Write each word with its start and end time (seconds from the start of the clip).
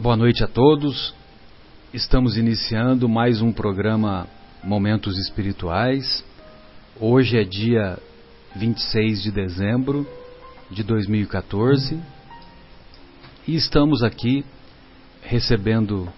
Boa 0.00 0.16
noite 0.16 0.44
a 0.44 0.46
todos. 0.46 1.12
Estamos 1.92 2.36
iniciando 2.36 3.08
mais 3.08 3.42
um 3.42 3.52
programa 3.52 4.28
Momentos 4.62 5.18
Espirituais. 5.18 6.24
Hoje 7.00 7.36
é 7.36 7.42
dia 7.42 7.98
26 8.54 9.24
de 9.24 9.32
dezembro 9.32 10.06
de 10.70 10.84
2014 10.84 12.00
e 13.44 13.56
estamos 13.56 14.04
aqui 14.04 14.44
recebendo 15.20 16.08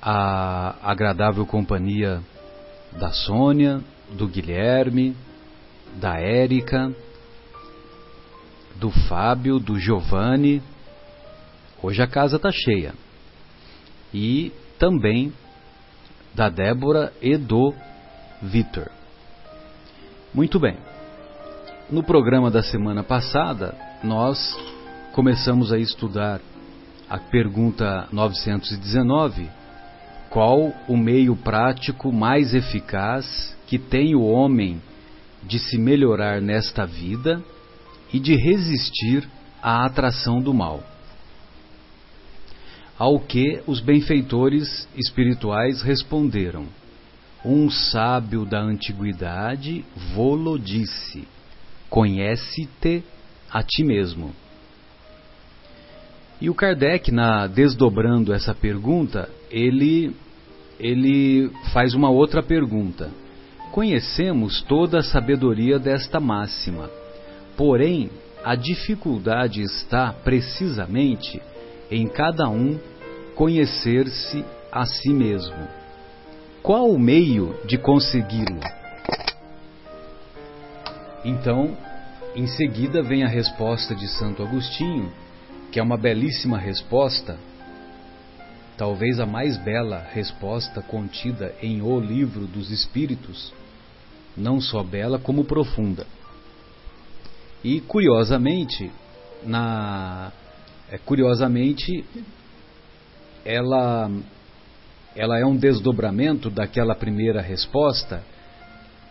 a 0.00 0.76
agradável 0.82 1.44
companhia 1.44 2.22
da 2.98 3.10
Sônia, 3.10 3.82
do 4.10 4.26
Guilherme, 4.26 5.14
da 6.00 6.18
Érica, 6.18 6.90
do 8.76 8.90
Fábio, 8.90 9.58
do 9.58 9.78
Giovanni. 9.78 10.62
Hoje 11.82 12.00
a 12.00 12.06
casa 12.06 12.36
está 12.36 12.52
cheia 12.52 12.94
e 14.14 14.52
também 14.78 15.32
da 16.32 16.48
Débora 16.48 17.12
e 17.20 17.36
do 17.36 17.74
Vitor. 18.40 18.88
Muito 20.32 20.60
bem. 20.60 20.76
No 21.90 22.04
programa 22.04 22.52
da 22.52 22.62
semana 22.62 23.02
passada, 23.02 23.74
nós 24.04 24.56
começamos 25.12 25.72
a 25.72 25.78
estudar 25.78 26.40
a 27.10 27.18
pergunta 27.18 28.06
919: 28.12 29.50
qual 30.30 30.72
o 30.86 30.96
meio 30.96 31.34
prático 31.34 32.12
mais 32.12 32.54
eficaz 32.54 33.56
que 33.66 33.76
tem 33.76 34.14
o 34.14 34.22
homem 34.22 34.80
de 35.42 35.58
se 35.58 35.76
melhorar 35.78 36.40
nesta 36.40 36.86
vida 36.86 37.42
e 38.12 38.20
de 38.20 38.36
resistir 38.36 39.28
à 39.60 39.84
atração 39.84 40.40
do 40.40 40.54
mal? 40.54 40.91
Ao 42.98 43.18
que 43.18 43.60
os 43.66 43.80
benfeitores 43.80 44.88
espirituais 44.96 45.82
responderam: 45.82 46.66
Um 47.44 47.70
sábio 47.70 48.44
da 48.44 48.60
antiguidade 48.60 49.84
vô-lo 50.14 50.58
disse: 50.58 51.26
Conhece-te 51.88 53.02
a 53.50 53.62
ti 53.62 53.82
mesmo. 53.82 54.34
E 56.40 56.50
o 56.50 56.54
Kardec, 56.54 57.12
na 57.12 57.46
desdobrando 57.46 58.32
essa 58.32 58.54
pergunta, 58.54 59.28
ele 59.50 60.14
ele 60.78 61.50
faz 61.72 61.94
uma 61.94 62.10
outra 62.10 62.42
pergunta. 62.42 63.10
Conhecemos 63.70 64.60
toda 64.62 64.98
a 64.98 65.02
sabedoria 65.02 65.78
desta 65.78 66.18
máxima, 66.18 66.90
porém 67.56 68.10
a 68.44 68.56
dificuldade 68.56 69.62
está 69.62 70.12
precisamente 70.12 71.40
em 71.92 72.08
cada 72.08 72.48
um 72.48 72.80
conhecer-se 73.34 74.42
a 74.70 74.86
si 74.86 75.10
mesmo. 75.10 75.68
Qual 76.62 76.90
o 76.90 76.98
meio 76.98 77.54
de 77.66 77.76
consegui-lo? 77.76 78.60
Então, 81.22 81.76
em 82.34 82.46
seguida 82.46 83.02
vem 83.02 83.24
a 83.24 83.28
resposta 83.28 83.94
de 83.94 84.08
Santo 84.08 84.42
Agostinho, 84.42 85.12
que 85.70 85.78
é 85.78 85.82
uma 85.82 85.98
belíssima 85.98 86.56
resposta, 86.56 87.38
talvez 88.78 89.20
a 89.20 89.26
mais 89.26 89.58
bela 89.58 90.06
resposta 90.12 90.80
contida 90.80 91.54
em 91.60 91.82
O 91.82 92.00
Livro 92.00 92.46
dos 92.46 92.70
Espíritos, 92.70 93.52
não 94.34 94.62
só 94.62 94.82
bela 94.82 95.18
como 95.18 95.44
profunda. 95.44 96.06
E 97.62 97.80
curiosamente, 97.82 98.90
na 99.44 100.32
curiosamente 100.98 102.04
ela, 103.44 104.10
ela 105.16 105.38
é 105.38 105.44
um 105.44 105.56
desdobramento 105.56 106.50
daquela 106.50 106.94
primeira 106.94 107.40
resposta 107.40 108.22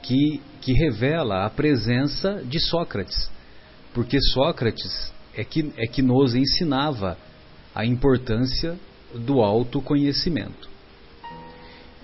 que, 0.02 0.42
que 0.62 0.74
revela 0.74 1.46
a 1.46 1.50
presença 1.50 2.44
de 2.46 2.60
Sócrates. 2.60 3.30
Porque 3.94 4.20
Sócrates 4.22 5.12
é 5.36 5.44
que, 5.44 5.72
é 5.78 5.88
que 5.88 6.02
nos 6.02 6.36
ensinava 6.36 7.18
a 7.74 7.86
importância 7.86 8.78
do 9.14 9.42
autoconhecimento. 9.42 10.70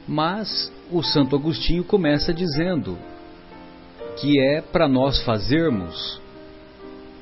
Mas 0.08 0.72
o 0.90 1.04
Santo 1.04 1.36
Agostinho 1.36 1.84
começa 1.84 2.34
dizendo 2.34 2.98
que 4.18 4.40
é 4.40 4.62
para 4.62 4.88
nós 4.88 5.22
fazermos, 5.24 6.22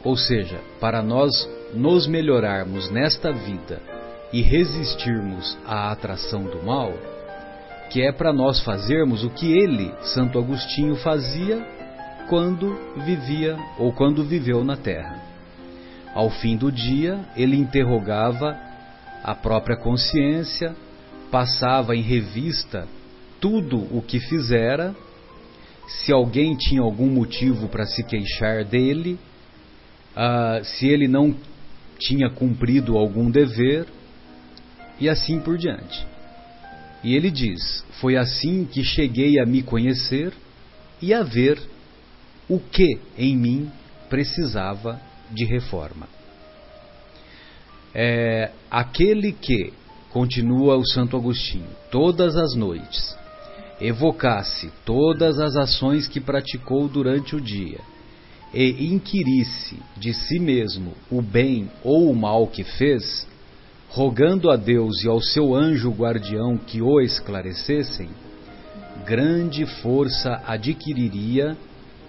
ou 0.03 0.15
seja, 0.15 0.61
para 0.79 1.01
nós 1.01 1.31
nos 1.75 2.07
melhorarmos 2.07 2.89
nesta 2.89 3.31
vida 3.31 3.81
e 4.31 4.41
resistirmos 4.41 5.57
à 5.65 5.91
atração 5.91 6.43
do 6.43 6.63
mal, 6.63 6.93
que 7.89 8.01
é 8.01 8.11
para 8.11 8.33
nós 8.33 8.59
fazermos 8.61 9.23
o 9.23 9.29
que 9.29 9.51
ele, 9.57 9.93
Santo 10.01 10.39
Agostinho, 10.39 10.95
fazia 10.95 11.65
quando 12.27 12.75
vivia 13.05 13.57
ou 13.77 13.93
quando 13.93 14.23
viveu 14.23 14.63
na 14.63 14.75
terra. 14.75 15.21
Ao 16.13 16.29
fim 16.29 16.57
do 16.57 16.71
dia, 16.71 17.19
ele 17.35 17.57
interrogava 17.57 18.57
a 19.23 19.35
própria 19.35 19.77
consciência, 19.77 20.75
passava 21.29 21.95
em 21.95 22.01
revista 22.01 22.87
tudo 23.39 23.77
o 23.95 24.01
que 24.01 24.19
fizera, 24.19 24.95
se 25.87 26.11
alguém 26.11 26.55
tinha 26.55 26.81
algum 26.81 27.07
motivo 27.07 27.67
para 27.67 27.85
se 27.85 28.03
queixar 28.03 28.63
dele, 28.63 29.19
uh, 30.15 30.63
se 30.63 30.87
ele 30.87 31.07
não 31.07 31.35
tinha 31.99 32.29
cumprido 32.29 32.97
algum 32.97 33.29
dever, 33.29 33.87
e 34.99 35.09
assim 35.09 35.39
por 35.39 35.57
diante. 35.57 36.05
E 37.03 37.15
ele 37.15 37.29
diz: 37.29 37.83
Foi 37.99 38.15
assim 38.15 38.65
que 38.65 38.83
cheguei 38.83 39.39
a 39.39 39.45
me 39.45 39.61
conhecer 39.61 40.33
e 41.01 41.13
a 41.13 41.23
ver 41.23 41.59
o 42.49 42.59
que 42.59 42.99
em 43.17 43.35
mim 43.35 43.71
precisava 44.09 44.99
de 45.31 45.45
reforma. 45.45 46.07
É, 47.93 48.51
aquele 48.69 49.31
que, 49.31 49.73
continua 50.11 50.77
o 50.77 50.85
Santo 50.85 51.17
Agostinho, 51.17 51.67
todas 51.91 52.35
as 52.35 52.55
noites, 52.55 53.17
evocasse 53.81 54.71
todas 54.85 55.39
as 55.39 55.55
ações 55.55 56.07
que 56.07 56.21
praticou 56.21 56.87
durante 56.87 57.35
o 57.35 57.41
dia 57.41 57.79
e 58.53 58.93
inquirisse 58.93 59.79
de 59.97 60.13
si 60.13 60.39
mesmo 60.39 60.93
o 61.11 61.21
bem 61.21 61.69
ou 61.83 62.09
o 62.09 62.15
mal 62.15 62.47
que 62.47 62.63
fez, 62.63 63.27
rogando 63.89 64.49
a 64.49 64.55
Deus 64.55 65.03
e 65.03 65.07
ao 65.07 65.21
seu 65.21 65.53
anjo 65.53 65.91
guardião 65.91 66.57
que 66.57 66.81
o 66.81 67.01
esclarecessem, 67.01 68.09
grande 69.05 69.65
força 69.81 70.41
adquiriria 70.45 71.57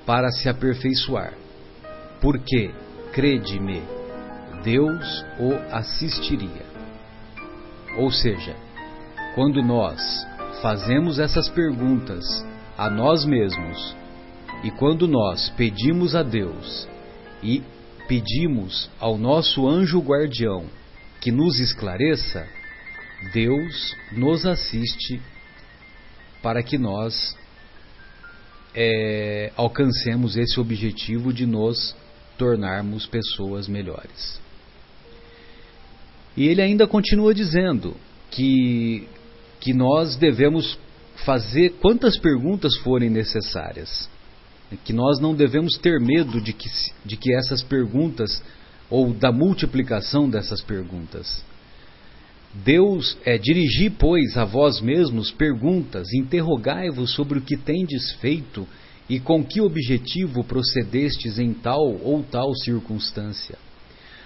para 0.04 0.30
se 0.30 0.48
aperfeiçoar. 0.48 1.34
Porque, 2.20 2.70
crede-me, 3.12 3.82
Deus 4.62 5.24
o 5.38 5.52
assistiria. 5.70 6.64
Ou 7.98 8.10
seja, 8.10 8.54
quando 9.34 9.62
nós 9.62 10.26
fazemos 10.62 11.18
essas 11.18 11.48
perguntas 11.48 12.24
a 12.76 12.90
nós 12.90 13.24
mesmos 13.24 13.96
e 14.62 14.70
quando 14.70 15.06
nós 15.06 15.50
pedimos 15.56 16.14
a 16.14 16.22
Deus 16.22 16.88
e 17.42 17.62
pedimos 18.08 18.90
ao 18.98 19.18
nosso 19.18 19.68
anjo 19.68 20.00
guardião 20.00 20.66
que 21.20 21.30
nos 21.30 21.58
esclareça, 21.58 22.46
Deus 23.32 23.94
nos 24.12 24.46
assiste 24.46 25.20
para 26.42 26.62
que 26.62 26.78
nós 26.78 27.36
é, 28.74 29.52
alcancemos 29.56 30.36
esse 30.36 30.60
objetivo 30.60 31.32
de 31.32 31.46
nos 31.46 31.96
tornarmos 32.36 33.06
pessoas 33.06 33.66
melhores. 33.66 34.40
E 36.36 36.46
ele 36.46 36.60
ainda 36.60 36.86
continua 36.86 37.32
dizendo 37.32 37.96
que, 38.30 39.08
que 39.58 39.72
nós 39.72 40.16
devemos 40.16 40.78
fazer 41.24 41.70
quantas 41.80 42.18
perguntas 42.18 42.76
forem 42.76 43.08
necessárias, 43.08 44.08
que 44.84 44.92
nós 44.92 45.20
não 45.20 45.34
devemos 45.34 45.76
ter 45.78 46.00
medo 46.00 46.40
de 46.40 46.52
que, 46.52 46.68
de 47.04 47.16
que 47.16 47.34
essas 47.34 47.62
perguntas 47.62 48.42
ou 48.90 49.12
da 49.12 49.32
multiplicação 49.32 50.28
dessas 50.28 50.60
perguntas. 50.60 51.44
Deus 52.64 53.16
é 53.24 53.36
dirigir, 53.36 53.92
pois, 53.98 54.36
a 54.36 54.44
vós 54.44 54.80
mesmos 54.80 55.30
perguntas, 55.30 56.12
interrogai-vos 56.12 57.12
sobre 57.12 57.38
o 57.38 57.42
que 57.42 57.56
tendes 57.56 58.12
feito 58.14 58.66
e 59.08 59.20
com 59.20 59.44
que 59.44 59.60
objetivo 59.60 60.42
procedestes 60.42 61.38
em 61.38 61.52
tal 61.52 62.00
ou 62.02 62.22
tal 62.22 62.54
circunstância. 62.54 63.58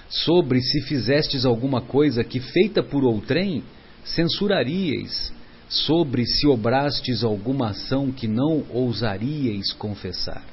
Sobre 0.08 0.60
se 0.60 0.82
fizestes 0.82 1.44
alguma 1.44 1.80
coisa 1.80 2.24
que 2.24 2.40
feita 2.40 2.82
por 2.82 3.04
outrem, 3.04 3.62
censuraríeis, 4.04 5.32
sobre 5.70 6.26
se 6.26 6.48
obrastes 6.48 7.22
alguma 7.22 7.70
ação 7.70 8.10
que 8.10 8.26
não 8.26 8.64
ousaríeis 8.70 9.72
confessar. 9.72 10.44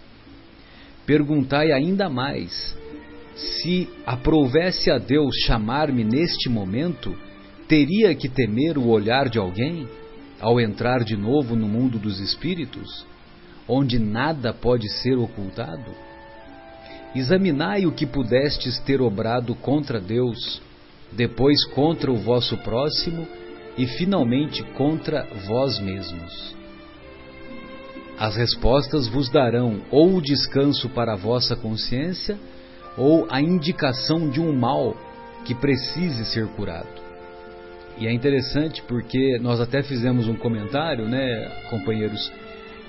Perguntai 1.08 1.72
ainda 1.72 2.08
mais, 2.08 2.78
se 3.36 3.90
aprovesse 4.06 4.92
a 4.92 5.00
Deus 5.00 5.36
chamar-me 5.44 6.04
neste 6.04 6.50
momento, 6.50 7.18
teria 7.68 8.14
que 8.14 8.30
temer 8.30 8.78
o 8.78 8.88
olhar 8.90 9.28
de 9.28 9.40
alguém 9.40 9.88
ao 10.40 10.62
entrar 10.62 11.04
de 11.04 11.18
novo 11.18 11.56
no 11.56 11.68
mundo 11.68 11.98
dos 11.98 12.20
espíritos, 12.20 13.04
onde 13.68 13.98
nada 13.98 14.54
pode 14.54 14.88
ser 15.02 15.18
ocultado? 15.18 15.96
Examinai 17.16 17.88
o 17.88 17.92
que 17.92 18.06
pudestes 18.06 18.78
ter 18.82 19.02
obrado 19.02 19.56
contra 19.56 20.00
Deus, 20.00 20.62
depois 21.12 21.66
contra 21.70 22.12
o 22.12 22.18
vosso 22.18 22.56
próximo 22.58 23.28
e 23.78 23.86
finalmente 23.86 24.64
contra 24.74 25.28
vós 25.46 25.80
mesmos. 25.80 26.56
As 28.18 28.36
respostas 28.36 29.08
vos 29.08 29.30
darão 29.30 29.82
ou 29.92 30.16
o 30.16 30.22
descanso 30.22 30.90
para 30.90 31.14
a 31.14 31.16
vossa 31.16 31.56
consciência 31.56 32.38
ou 32.98 33.28
a 33.30 33.40
indicação 33.40 34.30
de 34.30 34.42
um 34.42 34.52
mal 34.52 34.98
que 35.46 35.54
precise 35.54 36.26
ser 36.26 36.48
curado. 36.48 37.08
E 38.00 38.08
é 38.08 38.12
interessante 38.12 38.82
porque 38.84 39.38
nós 39.40 39.60
até 39.60 39.84
fizemos 39.84 40.28
um 40.28 40.36
comentário, 40.36 41.08
né, 41.08 41.52
companheiros, 41.70 42.32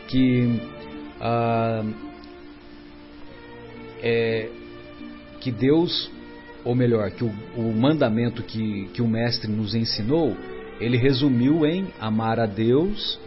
que 0.08 0.60
ah, 1.20 1.84
é, 4.02 4.48
que 5.40 5.50
Deus, 5.50 6.10
ou 6.64 6.74
melhor, 6.74 7.10
que 7.10 7.24
o, 7.24 7.32
o 7.56 7.74
mandamento 7.74 8.42
que, 8.42 8.88
que 8.92 9.02
o 9.02 9.08
mestre 9.08 9.50
nos 9.50 9.74
ensinou, 9.74 10.36
ele 10.80 10.96
resumiu 10.96 11.66
em 11.66 11.88
amar 12.00 12.38
a 12.38 12.46
Deus 12.46 13.18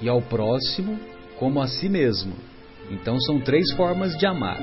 e 0.00 0.08
ao 0.08 0.22
próximo 0.22 0.98
como 1.38 1.60
a 1.60 1.66
si 1.66 1.88
mesmo. 1.88 2.34
Então 2.90 3.18
são 3.20 3.40
três 3.40 3.72
formas 3.72 4.16
de 4.16 4.26
amar: 4.26 4.60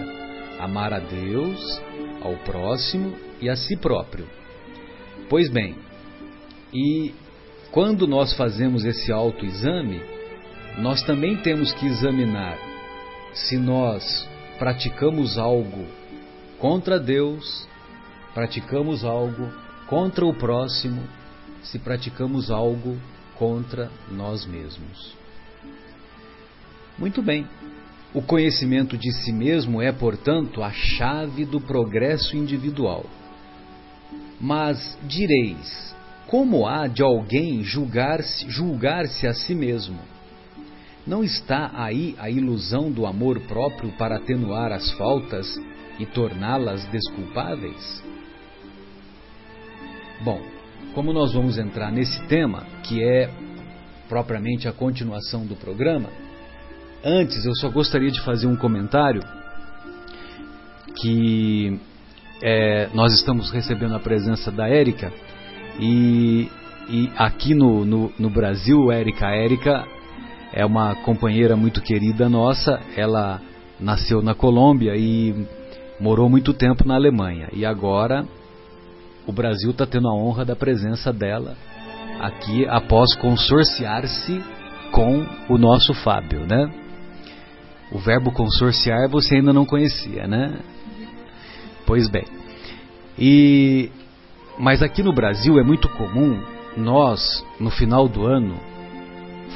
amar 0.60 0.94
a 0.94 1.00
Deus, 1.00 1.82
ao 2.22 2.36
próximo 2.38 3.14
e 3.40 3.50
a 3.50 3.56
si 3.56 3.76
próprio. 3.78 4.28
Pois 5.30 5.50
bem, 5.50 5.76
e 6.74 7.14
quando 7.72 8.08
nós 8.08 8.34
fazemos 8.34 8.86
esse 8.86 9.12
autoexame, 9.12 10.02
nós 10.78 11.02
também 11.04 11.38
temos 11.38 11.72
que 11.74 11.86
examinar 11.86 12.58
se 13.34 13.58
nós 13.58 14.28
praticamos 14.60 15.38
algo 15.38 15.86
contra 16.60 17.00
Deus, 17.00 17.68
praticamos 18.34 19.04
algo 19.04 19.50
contra 19.88 20.26
o 20.26 20.34
próximo, 20.34 21.02
se 21.64 21.80
praticamos 21.80 22.50
algo 22.50 22.98
contra 23.38 23.92
nós 24.10 24.46
mesmos. 24.46 25.16
Muito 26.98 27.22
bem. 27.22 27.48
O 28.14 28.22
conhecimento 28.22 28.98
de 28.98 29.12
si 29.12 29.32
mesmo 29.32 29.82
é, 29.82 29.92
portanto, 29.92 30.62
a 30.62 30.72
chave 30.72 31.46
do 31.46 31.62
progresso 31.62 32.36
individual. 32.36 33.06
Mas 34.40 34.98
direis: 35.04 35.96
como 36.28 36.68
há 36.68 36.88
de 36.88 37.02
alguém 37.02 37.64
julgar-se 37.64 38.50
julgar 38.50 39.06
a 39.06 39.34
si 39.34 39.56
mesmo? 39.56 40.00
Não 41.06 41.24
está 41.24 41.72
aí 41.74 42.16
a 42.20 42.30
ilusão 42.30 42.92
do 42.92 43.06
amor 43.06 43.40
próprio 43.42 43.92
para 43.98 44.18
atenuar 44.18 44.72
as 44.72 44.92
faltas 44.92 45.60
e 45.98 46.06
torná-las 46.06 46.86
desculpáveis? 46.86 48.04
Bom, 50.24 50.42
como 50.94 51.14
nós 51.14 51.34
vamos 51.34 51.58
entrar 51.58 51.92
nesse 51.92 52.22
tema, 52.28 52.64
que 52.84 53.04
é 53.04 53.30
propriamente 54.10 54.68
a 54.68 54.74
continuação 54.74 55.46
do 55.46 55.56
programa, 55.56 56.10
antes 57.04 57.46
eu 57.46 57.56
só 57.56 57.70
gostaria 57.70 58.12
de 58.12 58.22
fazer 58.22 58.48
um 58.48 58.56
comentário 58.56 59.22
que 61.00 61.80
é, 62.42 62.90
nós 62.94 63.14
estamos 63.14 63.50
recebendo 63.52 63.96
a 63.96 64.00
presença 64.00 64.52
da 64.52 64.68
Érica 64.68 65.12
e, 65.80 66.50
e 66.90 67.10
aqui 67.18 67.54
no, 67.54 67.86
no, 67.86 68.14
no 68.20 68.30
Brasil, 68.30 68.92
Érica, 68.92 69.30
Érica 69.30 69.86
é 70.54 70.66
uma 70.66 70.96
companheira 70.96 71.56
muito 71.56 71.82
querida 71.82 72.28
nossa. 72.28 72.80
Ela 72.96 73.42
nasceu 73.80 74.22
na 74.22 74.36
Colômbia 74.36 74.96
e 74.98 75.48
morou 76.00 76.30
muito 76.30 76.54
tempo 76.54 76.86
na 76.86 76.96
Alemanha. 76.96 77.48
E 77.54 77.66
agora 77.66 78.26
o 79.26 79.32
Brasil 79.32 79.72
está 79.72 79.86
tendo 79.86 80.08
a 80.08 80.14
honra 80.14 80.46
da 80.46 80.56
presença 80.56 81.12
dela 81.14 81.56
aqui 82.20 82.68
após 82.68 83.16
consorciar-se 83.16 84.44
com 84.92 85.26
o 85.50 85.58
nosso 85.58 85.94
Fábio, 85.94 86.46
né? 86.46 86.72
O 87.92 88.00
verbo 88.00 88.32
consorciar 88.32 89.10
você 89.10 89.36
ainda 89.36 89.52
não 89.52 89.66
conhecia, 89.66 90.28
né? 90.28 90.60
Pois 91.86 92.10
bem. 92.10 92.26
E 93.18 93.92
mas 94.58 94.84
aqui 94.84 95.02
no 95.02 95.14
Brasil 95.14 95.60
é 95.60 95.64
muito 95.64 95.90
comum 95.90 96.40
nós, 96.78 97.46
no 97.60 97.70
final 97.70 98.08
do 98.08 98.26
ano, 98.26 98.60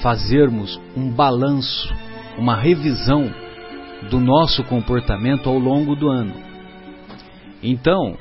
fazermos 0.02 0.80
um 0.96 1.10
balanço, 1.10 1.94
uma 2.38 2.56
revisão 2.56 3.32
do 4.10 4.20
nosso 4.20 4.64
comportamento 4.64 5.50
ao 5.50 5.58
longo 5.58 5.96
do 5.96 6.10
ano. 6.10 6.34
Então, 7.64 8.18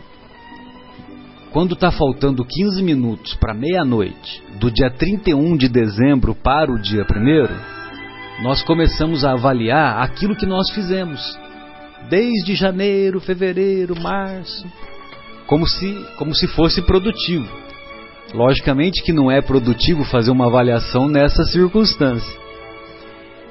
quando 1.55 1.75
está 1.75 1.93
faltando 1.93 2.45
15 2.45 2.83
minutos 2.83 3.35
para 3.35 3.55
meia-noite 3.55 4.43
do 4.59 4.73
dia 4.73 4.91
31 4.91 5.57
de 5.57 5.69
dezembro 5.69 6.35
para 6.35 6.69
o 6.69 6.77
dia 6.77 7.07
1, 7.09 8.43
nós 8.43 8.61
começamos 8.65 9.25
a 9.25 9.35
avaliar 9.35 10.03
aquilo 10.03 10.35
que 10.35 10.47
nós 10.47 10.69
fizemos 10.71 11.21
desde 12.11 12.57
janeiro, 12.57 13.21
fevereiro, 13.21 13.95
março, 14.03 14.67
como 15.47 15.65
se, 15.65 15.97
como 16.19 16.35
se 16.35 16.49
fosse 16.49 16.83
produtivo. 16.83 17.49
Logicamente 18.35 19.01
que 19.05 19.13
não 19.13 19.31
é 19.31 19.41
produtivo 19.41 20.03
fazer 20.03 20.33
uma 20.33 20.47
avaliação 20.47 21.07
nessa 21.07 21.45
circunstância. 21.45 22.37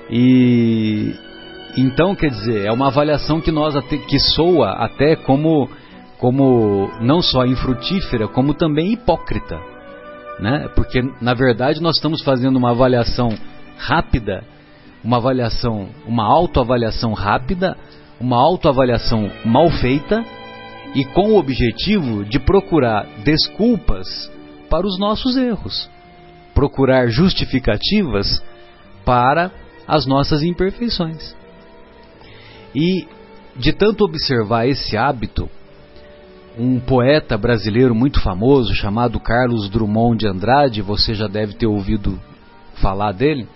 E 0.10 1.16
então, 1.78 2.14
quer 2.16 2.32
dizer, 2.32 2.66
é 2.66 2.72
uma 2.72 2.88
avaliação 2.88 3.40
que 3.40 3.50
nós 3.50 3.74
que 3.88 4.20
soa 4.20 4.72
até 4.72 5.16
como 5.16 5.70
como 6.24 6.90
não 7.02 7.22
só 7.22 7.46
infrutífera, 7.46 8.30
como 8.30 8.54
também 8.54 8.94
hipócrita, 8.94 9.60
né? 10.40 10.70
Porque 10.74 11.02
na 11.20 11.34
verdade 11.34 11.82
nós 11.82 11.98
estamos 11.98 12.24
fazendo 12.24 12.56
uma 12.56 12.72
avaliação 12.72 13.38
rápida, 13.78 14.42
uma 15.04 15.18
avaliação, 15.18 15.90
uma 16.08 16.24
autoavaliação 16.24 17.12
rápida, 17.12 17.76
uma 18.22 18.38
autoavaliação 18.38 19.30
mal 19.44 19.70
feita 19.70 20.24
e 20.96 21.04
com 21.04 21.34
o 21.34 21.38
objetivo 21.38 22.24
de 22.24 22.40
procurar 22.40 23.06
desculpas 23.26 24.08
para 24.70 24.88
os 24.88 24.98
nossos 24.98 25.36
erros, 25.36 25.90
procurar 26.56 27.08
justificativas 27.08 28.42
para 29.04 29.52
as 29.86 30.06
nossas 30.06 30.42
imperfeições. 30.42 31.36
E 32.74 33.10
de 33.58 33.74
tanto 33.74 34.06
observar 34.06 34.70
esse 34.70 34.96
hábito, 34.96 35.50
um 36.58 36.80
poeta 36.80 37.38
brasileiro 37.38 37.96
muito 37.96 38.22
famoso 38.22 38.74
chamado 38.76 39.20
Carlos 39.20 39.70
Drummond 39.70 40.20
de 40.20 40.28
Andrade, 40.28 40.82
você 40.82 41.14
já 41.14 41.28
deve 41.28 41.54
ter 41.54 41.66
ouvido 41.66 42.20
falar 42.76 43.12
dele. 43.12 43.48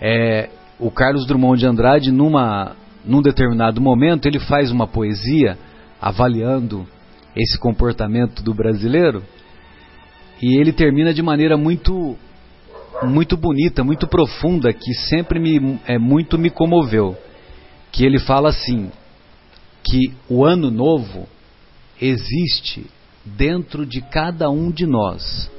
É, 0.00 0.50
o 0.78 0.90
Carlos 0.90 1.26
Drummond 1.26 1.60
de 1.60 1.66
Andrade, 1.66 2.10
numa, 2.10 2.76
num 3.04 3.22
determinado 3.22 3.80
momento, 3.80 4.26
ele 4.26 4.40
faz 4.40 4.70
uma 4.70 4.86
poesia 4.86 5.58
avaliando 6.00 6.86
esse 7.36 7.58
comportamento 7.58 8.42
do 8.42 8.54
brasileiro 8.54 9.22
e 10.42 10.58
ele 10.60 10.72
termina 10.72 11.12
de 11.12 11.22
maneira 11.22 11.56
muito 11.56 12.16
muito 13.02 13.36
bonita, 13.36 13.84
muito 13.84 14.08
profunda, 14.08 14.72
que 14.72 14.92
sempre 14.92 15.38
me 15.38 15.78
é 15.86 15.98
muito 15.98 16.36
me 16.36 16.50
comoveu. 16.50 17.16
Que 17.92 18.04
ele 18.04 18.18
fala 18.18 18.48
assim: 18.48 18.90
que 19.84 20.12
o 20.28 20.44
ano 20.44 20.70
novo 20.70 21.28
existe 22.00 22.86
dentro 23.24 23.84
de 23.84 24.00
cada 24.00 24.50
um 24.50 24.70
de 24.70 24.86
nós 24.86 25.50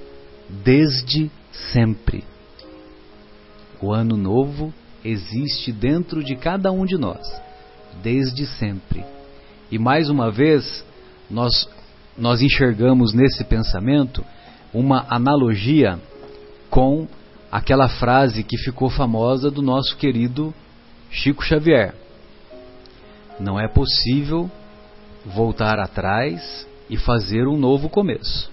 desde 0.49 1.29
sempre. 1.51 2.23
O 3.81 3.93
ano 3.93 4.17
novo 4.17 4.73
existe 5.03 5.71
dentro 5.71 6.23
de 6.23 6.35
cada 6.35 6.71
um 6.71 6.85
de 6.85 6.97
nós 6.97 7.19
desde 8.01 8.45
sempre. 8.45 9.03
E 9.71 9.77
mais 9.77 10.09
uma 10.09 10.31
vez, 10.31 10.83
nós, 11.29 11.69
nós 12.17 12.41
enxergamos 12.41 13.13
nesse 13.13 13.43
pensamento 13.43 14.25
uma 14.73 15.05
analogia 15.09 15.99
com 16.69 17.07
aquela 17.51 17.87
frase 17.87 18.43
que 18.43 18.57
ficou 18.57 18.89
famosa 18.89 19.49
do 19.49 19.61
nosso 19.61 19.97
querido 19.97 20.53
Chico 21.09 21.43
Xavier. 21.43 21.93
Não 23.39 23.59
é 23.59 23.67
possível 23.67 24.49
voltar 25.33 25.79
atrás 25.79 26.67
e 26.89 26.97
fazer 26.97 27.47
um 27.47 27.57
novo 27.57 27.89
começo, 27.89 28.51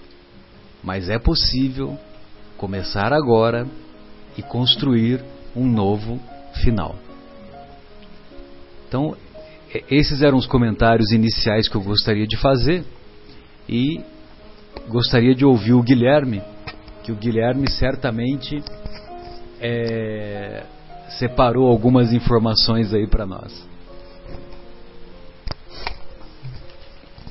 mas 0.83 1.09
é 1.09 1.17
possível 1.17 1.97
começar 2.57 3.11
agora 3.11 3.67
e 4.37 4.41
construir 4.41 5.23
um 5.55 5.67
novo 5.67 6.19
final. 6.63 6.95
Então, 8.87 9.15
esses 9.89 10.21
eram 10.21 10.37
os 10.37 10.45
comentários 10.45 11.11
iniciais 11.11 11.67
que 11.67 11.75
eu 11.75 11.81
gostaria 11.81 12.25
de 12.25 12.37
fazer 12.37 12.85
e 13.67 14.01
gostaria 14.87 15.35
de 15.35 15.43
ouvir 15.43 15.73
o 15.73 15.83
Guilherme, 15.83 16.41
que 17.03 17.11
o 17.11 17.15
Guilherme 17.15 17.69
certamente 17.69 18.63
é, 19.59 20.63
separou 21.19 21.69
algumas 21.69 22.13
informações 22.13 22.93
aí 22.93 23.07
para 23.07 23.25
nós. 23.25 23.67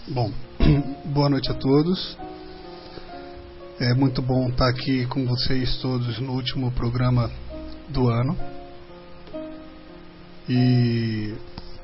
Bom, 0.08 0.32
boa 1.06 1.28
noite 1.28 1.50
a 1.50 1.54
todos. 1.54 2.16
É 3.80 3.92
muito 3.92 4.22
bom 4.22 4.48
estar 4.48 4.68
aqui 4.68 5.04
com 5.06 5.26
vocês 5.26 5.78
todos 5.78 6.20
no 6.20 6.32
último 6.32 6.70
programa 6.70 7.28
do 7.88 8.08
ano. 8.08 8.38
E, 10.48 11.34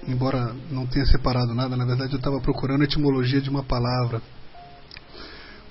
embora 0.06 0.54
não 0.70 0.86
tenha 0.86 1.04
separado 1.04 1.52
nada, 1.52 1.76
na 1.76 1.84
verdade 1.84 2.12
eu 2.12 2.18
estava 2.18 2.40
procurando 2.40 2.82
a 2.82 2.84
etimologia 2.84 3.40
de 3.40 3.50
uma 3.50 3.64
palavra. 3.64 4.22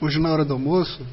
Hoje, 0.01 0.19
na 0.19 0.29
hora 0.29 0.43
do 0.43 0.51
almoço, 0.51 1.07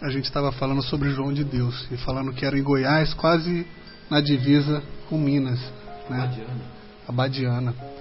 a 0.00 0.08
gente 0.08 0.24
estava 0.24 0.50
falando 0.50 0.82
sobre 0.82 1.10
João 1.10 1.30
de 1.30 1.44
Deus 1.44 1.86
e 1.92 1.98
falando 1.98 2.32
que 2.32 2.46
era 2.46 2.58
em 2.58 2.62
Goiás, 2.62 3.12
quase 3.12 3.66
na 4.08 4.22
divisa 4.22 4.82
com 5.10 5.18
Minas, 5.18 5.60
né? 6.08 6.22
Abadiana. 6.22 6.60
Abadiana. 7.06 7.99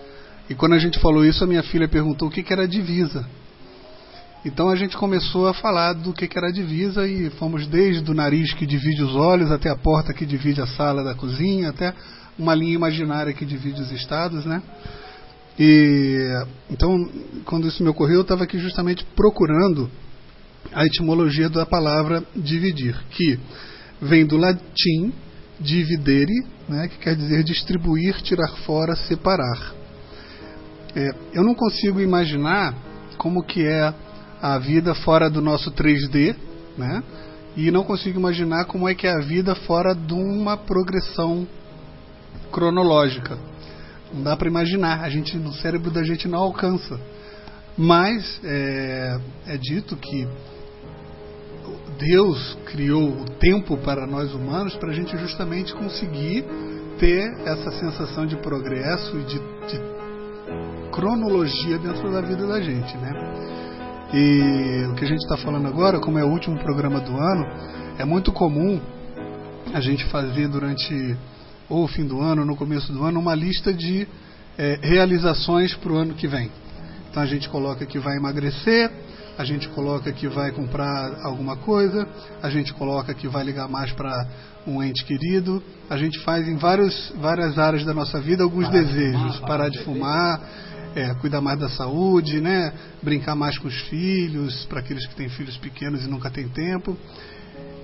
E 0.49 0.55
quando 0.55 0.73
a 0.73 0.79
gente 0.79 0.99
falou 0.99 1.25
isso, 1.25 1.43
a 1.43 1.47
minha 1.47 1.63
filha 1.63 1.87
perguntou 1.87 2.27
o 2.27 2.31
que, 2.31 2.41
que 2.41 2.51
era 2.51 2.67
divisa. 2.67 3.25
Então 4.43 4.69
a 4.69 4.75
gente 4.75 4.95
começou 4.95 5.47
a 5.47 5.53
falar 5.53 5.93
do 5.93 6.13
que, 6.13 6.27
que 6.27 6.37
era 6.37 6.51
divisa 6.51 7.05
e 7.07 7.29
fomos 7.31 7.67
desde 7.67 8.09
o 8.09 8.13
nariz 8.13 8.53
que 8.53 8.65
divide 8.65 9.03
os 9.03 9.15
olhos 9.15 9.51
até 9.51 9.69
a 9.69 9.75
porta 9.75 10.13
que 10.13 10.25
divide 10.25 10.61
a 10.61 10.67
sala 10.67 11.03
da 11.03 11.13
cozinha, 11.13 11.69
até 11.69 11.93
uma 12.37 12.55
linha 12.55 12.73
imaginária 12.73 13.33
que 13.33 13.45
divide 13.45 13.81
os 13.81 13.91
estados, 13.91 14.45
né? 14.45 14.63
E 15.59 16.17
então, 16.71 16.97
quando 17.43 17.67
isso 17.67 17.83
me 17.83 17.89
ocorreu, 17.89 18.15
eu 18.15 18.21
estava 18.21 18.45
aqui 18.45 18.57
justamente 18.57 19.05
procurando 19.13 19.91
a 20.71 20.85
etimologia 20.85 21.49
da 21.49 21.65
palavra 21.65 22.23
dividir, 22.33 22.95
que 23.11 23.37
vem 24.01 24.25
do 24.25 24.37
latim 24.37 25.13
dividere, 25.59 26.45
né, 26.69 26.87
que 26.87 26.97
quer 26.99 27.15
dizer 27.15 27.43
distribuir, 27.43 28.21
tirar 28.21 28.47
fora, 28.65 28.95
separar. 28.95 29.78
É, 30.95 31.09
eu 31.33 31.43
não 31.43 31.53
consigo 31.53 31.99
imaginar 31.99 32.73
como 33.17 33.43
que 33.43 33.65
é 33.65 33.93
a 34.41 34.57
vida 34.57 34.95
fora 34.95 35.29
do 35.29 35.41
nosso 35.41 35.71
3D, 35.71 36.35
né? 36.77 37.03
E 37.55 37.71
não 37.71 37.83
consigo 37.83 38.19
imaginar 38.19 38.65
como 38.65 38.87
é 38.87 38.95
que 38.95 39.05
é 39.05 39.11
a 39.11 39.19
vida 39.19 39.53
fora 39.55 39.93
de 39.93 40.13
uma 40.13 40.55
progressão 40.55 41.47
cronológica. 42.51 43.37
Não 44.13 44.23
dá 44.23 44.35
para 44.35 44.47
imaginar, 44.47 45.01
a 45.01 45.09
gente 45.09 45.37
no 45.37 45.53
cérebro 45.53 45.91
da 45.91 46.03
gente 46.03 46.27
não 46.27 46.39
alcança. 46.39 46.99
Mas 47.77 48.39
é, 48.43 49.19
é 49.47 49.57
dito 49.57 49.95
que 49.95 50.27
Deus 51.99 52.57
criou 52.65 53.09
o 53.09 53.25
tempo 53.25 53.77
para 53.77 54.07
nós 54.07 54.33
humanos 54.33 54.75
para 54.75 54.91
a 54.91 54.93
gente 54.93 55.17
justamente 55.17 55.73
conseguir 55.73 56.45
ter 56.97 57.29
essa 57.45 57.71
sensação 57.71 58.25
de 58.25 58.37
progresso 58.37 59.17
e 59.17 59.23
de, 59.23 59.39
de 59.67 59.98
cronologia 60.91 61.77
dentro 61.77 62.11
da 62.11 62.21
vida 62.21 62.45
da 62.47 62.61
gente, 62.61 62.97
né? 62.97 63.11
E 64.13 64.87
o 64.91 64.95
que 64.95 65.05
a 65.05 65.07
gente 65.07 65.19
está 65.19 65.37
falando 65.37 65.67
agora, 65.67 65.99
como 65.99 66.17
é 66.17 66.23
o 66.23 66.29
último 66.29 66.57
programa 66.59 66.99
do 66.99 67.15
ano, 67.15 67.45
é 67.97 68.05
muito 68.05 68.31
comum 68.31 68.81
a 69.73 69.79
gente 69.79 70.05
fazer 70.05 70.47
durante 70.47 71.15
ou 71.69 71.83
o 71.83 71.87
fim 71.87 72.05
do 72.05 72.19
ano, 72.19 72.43
no 72.43 72.55
começo 72.55 72.91
do 72.91 73.03
ano, 73.03 73.19
uma 73.19 73.35
lista 73.35 73.71
de 73.71 74.07
é, 74.57 74.79
realizações 74.81 75.75
para 75.75 75.93
o 75.93 75.95
ano 75.95 76.15
que 76.15 76.27
vem. 76.27 76.51
Então 77.09 77.21
a 77.21 77.25
gente 77.25 77.47
coloca 77.47 77.85
que 77.85 77.99
vai 77.99 78.17
emagrecer, 78.17 78.91
a 79.37 79.43
gente 79.45 79.69
coloca 79.69 80.11
que 80.11 80.27
vai 80.27 80.51
comprar 80.51 81.21
alguma 81.23 81.55
coisa, 81.55 82.07
a 82.41 82.49
gente 82.49 82.73
coloca 82.73 83.13
que 83.13 83.27
vai 83.27 83.43
ligar 83.43 83.69
mais 83.69 83.91
para 83.91 84.27
um 84.67 84.83
ente 84.83 85.05
querido, 85.05 85.63
a 85.89 85.95
gente 85.97 86.19
faz 86.19 86.47
em 86.47 86.57
vários, 86.57 87.13
várias 87.17 87.57
áreas 87.57 87.85
da 87.85 87.93
nossa 87.93 88.19
vida 88.19 88.43
alguns 88.43 88.67
parar 88.67 88.81
desejos, 88.81 89.21
de 89.21 89.37
fumar, 89.37 89.47
parar 89.47 89.69
de 89.69 89.79
fumar, 89.79 90.41
é, 90.95 91.13
cuidar 91.15 91.41
mais 91.41 91.59
da 91.59 91.69
saúde, 91.69 92.41
né? 92.41 92.73
brincar 93.01 93.35
mais 93.35 93.57
com 93.57 93.67
os 93.67 93.81
filhos, 93.89 94.65
para 94.65 94.79
aqueles 94.79 95.05
que 95.07 95.15
têm 95.15 95.29
filhos 95.29 95.57
pequenos 95.57 96.05
e 96.05 96.09
nunca 96.09 96.29
têm 96.29 96.47
tempo. 96.47 96.97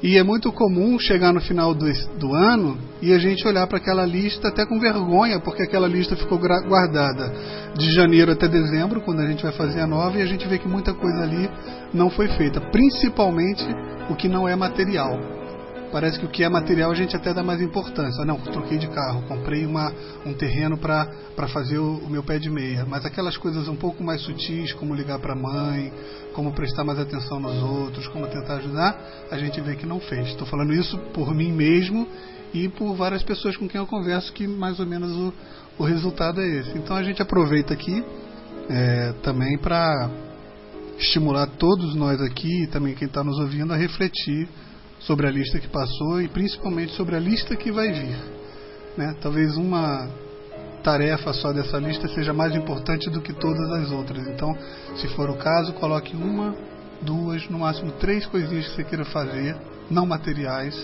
E 0.03 0.17
é 0.17 0.23
muito 0.23 0.51
comum 0.51 0.99
chegar 0.99 1.33
no 1.33 1.41
final 1.41 1.73
do, 1.73 1.85
do 2.19 2.35
ano 2.35 2.77
e 3.01 3.13
a 3.13 3.17
gente 3.17 3.47
olhar 3.47 3.65
para 3.65 3.77
aquela 3.77 4.05
lista 4.05 4.49
até 4.49 4.65
com 4.65 4.79
vergonha, 4.79 5.39
porque 5.39 5.63
aquela 5.63 5.87
lista 5.87 6.15
ficou 6.15 6.37
guardada 6.37 7.33
de 7.75 7.91
janeiro 7.91 8.31
até 8.31 8.47
dezembro, 8.47 9.01
quando 9.01 9.21
a 9.21 9.27
gente 9.27 9.41
vai 9.41 9.53
fazer 9.53 9.79
a 9.79 9.87
nova, 9.87 10.17
e 10.17 10.21
a 10.21 10.25
gente 10.25 10.47
vê 10.47 10.59
que 10.59 10.67
muita 10.67 10.93
coisa 10.93 11.23
ali 11.23 11.49
não 11.93 12.09
foi 12.09 12.27
feita, 12.27 12.61
principalmente 12.61 13.65
o 14.09 14.15
que 14.15 14.27
não 14.27 14.47
é 14.47 14.55
material 14.55 15.44
parece 15.91 16.19
que 16.19 16.25
o 16.25 16.29
que 16.29 16.43
é 16.43 16.49
material 16.49 16.91
a 16.91 16.95
gente 16.95 17.15
até 17.15 17.33
dá 17.33 17.43
mais 17.43 17.61
importância. 17.61 18.21
Ah, 18.21 18.25
não, 18.25 18.37
troquei 18.37 18.77
de 18.77 18.87
carro, 18.87 19.23
comprei 19.27 19.65
uma, 19.65 19.93
um 20.25 20.33
terreno 20.33 20.77
para 20.77 21.47
fazer 21.53 21.77
o, 21.77 21.97
o, 21.97 22.09
meu 22.09 22.23
pé 22.23 22.39
de 22.39 22.49
meia. 22.49 22.85
Mas 22.85 23.05
aquelas 23.05 23.37
coisas 23.37 23.67
um 23.67 23.75
pouco 23.75 24.03
mais 24.03 24.21
sutis, 24.21 24.73
como 24.73 24.93
ligar 24.93 25.19
para 25.19 25.33
a 25.33 25.35
mãe, 25.35 25.91
como 26.33 26.51
prestar 26.51 26.83
mais 26.83 26.99
atenção 26.99 27.39
nos 27.39 27.61
outros, 27.63 28.07
como 28.07 28.27
tentar 28.27 28.55
ajudar, 28.55 28.99
a 29.31 29.37
gente 29.37 29.59
vê 29.61 29.75
que 29.75 29.85
não 29.85 29.99
fez. 29.99 30.27
Estou 30.29 30.47
falando 30.47 30.73
isso 30.73 30.97
por 31.13 31.33
mim 31.33 31.51
mesmo 31.51 32.07
e 32.53 32.69
por 32.69 32.95
várias 32.95 33.23
pessoas 33.23 33.57
com 33.57 33.67
quem 33.67 33.79
eu 33.79 33.87
converso 33.87 34.31
que 34.33 34.47
mais 34.47 34.79
ou 34.79 34.85
menos 34.85 35.11
o, 35.11 35.33
o 35.79 35.83
resultado 35.83 36.41
é 36.41 36.47
esse. 36.59 36.77
Então 36.77 36.95
a 36.95 37.03
gente 37.03 37.21
aproveita 37.21 37.73
aqui 37.73 38.03
é, 38.69 39.13
também 39.21 39.57
para 39.57 40.09
estimular 40.97 41.47
todos 41.47 41.93
nós 41.95 42.21
aqui 42.21 42.63
e 42.63 42.67
também 42.67 42.95
quem 42.95 43.07
está 43.07 43.23
nos 43.23 43.37
ouvindo 43.39 43.73
a 43.73 43.75
refletir 43.75 44.47
sobre 45.05 45.27
a 45.27 45.31
lista 45.31 45.59
que 45.59 45.67
passou 45.67 46.21
e 46.21 46.27
principalmente 46.27 46.93
sobre 46.93 47.15
a 47.15 47.19
lista 47.19 47.55
que 47.55 47.71
vai 47.71 47.91
vir. 47.91 48.17
Né? 48.97 49.15
Talvez 49.21 49.55
uma 49.55 50.09
tarefa 50.83 51.33
só 51.33 51.51
dessa 51.51 51.77
lista 51.77 52.07
seja 52.09 52.33
mais 52.33 52.55
importante 52.55 53.09
do 53.09 53.21
que 53.21 53.33
todas 53.33 53.71
as 53.71 53.91
outras. 53.91 54.27
Então, 54.27 54.55
se 54.97 55.07
for 55.09 55.29
o 55.29 55.35
caso, 55.35 55.73
coloque 55.73 56.15
uma, 56.15 56.55
duas, 57.01 57.47
no 57.49 57.59
máximo 57.59 57.91
três 57.93 58.25
coisinhas 58.25 58.67
que 58.67 58.75
você 58.75 58.83
queira 58.83 59.05
fazer, 59.05 59.55
não 59.89 60.05
materiais, 60.05 60.75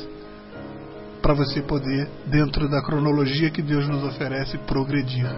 para 1.22 1.34
você 1.34 1.62
poder, 1.62 2.10
dentro 2.26 2.68
da 2.68 2.82
cronologia 2.82 3.52
que 3.52 3.62
Deus 3.62 3.88
nos 3.88 4.04
oferece, 4.04 4.58
progredir 4.60 5.30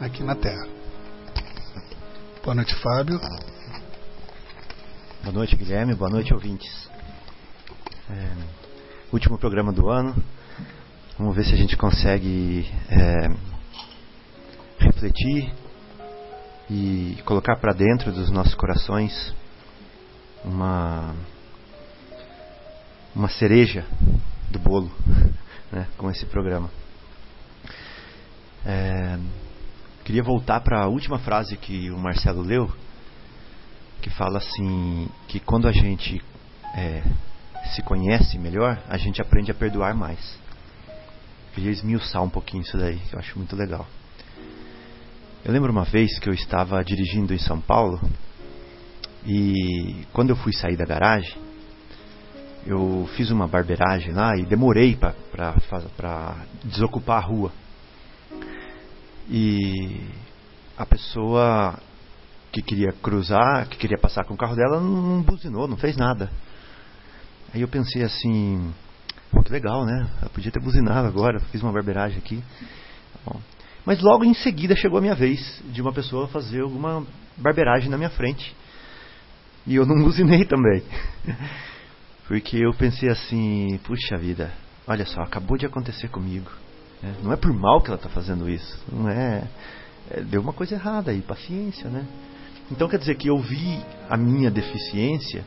aqui 0.00 0.22
na 0.24 0.34
Terra. 0.34 0.66
Boa 2.42 2.54
noite, 2.54 2.74
Fábio. 2.76 3.20
Boa 5.22 5.32
noite, 5.32 5.56
Guilherme. 5.56 5.94
Boa 5.94 6.10
noite, 6.10 6.34
ouvintes. 6.34 6.87
É, 8.10 8.30
último 9.12 9.36
programa 9.36 9.70
do 9.70 9.90
ano. 9.90 10.16
Vamos 11.18 11.36
ver 11.36 11.44
se 11.44 11.52
a 11.52 11.56
gente 11.58 11.76
consegue 11.76 12.66
é, 12.88 13.28
refletir 14.78 15.52
e 16.70 17.18
colocar 17.26 17.56
para 17.56 17.74
dentro 17.74 18.10
dos 18.10 18.30
nossos 18.30 18.54
corações 18.54 19.34
uma 20.42 21.14
uma 23.14 23.28
cereja 23.28 23.84
do 24.50 24.58
bolo 24.58 24.90
né, 25.70 25.86
com 25.98 26.10
esse 26.10 26.24
programa. 26.24 26.70
É, 28.64 29.18
queria 30.02 30.22
voltar 30.22 30.60
para 30.60 30.80
a 30.82 30.88
última 30.88 31.18
frase 31.18 31.58
que 31.58 31.90
o 31.90 31.98
Marcelo 31.98 32.40
leu, 32.40 32.72
que 34.00 34.08
fala 34.08 34.38
assim 34.38 35.10
que 35.26 35.38
quando 35.38 35.68
a 35.68 35.72
gente 35.72 36.22
é, 36.74 37.02
se 37.74 37.82
conhece 37.82 38.38
melhor, 38.38 38.82
a 38.88 38.96
gente 38.96 39.20
aprende 39.20 39.50
a 39.50 39.54
perdoar 39.54 39.94
mais. 39.94 40.38
Queria 41.54 41.70
esmiuçar 41.70 42.22
um 42.22 42.30
pouquinho 42.30 42.62
isso 42.62 42.76
daí, 42.76 42.98
que 42.98 43.14
eu 43.14 43.18
acho 43.18 43.36
muito 43.38 43.56
legal. 43.56 43.86
Eu 45.44 45.52
lembro 45.52 45.70
uma 45.70 45.84
vez 45.84 46.18
que 46.18 46.28
eu 46.28 46.34
estava 46.34 46.82
dirigindo 46.84 47.32
em 47.32 47.38
São 47.38 47.60
Paulo 47.60 48.00
e 49.26 50.04
quando 50.12 50.30
eu 50.30 50.36
fui 50.36 50.52
sair 50.52 50.76
da 50.76 50.84
garagem, 50.84 51.36
eu 52.66 53.08
fiz 53.16 53.30
uma 53.30 53.48
barbeiragem 53.48 54.12
lá 54.12 54.36
e 54.36 54.44
demorei 54.44 54.96
para 54.96 56.36
desocupar 56.64 57.18
a 57.18 57.26
rua. 57.26 57.52
E 59.30 60.00
a 60.76 60.84
pessoa 60.84 61.78
que 62.52 62.62
queria 62.62 62.92
cruzar, 62.92 63.68
que 63.68 63.76
queria 63.76 63.98
passar 63.98 64.24
com 64.24 64.34
o 64.34 64.36
carro 64.36 64.56
dela, 64.56 64.80
não 64.80 65.22
buzinou, 65.22 65.68
não 65.68 65.76
fez 65.76 65.96
nada. 65.96 66.30
Aí 67.52 67.60
eu 67.60 67.68
pensei 67.68 68.02
assim, 68.02 68.72
pô, 69.30 69.42
que 69.42 69.52
legal, 69.52 69.84
né? 69.84 70.08
Eu 70.22 70.30
podia 70.30 70.52
ter 70.52 70.60
buzinado 70.60 71.08
agora, 71.08 71.40
fiz 71.50 71.62
uma 71.62 71.72
barbeiragem 71.72 72.18
aqui. 72.18 72.42
Bom, 73.24 73.40
mas 73.84 74.00
logo 74.02 74.24
em 74.24 74.34
seguida 74.34 74.76
chegou 74.76 74.98
a 74.98 75.00
minha 75.00 75.14
vez 75.14 75.62
de 75.72 75.80
uma 75.80 75.92
pessoa 75.92 76.28
fazer 76.28 76.60
alguma 76.60 77.06
barbeiragem 77.36 77.88
na 77.88 77.96
minha 77.96 78.10
frente. 78.10 78.54
E 79.66 79.74
eu 79.74 79.86
não 79.86 80.02
buzinei 80.02 80.44
também. 80.44 80.82
Porque 82.28 82.58
eu 82.58 82.74
pensei 82.74 83.08
assim, 83.08 83.80
puxa 83.84 84.18
vida, 84.18 84.52
olha 84.86 85.06
só, 85.06 85.22
acabou 85.22 85.56
de 85.56 85.64
acontecer 85.64 86.08
comigo. 86.08 86.50
Né? 87.02 87.14
Não 87.22 87.32
é 87.32 87.36
por 87.36 87.52
mal 87.52 87.80
que 87.80 87.88
ela 87.88 87.96
está 87.96 88.08
fazendo 88.10 88.48
isso. 88.48 88.78
Não 88.92 89.08
é, 89.08 89.48
é. 90.10 90.20
Deu 90.20 90.42
uma 90.42 90.52
coisa 90.52 90.74
errada 90.74 91.10
aí, 91.10 91.22
paciência, 91.22 91.88
né? 91.88 92.06
Então 92.70 92.88
quer 92.88 92.98
dizer 92.98 93.14
que 93.14 93.28
eu 93.28 93.38
vi 93.38 93.80
a 94.10 94.16
minha 94.16 94.50
deficiência, 94.50 95.44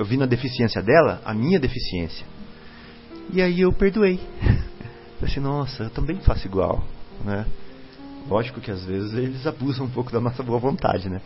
eu 0.00 0.04
vi 0.06 0.16
na 0.16 0.24
deficiência 0.24 0.82
dela 0.82 1.20
a 1.26 1.34
minha 1.34 1.60
deficiência. 1.60 2.24
E 3.34 3.42
aí 3.42 3.60
eu 3.60 3.70
perdoei. 3.70 4.18
Falei 4.40 5.30
assim, 5.30 5.40
nossa, 5.40 5.84
eu 5.84 5.90
também 5.90 6.16
faço 6.20 6.46
igual, 6.46 6.82
né? 7.22 7.44
Lógico 8.26 8.62
que 8.62 8.70
às 8.70 8.82
vezes 8.82 9.12
eles 9.12 9.46
abusam 9.46 9.84
um 9.84 9.90
pouco 9.90 10.10
da 10.10 10.18
nossa 10.18 10.42
boa 10.42 10.58
vontade, 10.58 11.10
né? 11.10 11.20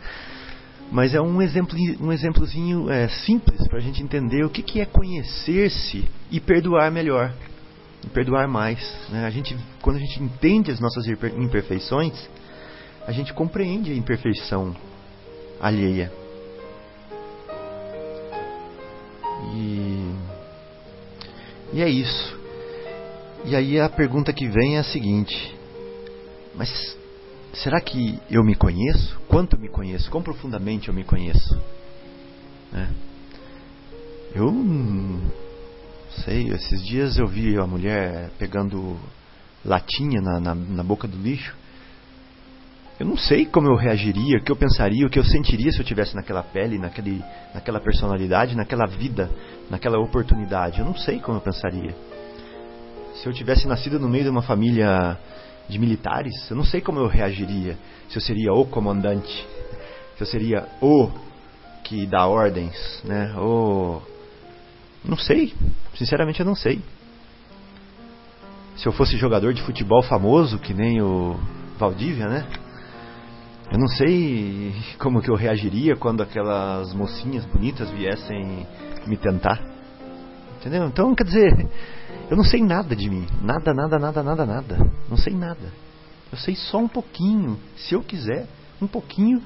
Mas 0.91 1.15
é 1.15 1.21
um, 1.21 1.41
exemplo, 1.41 1.77
um 2.01 2.11
exemplozinho 2.11 2.91
é, 2.91 3.07
simples 3.07 3.65
para 3.69 3.77
a 3.77 3.81
gente 3.81 4.03
entender 4.03 4.43
o 4.43 4.49
que, 4.49 4.61
que 4.61 4.81
é 4.81 4.85
conhecer-se 4.85 6.03
e 6.29 6.41
perdoar 6.41 6.91
melhor, 6.91 7.33
e 8.03 8.09
perdoar 8.09 8.45
mais. 8.45 8.77
Né? 9.09 9.25
A 9.25 9.29
gente, 9.29 9.57
quando 9.81 9.95
a 9.95 9.99
gente 9.99 10.21
entende 10.21 10.69
as 10.69 10.81
nossas 10.81 11.07
imperfeições, 11.07 12.29
a 13.07 13.11
gente 13.13 13.33
compreende 13.33 13.89
a 13.89 13.95
imperfeição 13.95 14.75
alheia. 15.61 16.24
E, 19.55 20.15
e 21.73 21.81
é 21.81 21.89
isso. 21.89 22.37
E 23.45 23.55
aí 23.55 23.79
a 23.79 23.87
pergunta 23.87 24.33
que 24.33 24.47
vem 24.47 24.75
é 24.75 24.79
a 24.79 24.83
seguinte: 24.83 25.55
mas 26.55 26.69
será 27.53 27.79
que 27.79 28.19
eu 28.29 28.43
me 28.43 28.55
conheço? 28.55 29.17
Quanto 29.27 29.57
me 29.57 29.69
conheço? 29.69 30.11
Quão 30.11 30.21
profundamente 30.21 30.89
eu 30.89 30.93
me 30.93 31.03
conheço? 31.03 31.57
É. 32.73 32.87
Eu 34.35 34.53
sei, 36.25 36.49
esses 36.49 36.85
dias 36.85 37.17
eu 37.17 37.27
vi 37.27 37.57
a 37.57 37.65
mulher 37.65 38.31
pegando 38.37 38.97
latinha 39.63 40.21
na, 40.21 40.39
na, 40.39 40.55
na 40.55 40.83
boca 40.83 41.07
do 41.07 41.17
lixo. 41.17 41.55
Eu 42.97 43.05
não 43.05 43.17
sei 43.17 43.45
como 43.45 43.67
eu 43.67 43.75
reagiria, 43.75 44.37
o 44.37 44.41
que 44.41 44.51
eu 44.51 44.55
pensaria, 44.55 45.05
o 45.05 45.09
que 45.09 45.19
eu 45.19 45.25
sentiria 45.25 45.71
se 45.71 45.79
eu 45.79 45.85
tivesse 45.85 46.15
naquela 46.15 46.41
pele, 46.41 46.79
naquele, 46.79 47.21
naquela 47.53 47.79
personalidade, 47.79 48.55
naquela 48.55 48.85
vida, 48.85 49.29
naquela 49.69 49.99
oportunidade. 49.99 50.79
Eu 50.79 50.85
não 50.85 50.95
sei 50.95 51.19
como 51.19 51.37
eu 51.37 51.41
pensaria. 51.41 51.93
Se 53.15 53.27
eu 53.27 53.33
tivesse 53.33 53.67
nascido 53.67 53.99
no 53.99 54.07
meio 54.07 54.23
de 54.23 54.29
uma 54.29 54.41
família 54.41 55.17
de 55.67 55.77
militares, 55.77 56.49
eu 56.49 56.55
não 56.55 56.63
sei 56.63 56.79
como 56.79 56.99
eu 56.99 57.07
reagiria. 57.07 57.77
Se 58.09 58.17
eu 58.17 58.21
seria 58.21 58.53
o 58.53 58.65
comandante, 58.65 59.45
se 60.15 60.21
eu 60.21 60.27
seria 60.27 60.65
o 60.81 61.09
que 61.83 62.05
dá 62.05 62.25
ordens, 62.25 63.01
né? 63.03 63.33
O 63.37 64.01
não 65.03 65.17
sei, 65.17 65.53
sinceramente 65.95 66.39
eu 66.39 66.45
não 66.45 66.55
sei. 66.55 66.81
Se 68.77 68.87
eu 68.87 68.91
fosse 68.91 69.17
jogador 69.17 69.53
de 69.53 69.61
futebol 69.61 70.01
famoso, 70.01 70.57
que 70.59 70.73
nem 70.73 71.01
o 71.01 71.39
Valdívia, 71.77 72.27
né? 72.27 72.45
Eu 73.71 73.79
não 73.79 73.87
sei 73.87 74.73
como 74.99 75.21
que 75.21 75.29
eu 75.29 75.35
reagiria 75.35 75.95
quando 75.95 76.21
aquelas 76.21 76.93
mocinhas 76.93 77.45
bonitas 77.45 77.89
viessem 77.91 78.67
me 79.07 79.17
tentar. 79.17 79.61
Entendeu? 80.59 80.87
Então, 80.87 81.13
quer 81.13 81.25
dizer, 81.25 81.69
eu 82.29 82.35
não 82.35 82.43
sei 82.43 82.61
nada 82.61 82.95
de 82.95 83.09
mim. 83.09 83.27
Nada, 83.41 83.73
nada, 83.73 83.99
nada, 83.99 84.23
nada, 84.23 84.45
nada. 84.45 84.91
Não 85.09 85.17
sei 85.17 85.33
nada. 85.33 85.71
Eu 86.31 86.37
sei 86.37 86.55
só 86.55 86.79
um 86.79 86.87
pouquinho, 86.87 87.59
se 87.75 87.93
eu 87.93 88.01
quiser, 88.01 88.47
um 88.81 88.87
pouquinho 88.87 89.41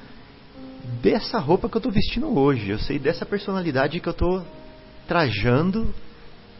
dessa 1.01 1.37
roupa 1.39 1.67
que 1.67 1.75
eu 1.75 1.79
estou 1.79 1.91
vestindo 1.91 2.37
hoje. 2.37 2.69
Eu 2.69 2.79
sei 2.79 2.97
dessa 2.97 3.25
personalidade 3.25 3.99
que 3.99 4.07
eu 4.07 4.11
estou 4.11 4.45
trajando 5.07 5.93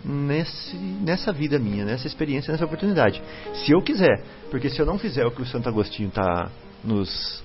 nesse, 0.03 0.75
nessa 0.75 1.31
vida 1.31 1.57
minha, 1.57 1.85
nessa 1.85 2.07
experiência, 2.07 2.51
nessa 2.51 2.65
oportunidade. 2.65 3.21
Se 3.53 3.71
eu 3.71 3.81
quiser. 3.81 4.23
Porque 4.51 4.69
se 4.69 4.79
eu 4.79 4.85
não 4.85 4.97
fizer 4.97 5.25
o 5.25 5.31
que 5.31 5.41
o 5.41 5.45
Santo 5.45 5.69
Agostinho 5.69 6.09
está 6.09 6.49
nos, 6.83 7.43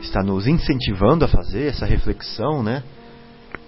está 0.00 0.22
nos 0.22 0.46
incentivando 0.46 1.24
a 1.24 1.28
fazer, 1.28 1.66
essa 1.66 1.86
reflexão, 1.86 2.62
né? 2.62 2.82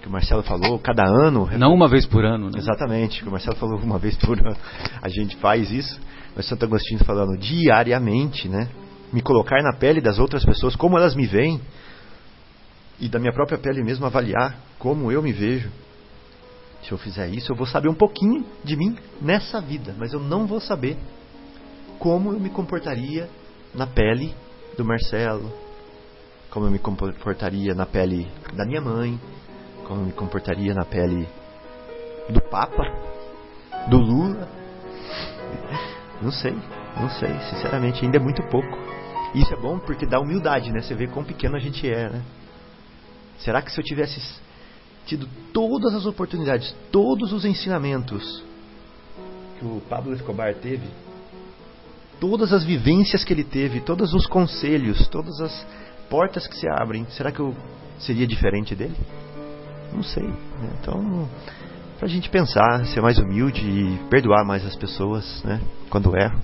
que 0.01 0.09
o 0.09 0.11
Marcelo 0.11 0.43
falou, 0.43 0.79
cada 0.79 1.05
ano. 1.05 1.49
Não 1.59 1.75
uma 1.75 1.87
vez 1.87 2.07
por 2.07 2.25
ano, 2.25 2.51
né? 2.51 2.59
Exatamente, 2.59 3.23
que 3.23 3.29
o 3.29 3.33
Marcelo 3.33 3.57
falou 3.57 3.79
uma 3.79 3.99
vez 3.99 4.17
por 4.17 4.39
ano. 4.39 4.57
A 5.03 5.09
gente 5.09 5.37
faz 5.37 5.71
isso. 5.71 6.01
Mas 6.35 6.47
Santo 6.47 6.65
Agostinho 6.65 7.05
falando 7.05 7.37
diariamente, 7.39 8.49
né? 8.49 8.69
Me 9.13 9.21
colocar 9.21 9.63
na 9.63 9.75
pele 9.77 10.01
das 10.01 10.19
outras 10.19 10.45
pessoas, 10.45 10.75
como 10.75 10.97
elas 10.97 11.15
me 11.15 11.27
veem. 11.27 11.61
E 12.99 13.09
da 13.09 13.19
minha 13.19 13.33
própria 13.33 13.59
pele 13.59 13.83
mesmo 13.83 14.07
avaliar 14.07 14.57
como 14.79 15.11
eu 15.13 15.23
me 15.23 15.33
vejo. 15.33 15.71
Se 16.83 16.93
eu 16.93 16.99
fizer 16.99 17.29
isso, 17.29 17.53
eu 17.53 17.57
vou 17.57 17.67
saber 17.67 17.89
um 17.89 17.95
pouquinho 17.95 18.45
de 18.65 18.77
mim 18.77 18.97
nessa 19.21 19.61
vida, 19.61 19.95
mas 19.99 20.13
eu 20.13 20.21
não 20.21 20.47
vou 20.47 20.61
saber 20.61 20.97
como 21.99 22.33
eu 22.33 22.41
me 22.41 22.49
comportaria 22.49 23.29
na 23.75 23.87
pele 23.87 24.35
do 24.79 24.85
Marcelo, 24.85 25.53
como 26.51 26.67
eu 26.67 26.71
me 26.71 26.79
comportaria 26.79 27.75
na 27.75 27.87
pele 27.87 28.29
da 28.55 28.67
minha 28.67 28.81
mãe, 28.81 29.21
como 29.87 30.05
me 30.05 30.13
comportaria 30.13 30.75
na 30.75 30.85
pele 30.85 31.29
do 32.29 32.41
Papa, 32.41 32.83
do 33.89 33.99
Lula. 33.99 34.49
Não 36.21 36.33
sei, 36.33 36.55
não 37.01 37.09
sei, 37.09 37.33
sinceramente, 37.51 38.05
ainda 38.05 38.17
é 38.17 38.21
muito 38.21 38.43
pouco. 38.49 38.79
Isso 39.35 39.53
é 39.55 39.57
bom 39.57 39.79
porque 39.79 40.07
dá 40.07 40.21
humildade, 40.21 40.73
né? 40.73 40.83
Você 40.83 40.95
vê 40.95 41.07
quão 41.07 41.25
pequeno 41.25 41.57
a 41.57 41.61
gente 41.61 41.89
é, 41.89 42.11
né? 42.11 42.23
Será 43.39 43.63
que 43.63 43.73
se 43.73 43.81
eu 43.81 43.85
tivesse 43.85 44.21
tido 45.07 45.29
todas 45.53 45.95
as 45.95 46.05
oportunidades, 46.05 46.75
todos 46.91 47.33
os 47.33 47.45
ensinamentos 47.45 48.45
que 49.59 49.65
o 49.65 49.81
Pablo 49.89 50.13
Escobar 50.15 50.55
teve, 50.57 50.87
todas 52.19 52.53
as 52.53 52.65
vivências 52.65 53.25
que 53.25 53.33
ele 53.33 53.45
teve, 53.45 53.81
todos 53.81 54.13
os 54.13 54.27
conselhos, 54.27 55.09
todas 55.09 55.41
as 55.41 55.67
portas 56.11 56.47
que 56.47 56.57
se 56.57 56.69
abrem, 56.69 57.07
será 57.11 57.31
que 57.31 57.41
eu 57.41 57.57
seria 57.99 58.27
diferente 58.27 58.75
dele? 58.75 58.97
Não 59.93 60.03
sei. 60.03 60.27
Né? 60.27 60.71
Então, 60.81 61.29
pra 61.99 62.09
gente 62.09 62.29
pensar, 62.29 62.85
ser 62.87 63.01
mais 63.01 63.19
humilde 63.19 63.61
e 63.63 63.99
perdoar 64.11 64.45
mais 64.45 64.67
as 64.67 64.77
pessoas, 64.77 65.43
né? 65.45 65.61
Quando 65.89 66.15
erram. 66.17 66.41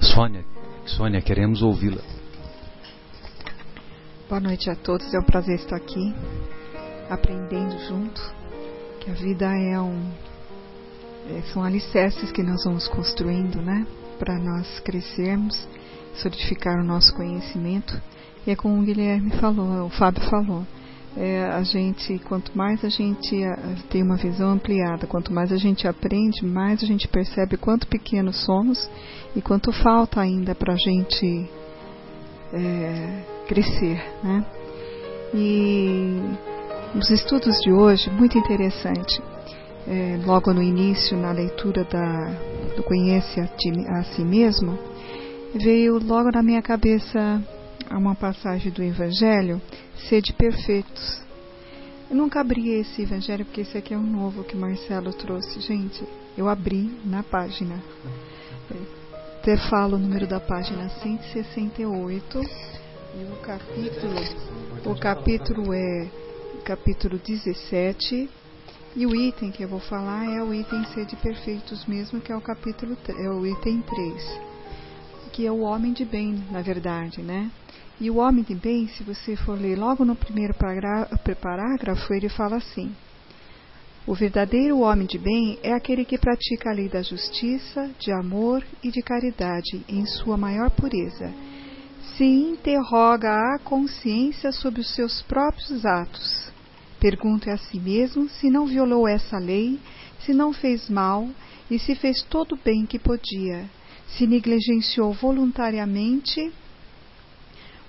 Sônia, 0.00 0.44
Sônia, 0.86 1.20
queremos 1.20 1.60
ouvi-la. 1.60 2.02
Boa 4.28 4.40
noite 4.40 4.70
a 4.70 4.76
todos, 4.76 5.12
é 5.12 5.18
um 5.18 5.24
prazer 5.24 5.56
estar 5.56 5.76
aqui, 5.76 6.14
aprendendo 7.10 7.78
junto, 7.88 8.20
que 9.00 9.10
a 9.10 9.14
vida 9.14 9.46
é 9.46 9.80
um 9.80 10.12
é, 11.30 11.42
são 11.52 11.62
alicerces 11.62 12.32
que 12.32 12.42
nós 12.42 12.64
vamos 12.64 12.88
construindo, 12.88 13.60
né, 13.60 13.86
para 14.18 14.38
nós 14.38 14.80
crescermos, 14.80 15.68
solidificar 16.20 16.78
o 16.78 16.84
nosso 16.84 17.14
conhecimento 17.14 18.00
e 18.48 18.50
é 18.50 18.56
como 18.56 18.80
o 18.80 18.82
Guilherme 18.82 19.30
falou, 19.32 19.84
o 19.84 19.90
Fábio 19.90 20.22
falou. 20.22 20.66
É, 21.14 21.44
a 21.46 21.62
gente, 21.62 22.18
quanto 22.20 22.56
mais 22.56 22.82
a 22.82 22.88
gente 22.88 23.36
tem 23.90 24.02
uma 24.02 24.16
visão 24.16 24.52
ampliada, 24.52 25.06
quanto 25.06 25.32
mais 25.32 25.52
a 25.52 25.58
gente 25.58 25.86
aprende, 25.86 26.46
mais 26.46 26.82
a 26.82 26.86
gente 26.86 27.06
percebe 27.08 27.58
quanto 27.58 27.86
pequenos 27.86 28.44
somos 28.46 28.88
e 29.36 29.42
quanto 29.42 29.70
falta 29.70 30.20
ainda 30.20 30.54
para 30.54 30.72
a 30.72 30.76
gente 30.76 31.46
é, 32.54 33.22
crescer, 33.46 34.02
né? 34.22 34.46
E 35.34 36.20
os 36.94 37.10
estudos 37.10 37.58
de 37.60 37.70
hoje, 37.70 38.08
muito 38.10 38.38
interessante. 38.38 39.20
É, 39.86 40.18
logo 40.24 40.54
no 40.54 40.62
início, 40.62 41.18
na 41.18 41.32
leitura 41.32 41.84
da, 41.84 42.30
do 42.76 42.82
Conhece 42.82 43.40
a, 43.40 43.46
ti, 43.46 43.70
a 43.88 44.04
Si 44.04 44.22
Mesmo, 44.22 44.78
veio 45.54 45.98
logo 45.98 46.30
na 46.30 46.42
minha 46.42 46.62
cabeça 46.62 47.42
uma 47.90 48.14
passagem 48.14 48.70
do 48.70 48.82
Evangelho, 48.82 49.60
sede 50.08 50.32
perfeitos. 50.32 51.22
Eu 52.10 52.16
nunca 52.16 52.40
abri 52.40 52.70
esse 52.70 53.02
Evangelho 53.02 53.44
porque 53.44 53.62
esse 53.62 53.76
aqui 53.76 53.94
é 53.94 53.98
um 53.98 54.02
novo 54.02 54.44
que 54.44 54.56
Marcelo 54.56 55.12
trouxe. 55.12 55.60
Gente, 55.60 56.04
eu 56.36 56.48
abri 56.48 56.90
na 57.04 57.22
página. 57.22 57.82
Até 59.40 59.56
falo 59.56 59.96
o 59.96 59.98
número 59.98 60.26
da 60.26 60.40
página 60.40 60.88
168 60.88 62.40
e 63.14 63.24
o 63.24 63.36
capítulo, 63.40 64.14
o 64.84 64.94
capítulo 65.00 65.72
é 65.72 66.08
capítulo 66.64 67.18
17 67.18 68.28
e 68.94 69.06
o 69.06 69.16
item 69.16 69.50
que 69.50 69.62
eu 69.62 69.68
vou 69.68 69.80
falar 69.80 70.26
é 70.26 70.42
o 70.42 70.52
item 70.52 70.84
sede 70.92 71.16
perfeitos 71.16 71.86
mesmo, 71.86 72.20
que 72.20 72.30
é 72.30 72.36
o 72.36 72.40
capítulo 72.42 72.96
é 73.08 73.30
o 73.30 73.46
item 73.46 73.80
3, 73.80 74.40
que 75.38 75.46
é 75.46 75.52
o 75.52 75.60
homem 75.60 75.92
de 75.92 76.04
bem, 76.04 76.42
na 76.50 76.60
verdade, 76.60 77.22
né? 77.22 77.48
E 78.00 78.10
o 78.10 78.16
homem 78.16 78.42
de 78.42 78.56
bem, 78.56 78.88
se 78.88 79.04
você 79.04 79.36
for 79.36 79.56
ler 79.56 79.78
logo 79.78 80.04
no 80.04 80.16
primeiro 80.16 80.52
parágrafo, 80.52 82.12
ele 82.12 82.28
fala 82.28 82.56
assim: 82.56 82.92
O 84.04 84.16
verdadeiro 84.16 84.80
homem 84.80 85.06
de 85.06 85.16
bem 85.16 85.56
é 85.62 85.72
aquele 85.72 86.04
que 86.04 86.18
pratica 86.18 86.70
a 86.70 86.72
lei 86.72 86.88
da 86.88 87.02
justiça, 87.02 87.88
de 88.00 88.10
amor 88.10 88.64
e 88.82 88.90
de 88.90 89.00
caridade 89.00 89.84
em 89.88 90.04
sua 90.06 90.36
maior 90.36 90.70
pureza. 90.70 91.32
Se 92.16 92.24
interroga 92.24 93.30
a 93.30 93.60
consciência 93.60 94.50
sobre 94.50 94.80
os 94.80 94.92
seus 94.92 95.22
próprios 95.22 95.86
atos. 95.86 96.52
Pergunta 96.98 97.52
a 97.52 97.58
si 97.58 97.78
mesmo 97.78 98.28
se 98.28 98.50
não 98.50 98.66
violou 98.66 99.06
essa 99.06 99.38
lei, 99.38 99.78
se 100.18 100.34
não 100.34 100.52
fez 100.52 100.90
mal 100.90 101.28
e 101.70 101.78
se 101.78 101.94
fez 101.94 102.24
todo 102.24 102.56
o 102.56 102.58
bem 102.58 102.84
que 102.84 102.98
podia, 102.98 103.70
se 104.16 104.26
negligenciou 104.26 105.12
voluntariamente 105.12 106.52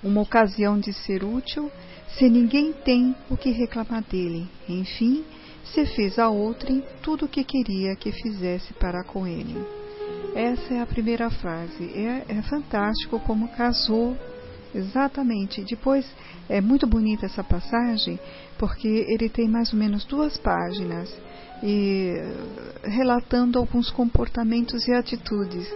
uma 0.02 0.22
ocasião 0.22 0.78
de 0.78 0.92
ser 0.92 1.22
útil, 1.24 1.70
se 2.16 2.28
ninguém 2.28 2.72
tem 2.72 3.14
o 3.28 3.36
que 3.36 3.50
reclamar 3.50 4.02
dele. 4.02 4.48
Enfim, 4.68 5.24
se 5.64 5.86
fez 5.86 6.18
a 6.18 6.28
outrem 6.28 6.82
tudo 7.02 7.26
o 7.26 7.28
que 7.28 7.44
queria 7.44 7.94
que 7.94 8.10
fizesse 8.10 8.72
para 8.74 9.04
com 9.04 9.26
ele. 9.26 9.56
Essa 10.34 10.74
é 10.74 10.80
a 10.80 10.86
primeira 10.86 11.30
frase. 11.30 11.84
É, 11.94 12.24
é 12.28 12.42
fantástico 12.42 13.20
como 13.20 13.48
casou 13.48 14.16
exatamente. 14.74 15.62
Depois 15.62 16.06
é 16.48 16.60
muito 16.60 16.86
bonita 16.86 17.26
essa 17.26 17.44
passagem 17.44 18.18
porque 18.58 18.88
ele 19.08 19.28
tem 19.28 19.48
mais 19.48 19.72
ou 19.72 19.78
menos 19.78 20.04
duas 20.04 20.36
páginas 20.38 21.12
e 21.62 22.14
relatando 22.82 23.58
alguns 23.58 23.90
comportamentos 23.90 24.86
e 24.88 24.92
atitudes. 24.92 25.66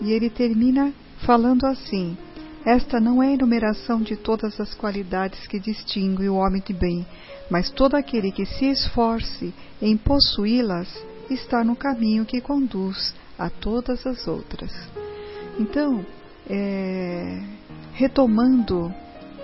E 0.00 0.12
ele 0.12 0.30
termina 0.30 0.92
falando 1.24 1.66
assim: 1.66 2.16
Esta 2.64 3.00
não 3.00 3.22
é 3.22 3.28
a 3.28 3.34
enumeração 3.34 4.00
de 4.00 4.16
todas 4.16 4.58
as 4.60 4.74
qualidades 4.74 5.46
que 5.46 5.58
distinguem 5.58 6.28
o 6.28 6.36
homem 6.36 6.62
de 6.64 6.72
bem, 6.72 7.06
mas 7.50 7.70
todo 7.70 7.94
aquele 7.94 8.30
que 8.30 8.46
se 8.46 8.66
esforce 8.66 9.52
em 9.80 9.96
possuí-las 9.96 10.88
está 11.30 11.62
no 11.62 11.76
caminho 11.76 12.24
que 12.24 12.40
conduz 12.40 13.14
a 13.38 13.50
todas 13.50 14.06
as 14.06 14.26
outras. 14.26 14.72
Então, 15.58 16.04
é, 16.48 17.42
retomando 17.92 18.92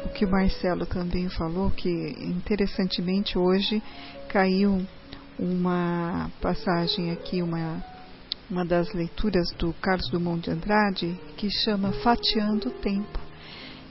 o 0.05 0.09
que 0.11 0.25
o 0.25 0.31
Marcelo 0.31 0.87
também 0.87 1.29
falou, 1.29 1.71
que 1.71 1.89
interessantemente 2.21 3.39
hoje 3.39 3.83
caiu 4.29 4.83
uma 5.39 6.31
passagem 6.41 7.11
aqui, 7.11 7.43
uma, 7.43 7.85
uma 8.51 8.65
das 8.65 8.93
leituras 8.93 9.51
do 9.59 9.73
Carlos 9.75 10.09
Dumont 10.11 10.43
de 10.43 10.51
Andrade, 10.51 11.19
que 11.37 11.51
chama 11.51 11.93
Fatiando 11.93 12.69
o 12.69 12.73
Tempo. 12.73 13.19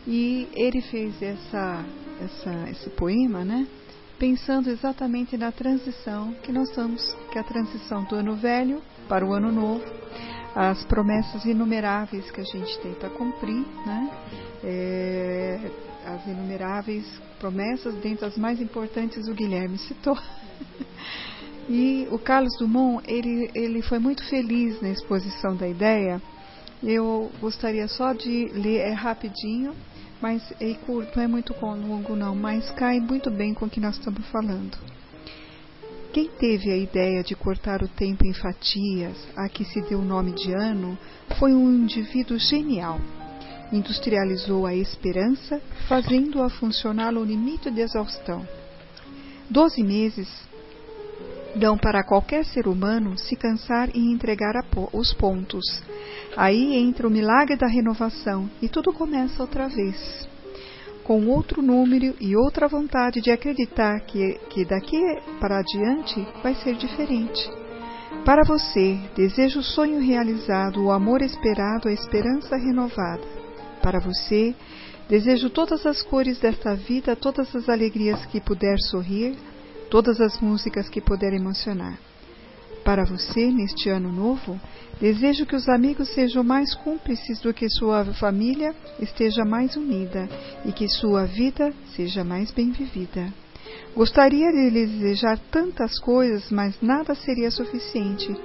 E 0.07 0.47
ele 0.53 0.81
fez 0.81 1.21
essa, 1.21 1.85
essa, 2.21 2.69
esse 2.69 2.89
poema, 2.91 3.43
né? 3.43 3.67
Pensando 4.19 4.69
exatamente 4.69 5.37
na 5.37 5.51
transição 5.51 6.33
que 6.43 6.51
nós 6.51 6.69
estamos, 6.69 7.15
que 7.31 7.37
é 7.37 7.41
a 7.41 7.43
transição 7.43 8.03
do 8.03 8.15
ano 8.15 8.35
velho 8.35 8.81
para 9.07 9.25
o 9.25 9.33
ano 9.33 9.51
novo, 9.51 9.83
as 10.55 10.83
promessas 10.85 11.45
inumeráveis 11.45 12.29
que 12.29 12.41
a 12.41 12.43
gente 12.43 12.77
tenta 12.79 13.09
cumprir, 13.09 13.65
né? 13.85 14.11
É, 14.63 15.71
as 16.05 16.25
inumeráveis 16.27 17.05
promessas, 17.39 17.95
dentre 17.95 18.25
as 18.25 18.37
mais 18.37 18.61
importantes 18.61 19.27
o 19.27 19.33
Guilherme 19.33 19.77
citou. 19.77 20.17
e 21.69 22.07
o 22.11 22.19
Carlos 22.19 22.57
Dumont, 22.59 23.03
ele, 23.07 23.49
ele 23.55 23.81
foi 23.81 23.99
muito 23.99 24.23
feliz 24.25 24.81
na 24.81 24.89
exposição 24.89 25.55
da 25.55 25.67
ideia. 25.67 26.21
Eu 26.81 27.31
gostaria 27.39 27.87
só 27.87 28.11
de 28.11 28.49
ler, 28.53 28.79
é 28.79 28.91
rapidinho, 28.91 29.73
mas 30.21 30.41
é 30.59 30.73
curto, 30.85 31.15
não 31.15 31.23
é 31.23 31.27
muito 31.27 31.55
longo 31.61 32.15
não, 32.15 32.35
mas 32.35 32.69
cai 32.71 32.99
muito 32.99 33.31
bem 33.31 33.53
com 33.53 33.65
o 33.65 33.69
que 33.69 33.79
nós 33.79 33.95
estamos 33.95 34.27
falando. 34.27 34.77
Quem 36.11 36.27
teve 36.27 36.69
a 36.69 36.77
ideia 36.77 37.23
de 37.23 37.33
cortar 37.35 37.81
o 37.81 37.87
tempo 37.87 38.25
em 38.25 38.33
fatias, 38.33 39.15
a 39.35 39.49
que 39.49 39.65
se 39.65 39.81
deu 39.81 39.99
o 39.99 40.05
nome 40.05 40.31
de 40.33 40.53
ano, 40.53 40.97
foi 41.39 41.53
um 41.53 41.73
indivíduo 41.73 42.37
genial. 42.37 42.99
Industrializou 43.71 44.67
a 44.67 44.75
esperança, 44.75 45.59
fazendo-a 45.87 46.49
funcionar 46.49 47.11
no 47.11 47.23
limite 47.23 47.71
de 47.71 47.81
exaustão. 47.81 48.47
Doze 49.49 49.81
meses 49.81 50.29
dão 51.55 51.77
para 51.77 52.03
qualquer 52.03 52.45
ser 52.45 52.67
humano 52.67 53.17
se 53.17 53.35
cansar 53.35 53.89
e 53.93 54.11
entregar 54.11 54.53
os 54.91 55.13
pontos. 55.13 55.63
Aí 56.35 56.75
entra 56.75 57.07
o 57.07 57.11
milagre 57.11 57.55
da 57.55 57.67
renovação 57.67 58.49
e 58.61 58.67
tudo 58.67 58.91
começa 58.91 59.41
outra 59.41 59.67
vez 59.67 60.33
com 61.03 61.27
outro 61.27 61.61
número 61.61 62.15
e 62.19 62.35
outra 62.35 62.67
vontade 62.67 63.21
de 63.21 63.29
acreditar 63.29 63.99
que, 64.01 64.39
que 64.49 64.65
daqui 64.65 65.01
para 65.39 65.59
adiante 65.59 66.25
vai 66.41 66.55
ser 66.55 66.75
diferente. 66.75 67.49
Para 68.25 68.43
você, 68.45 68.97
desejo 69.15 69.59
o 69.59 69.63
sonho 69.63 69.99
realizado, 69.99 70.81
o 70.81 70.91
amor 70.91 71.21
esperado, 71.21 71.89
a 71.89 71.91
esperança 71.91 72.55
renovada. 72.55 73.23
Para 73.81 73.99
você, 73.99 74.55
desejo 75.09 75.49
todas 75.49 75.85
as 75.85 76.01
cores 76.01 76.39
desta 76.39 76.73
vida, 76.73 77.17
todas 77.17 77.53
as 77.53 77.67
alegrias 77.67 78.25
que 78.27 78.39
puder 78.39 78.77
sorrir, 78.79 79.35
todas 79.93 80.19
as 80.19 80.39
músicas 80.41 80.89
que 80.89 80.99
puder 80.99 81.33
emocionar. 81.33 81.99
Para 82.83 83.05
você, 83.05 83.51
neste 83.51 83.89
ano 83.89 84.11
novo, 84.11 84.59
desejo 84.99 85.45
que 85.45 85.55
os 85.55 85.69
amigos 85.69 86.09
sejam 86.15 86.43
mais 86.43 86.73
cúmplices 86.73 87.39
do 87.41 87.53
que 87.53 87.69
sua 87.69 88.03
família 88.15 88.73
esteja 88.99 89.45
mais 89.45 89.75
unida 89.75 90.27
e 90.65 90.71
que 90.71 90.87
sua 90.87 91.25
vida 91.25 91.71
seja 91.95 92.23
mais 92.23 92.49
bem 92.49 92.71
vivida. 92.71 93.31
Gostaria 93.95 94.51
de 94.51 94.71
lhe 94.71 94.87
desejar 94.87 95.37
tantas 95.51 95.99
coisas, 95.99 96.49
mas 96.49 96.75
nada 96.81 97.13
seria 97.13 97.51
suficiente. 97.51 98.35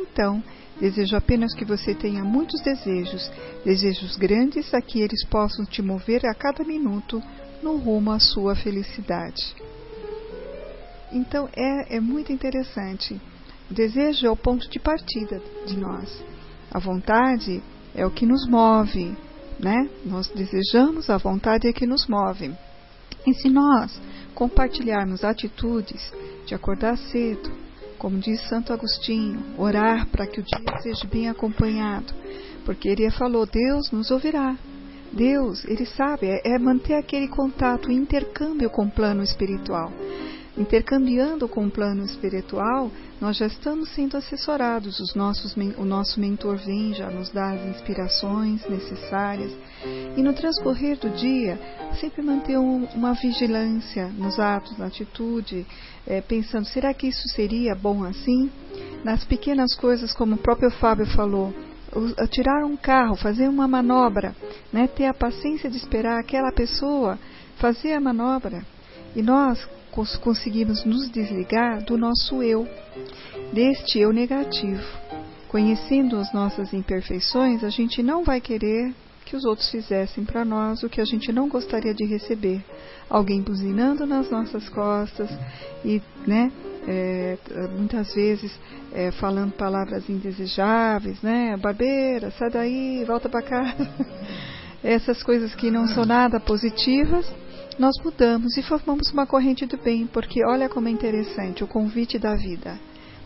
Então, 0.00 0.42
desejo 0.80 1.16
apenas 1.16 1.54
que 1.54 1.66
você 1.66 1.94
tenha 1.94 2.24
muitos 2.24 2.62
desejos, 2.62 3.30
desejos 3.62 4.16
grandes 4.16 4.72
a 4.72 4.80
que 4.80 5.02
eles 5.02 5.22
possam 5.26 5.66
te 5.66 5.82
mover 5.82 6.24
a 6.24 6.32
cada 6.32 6.64
minuto 6.64 7.22
no 7.62 7.76
rumo 7.76 8.10
à 8.10 8.18
sua 8.18 8.56
felicidade. 8.56 9.54
Então, 11.14 11.48
é, 11.56 11.96
é 11.96 12.00
muito 12.00 12.32
interessante 12.32 13.18
o 13.70 13.74
desejo 13.74 14.26
é 14.26 14.30
o 14.30 14.36
ponto 14.36 14.68
de 14.68 14.78
partida 14.78 15.40
de 15.66 15.76
nós. 15.78 16.22
A 16.70 16.78
vontade 16.78 17.62
é 17.94 18.04
o 18.04 18.10
que 18.10 18.26
nos 18.26 18.46
move, 18.46 19.16
né? 19.58 19.88
Nós 20.04 20.28
desejamos, 20.28 21.08
a 21.08 21.16
vontade 21.16 21.66
é 21.66 21.72
que 21.72 21.86
nos 21.86 22.06
move. 22.06 22.52
E 23.26 23.32
se 23.32 23.48
nós 23.48 23.98
compartilharmos 24.34 25.24
atitudes 25.24 26.12
de 26.44 26.54
acordar 26.54 26.98
cedo, 26.98 27.50
como 27.96 28.18
diz 28.18 28.46
Santo 28.48 28.72
Agostinho, 28.72 29.42
orar 29.56 30.06
para 30.08 30.26
que 30.26 30.40
o 30.40 30.42
dia 30.42 30.80
seja 30.82 31.06
bem 31.06 31.30
acompanhado, 31.30 32.12
porque 32.66 32.88
ele 32.88 33.10
falou: 33.10 33.46
Deus 33.46 33.90
nos 33.90 34.10
ouvirá. 34.10 34.56
Deus, 35.10 35.64
ele 35.64 35.86
sabe, 35.86 36.26
é, 36.26 36.54
é 36.54 36.58
manter 36.58 36.94
aquele 36.94 37.28
contato, 37.28 37.90
intercâmbio 37.90 38.68
com 38.68 38.84
o 38.84 38.90
plano 38.90 39.22
espiritual 39.22 39.90
intercambiando 40.56 41.48
com 41.48 41.66
o 41.66 41.70
plano 41.70 42.04
espiritual, 42.04 42.90
nós 43.20 43.36
já 43.36 43.46
estamos 43.46 43.88
sendo 43.90 44.16
assessorados. 44.16 45.00
Os 45.00 45.14
nossos, 45.14 45.54
o 45.76 45.84
nosso 45.84 46.20
mentor 46.20 46.56
vem, 46.56 46.94
já 46.94 47.10
nos 47.10 47.30
dá 47.30 47.50
as 47.50 47.66
inspirações 47.66 48.66
necessárias. 48.68 49.52
E 50.16 50.22
no 50.22 50.32
transcorrer 50.32 50.98
do 50.98 51.10
dia, 51.10 51.58
sempre 52.00 52.22
manter 52.22 52.58
um, 52.58 52.84
uma 52.94 53.14
vigilância 53.14 54.06
nos 54.08 54.38
atos, 54.38 54.78
na 54.78 54.86
atitude, 54.86 55.66
é, 56.06 56.20
pensando: 56.20 56.66
será 56.66 56.94
que 56.94 57.08
isso 57.08 57.28
seria 57.28 57.74
bom 57.74 58.04
assim? 58.04 58.50
Nas 59.02 59.24
pequenas 59.24 59.74
coisas, 59.74 60.12
como 60.12 60.34
o 60.34 60.38
próprio 60.38 60.70
Fábio 60.70 61.06
falou, 61.06 61.52
tirar 62.30 62.64
um 62.64 62.76
carro, 62.76 63.16
fazer 63.16 63.48
uma 63.48 63.68
manobra, 63.68 64.34
né, 64.72 64.86
ter 64.88 65.06
a 65.06 65.14
paciência 65.14 65.70
de 65.70 65.76
esperar 65.76 66.18
aquela 66.18 66.50
pessoa 66.50 67.18
fazer 67.56 67.92
a 67.92 68.00
manobra. 68.00 68.64
E 69.14 69.22
nós, 69.22 69.64
conseguimos 70.20 70.84
nos 70.84 71.08
desligar 71.10 71.84
do 71.84 71.96
nosso 71.96 72.42
eu, 72.42 72.66
deste 73.52 74.00
eu 74.00 74.12
negativo. 74.12 74.82
Conhecendo 75.48 76.16
as 76.16 76.32
nossas 76.32 76.72
imperfeições, 76.72 77.62
a 77.62 77.68
gente 77.68 78.02
não 78.02 78.24
vai 78.24 78.40
querer 78.40 78.92
que 79.24 79.36
os 79.36 79.44
outros 79.44 79.70
fizessem 79.70 80.24
para 80.24 80.44
nós 80.44 80.82
o 80.82 80.88
que 80.88 81.00
a 81.00 81.04
gente 81.04 81.32
não 81.32 81.48
gostaria 81.48 81.94
de 81.94 82.04
receber. 82.04 82.62
Alguém 83.08 83.40
buzinando 83.40 84.04
nas 84.04 84.28
nossas 84.30 84.68
costas 84.68 85.30
e, 85.84 86.02
né, 86.26 86.50
é, 86.86 87.38
muitas 87.76 88.12
vezes 88.14 88.52
é, 88.92 89.12
falando 89.12 89.52
palavras 89.52 90.10
indesejáveis, 90.10 91.22
né, 91.22 91.56
barbeira, 91.56 92.32
sai 92.32 92.50
daí, 92.50 93.04
volta 93.04 93.28
para 93.28 93.42
casa. 93.42 93.88
Essas 94.82 95.22
coisas 95.22 95.54
que 95.54 95.70
não 95.70 95.86
são 95.86 96.04
nada 96.04 96.38
positivas 96.38 97.24
nós 97.78 97.94
mudamos 98.04 98.56
e 98.56 98.62
formamos 98.62 99.10
uma 99.12 99.26
corrente 99.26 99.66
do 99.66 99.76
bem, 99.76 100.06
porque 100.06 100.44
olha 100.46 100.68
como 100.68 100.88
é 100.88 100.90
interessante 100.90 101.64
o 101.64 101.66
convite 101.66 102.18
da 102.18 102.34
vida. 102.34 102.78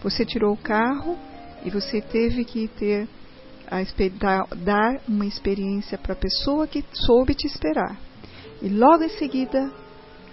Você 0.02 0.24
tirou 0.24 0.54
o 0.54 0.56
carro 0.56 1.18
e 1.64 1.70
você 1.70 2.00
teve 2.00 2.44
que 2.44 2.68
ter 2.68 3.08
a, 3.70 4.54
dar 4.56 5.00
uma 5.06 5.26
experiência 5.26 5.98
para 5.98 6.14
a 6.14 6.16
pessoa 6.16 6.66
que 6.66 6.84
soube 6.92 7.34
te 7.34 7.46
esperar. 7.46 7.98
E 8.62 8.68
logo 8.68 9.04
em 9.04 9.10
seguida 9.10 9.70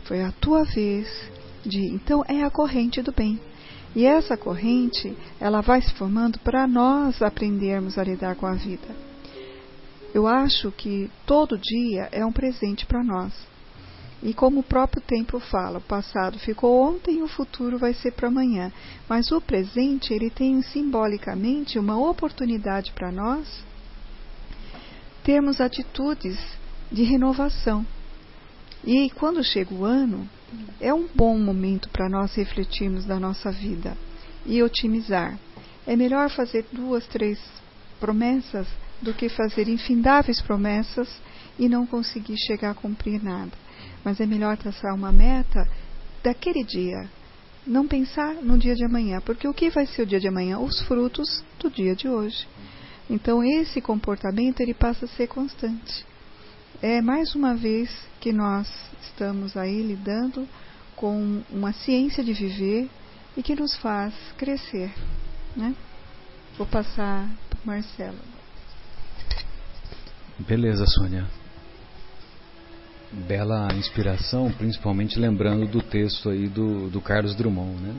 foi 0.05 0.21
a 0.21 0.31
tua 0.31 0.63
vez 0.63 1.07
de. 1.65 1.79
Então 1.93 2.23
é 2.27 2.43
a 2.43 2.49
corrente 2.49 3.01
do 3.01 3.11
bem. 3.11 3.39
E 3.95 4.05
essa 4.05 4.35
corrente, 4.35 5.15
ela 5.39 5.61
vai 5.61 5.81
se 5.81 5.93
formando 5.93 6.37
para 6.39 6.67
nós 6.67 7.21
aprendermos 7.21 7.97
a 7.97 8.03
lidar 8.03 8.35
com 8.35 8.45
a 8.45 8.53
vida. 8.53 8.87
Eu 10.13 10.27
acho 10.27 10.71
que 10.71 11.09
todo 11.25 11.57
dia 11.57 12.09
é 12.11 12.25
um 12.25 12.31
presente 12.31 12.85
para 12.85 13.03
nós. 13.03 13.33
E 14.23 14.33
como 14.33 14.61
o 14.61 14.63
próprio 14.63 15.01
tempo 15.01 15.39
fala, 15.39 15.77
o 15.77 15.81
passado 15.81 16.39
ficou 16.39 16.81
ontem 16.81 17.19
e 17.19 17.21
o 17.21 17.27
futuro 17.27 17.77
vai 17.77 17.93
ser 17.93 18.11
para 18.11 18.27
amanhã. 18.27 18.71
Mas 19.07 19.31
o 19.31 19.41
presente, 19.41 20.13
ele 20.13 20.29
tem 20.29 20.61
simbolicamente 20.61 21.77
uma 21.77 21.97
oportunidade 21.97 22.91
para 22.93 23.11
nós 23.11 23.63
termos 25.23 25.59
atitudes 25.59 26.37
de 26.91 27.03
renovação. 27.03 27.85
E 28.83 29.09
quando 29.11 29.43
chega 29.43 29.73
o 29.73 29.83
ano, 29.83 30.29
é 30.79 30.93
um 30.93 31.07
bom 31.13 31.37
momento 31.37 31.89
para 31.89 32.07
nós 32.07 32.35
refletirmos 32.35 33.05
da 33.05 33.19
nossa 33.19 33.51
vida 33.51 33.97
e 34.45 34.61
otimizar. 34.61 35.37
É 35.87 35.95
melhor 35.95 36.29
fazer 36.29 36.65
duas, 36.71 37.05
três 37.07 37.39
promessas 37.99 38.67
do 39.01 39.13
que 39.13 39.27
fazer 39.29 39.67
infindáveis 39.67 40.41
promessas 40.41 41.09
e 41.57 41.67
não 41.67 41.85
conseguir 41.85 42.37
chegar 42.37 42.71
a 42.71 42.75
cumprir 42.75 43.23
nada. 43.23 43.64
Mas 44.05 44.21
é 44.21 44.25
melhor 44.27 44.55
traçar 44.55 44.93
uma 44.93 45.11
meta 45.11 45.67
daquele 46.23 46.63
dia, 46.63 47.09
não 47.65 47.87
pensar 47.87 48.35
no 48.35 48.57
dia 48.57 48.75
de 48.75 48.85
amanhã, 48.85 49.19
porque 49.19 49.47
o 49.47 49.53
que 49.53 49.71
vai 49.71 49.87
ser 49.87 50.03
o 50.03 50.05
dia 50.05 50.19
de 50.19 50.27
amanhã? 50.27 50.59
Os 50.59 50.79
frutos 50.83 51.43
do 51.59 51.69
dia 51.71 51.95
de 51.95 52.07
hoje. 52.07 52.47
Então 53.09 53.43
esse 53.43 53.81
comportamento 53.81 54.59
ele 54.59 54.75
passa 54.75 55.05
a 55.05 55.07
ser 55.07 55.27
constante. 55.27 56.05
É 56.81 57.01
mais 57.01 57.33
uma 57.33 57.55
vez 57.55 57.89
que 58.19 58.31
nós 58.31 58.67
estamos 59.01 59.57
aí 59.57 59.81
lidando 59.81 60.47
com 60.95 61.41
uma 61.49 61.73
ciência 61.73 62.23
de 62.23 62.33
viver 62.33 62.89
e 63.35 63.41
que 63.41 63.55
nos 63.55 63.75
faz 63.77 64.13
crescer, 64.37 64.93
né? 65.55 65.75
Vou 66.57 66.67
passar 66.67 67.27
para 67.49 67.59
Marcelo. 67.65 68.19
Beleza, 70.39 70.85
Sônia. 70.85 71.25
Bela 73.27 73.73
inspiração, 73.73 74.51
principalmente 74.51 75.17
lembrando 75.17 75.65
do 75.67 75.81
texto 75.81 76.29
aí 76.29 76.49
do, 76.49 76.89
do 76.89 76.99
Carlos 76.99 77.33
Drummond, 77.33 77.81
né? 77.81 77.95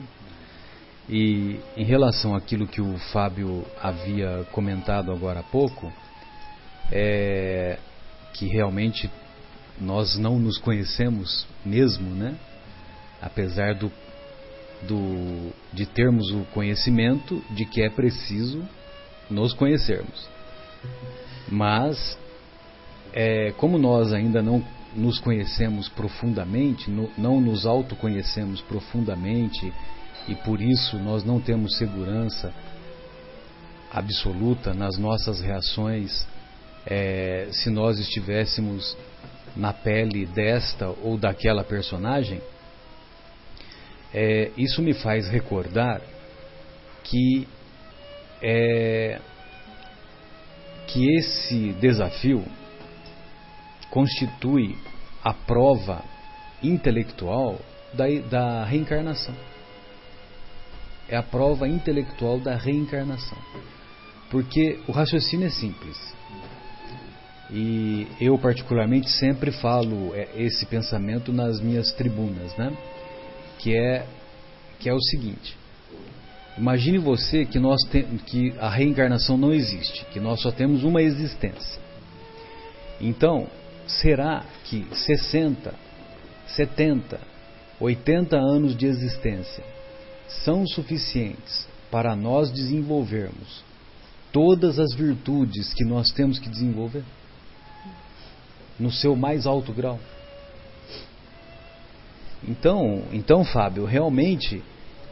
E 1.09 1.59
em 1.75 1.83
relação 1.83 2.35
àquilo 2.35 2.67
que 2.67 2.81
o 2.81 2.97
Fábio 3.11 3.65
havia 3.81 4.45
comentado 4.51 5.11
agora 5.11 5.39
há 5.39 5.43
pouco, 5.43 5.91
é 6.91 7.79
que 8.33 8.45
realmente 8.45 9.09
nós 9.81 10.17
não 10.17 10.37
nos 10.37 10.57
conhecemos 10.59 11.47
mesmo, 11.65 12.09
né? 12.13 12.35
Apesar 13.19 13.73
do, 13.73 13.91
do, 14.87 15.51
de 15.73 15.85
termos 15.87 16.29
o 16.31 16.45
conhecimento 16.53 17.43
de 17.51 17.65
que 17.65 17.81
é 17.81 17.89
preciso 17.89 18.63
nos 19.29 19.53
conhecermos. 19.53 20.29
Mas, 21.49 22.17
é, 23.13 23.51
como 23.53 23.77
nós 23.77 24.13
ainda 24.13 24.41
não 24.41 24.63
nos 24.95 25.19
conhecemos 25.19 25.89
profundamente, 25.89 26.89
no, 26.89 27.09
não 27.17 27.39
nos 27.41 27.65
autoconhecemos 27.65 28.61
profundamente 28.61 29.71
e 30.27 30.35
por 30.35 30.61
isso 30.61 30.97
nós 30.97 31.23
não 31.23 31.39
temos 31.39 31.77
segurança 31.77 32.53
absoluta 33.91 34.73
nas 34.73 34.97
nossas 34.97 35.41
reações 35.41 36.25
é, 36.85 37.49
se 37.51 37.69
nós 37.69 37.99
estivéssemos 37.99 38.97
na 39.55 39.73
pele 39.73 40.25
desta 40.25 40.87
ou 40.87 41.17
daquela 41.17 41.63
personagem, 41.63 42.41
é, 44.13 44.51
isso 44.57 44.81
me 44.81 44.93
faz 44.93 45.27
recordar 45.27 46.01
que 47.03 47.47
é, 48.41 49.19
que 50.87 51.09
esse 51.17 51.73
desafio 51.73 52.45
constitui 53.89 54.75
a 55.23 55.33
prova 55.33 56.03
intelectual 56.63 57.59
da, 57.93 58.05
da 58.29 58.63
reencarnação. 58.65 59.35
É 61.09 61.15
a 61.15 61.23
prova 61.23 61.67
intelectual 61.67 62.39
da 62.39 62.55
reencarnação. 62.55 63.37
Porque 64.29 64.79
o 64.87 64.91
raciocínio 64.91 65.47
é 65.47 65.49
simples. 65.49 65.97
E 67.49 68.07
eu, 68.19 68.37
particularmente, 68.37 69.09
sempre 69.09 69.51
falo 69.51 70.13
é, 70.13 70.27
esse 70.35 70.65
pensamento 70.65 71.31
nas 71.31 71.61
minhas 71.61 71.93
tribunas, 71.93 72.55
né? 72.57 72.75
Que 73.59 73.75
é, 73.75 74.05
que 74.79 74.89
é 74.89 74.93
o 74.93 75.01
seguinte: 75.01 75.57
imagine 76.57 76.97
você 76.97 77.45
que, 77.45 77.57
nós 77.57 77.79
te, 77.89 78.03
que 78.25 78.53
a 78.59 78.69
reencarnação 78.69 79.37
não 79.37 79.53
existe, 79.53 80.05
que 80.11 80.19
nós 80.19 80.41
só 80.41 80.51
temos 80.51 80.83
uma 80.83 81.01
existência. 81.01 81.81
Então, 82.99 83.47
será 83.87 84.43
que 84.65 84.85
60, 84.91 85.73
70, 86.47 87.19
80 87.79 88.37
anos 88.37 88.75
de 88.75 88.85
existência 88.85 89.63
são 90.43 90.65
suficientes 90.67 91.67
para 91.89 92.15
nós 92.15 92.51
desenvolvermos 92.51 93.63
todas 94.31 94.77
as 94.77 94.93
virtudes 94.93 95.73
que 95.73 95.85
nós 95.85 96.11
temos 96.11 96.37
que 96.37 96.49
desenvolver? 96.49 97.03
no 98.79 98.91
seu 98.91 99.15
mais 99.15 99.45
alto 99.45 99.73
grau. 99.73 99.99
Então, 102.47 103.03
então 103.11 103.43
Fábio, 103.43 103.85
realmente 103.85 104.61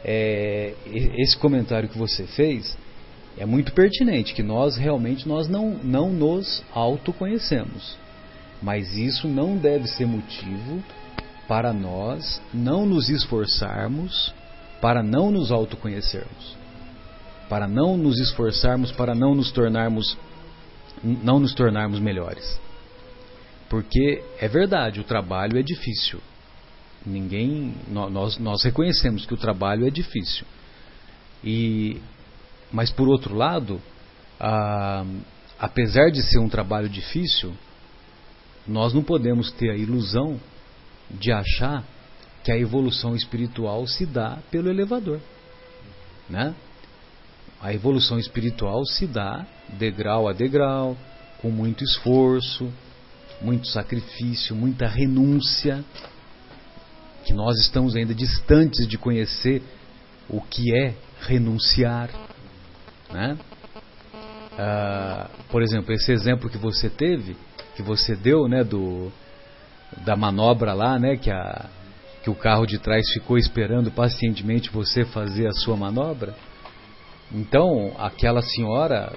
é, 0.04 0.74
esse 1.16 1.36
comentário 1.36 1.88
que 1.88 1.98
você 1.98 2.24
fez 2.24 2.76
é 3.36 3.44
muito 3.44 3.72
pertinente, 3.72 4.32
que 4.32 4.42
nós 4.42 4.76
realmente 4.76 5.28
nós 5.28 5.48
não, 5.48 5.70
não 5.82 6.10
nos 6.12 6.62
autoconhecemos. 6.72 7.96
Mas 8.62 8.96
isso 8.96 9.28
não 9.28 9.56
deve 9.56 9.86
ser 9.86 10.06
motivo 10.06 10.82
para 11.46 11.72
nós 11.72 12.40
não 12.52 12.84
nos 12.86 13.08
esforçarmos 13.08 14.34
para 14.80 15.02
não 15.02 15.30
nos 15.30 15.50
autoconhecermos. 15.50 16.56
Para 17.48 17.68
não 17.68 17.96
nos 17.96 18.18
esforçarmos 18.18 18.90
para 18.92 19.14
não 19.14 19.34
nos 19.34 19.50
tornarmos 19.52 20.16
não 21.02 21.38
nos 21.38 21.54
tornarmos 21.54 22.00
melhores. 22.00 22.58
Porque 23.68 24.22
é 24.38 24.48
verdade, 24.48 25.00
o 25.00 25.04
trabalho 25.04 25.58
é 25.58 25.62
difícil. 25.62 26.20
Ninguém, 27.04 27.74
nós, 27.88 28.38
nós 28.38 28.62
reconhecemos 28.62 29.26
que 29.26 29.34
o 29.34 29.36
trabalho 29.36 29.86
é 29.86 29.90
difícil. 29.90 30.46
E, 31.44 32.00
mas 32.72 32.90
por 32.90 33.08
outro 33.08 33.34
lado, 33.34 33.80
ah, 34.40 35.04
apesar 35.58 36.10
de 36.10 36.22
ser 36.22 36.38
um 36.38 36.48
trabalho 36.48 36.88
difícil, 36.88 37.52
nós 38.66 38.92
não 38.92 39.02
podemos 39.02 39.50
ter 39.52 39.70
a 39.70 39.76
ilusão 39.76 40.40
de 41.10 41.32
achar 41.32 41.84
que 42.42 42.50
a 42.50 42.58
evolução 42.58 43.14
espiritual 43.14 43.86
se 43.86 44.06
dá 44.06 44.38
pelo 44.50 44.68
elevador, 44.68 45.20
né? 46.28 46.54
A 47.60 47.72
evolução 47.72 48.18
espiritual 48.18 48.84
se 48.84 49.06
dá 49.06 49.46
degrau 49.78 50.28
a 50.28 50.32
degrau, 50.32 50.96
com 51.40 51.50
muito 51.50 51.82
esforço, 51.82 52.70
muito 53.40 53.66
sacrifício, 53.68 54.54
muita 54.54 54.86
renúncia, 54.86 55.84
que 57.24 57.32
nós 57.32 57.58
estamos 57.58 57.96
ainda 57.96 58.14
distantes 58.14 58.86
de 58.86 58.96
conhecer 58.96 59.62
o 60.28 60.40
que 60.40 60.74
é 60.74 60.94
renunciar. 61.20 62.10
Né? 63.12 63.36
Ah, 64.58 65.28
por 65.50 65.62
exemplo, 65.62 65.92
esse 65.92 66.12
exemplo 66.12 66.48
que 66.48 66.58
você 66.58 66.88
teve, 66.88 67.36
que 67.76 67.82
você 67.82 68.16
deu, 68.16 68.48
né, 68.48 68.64
do, 68.64 69.12
da 70.04 70.16
manobra 70.16 70.72
lá, 70.72 70.98
né, 70.98 71.16
que, 71.16 71.30
a, 71.30 71.66
que 72.22 72.30
o 72.30 72.34
carro 72.34 72.66
de 72.66 72.78
trás 72.78 73.06
ficou 73.12 73.36
esperando 73.36 73.90
pacientemente 73.90 74.70
você 74.70 75.04
fazer 75.04 75.46
a 75.46 75.52
sua 75.52 75.76
manobra. 75.76 76.34
Então, 77.30 77.92
aquela 77.98 78.40
senhora 78.40 79.12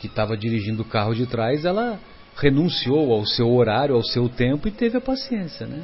que 0.00 0.06
estava 0.06 0.36
dirigindo 0.36 0.82
o 0.82 0.86
carro 0.86 1.14
de 1.14 1.26
trás, 1.26 1.64
ela 1.64 2.00
renunciou 2.36 3.12
ao 3.12 3.26
seu 3.26 3.52
horário, 3.52 3.94
ao 3.94 4.02
seu 4.02 4.28
tempo 4.28 4.66
e 4.66 4.70
teve 4.70 4.96
a 4.96 5.00
paciência, 5.00 5.66
né? 5.66 5.82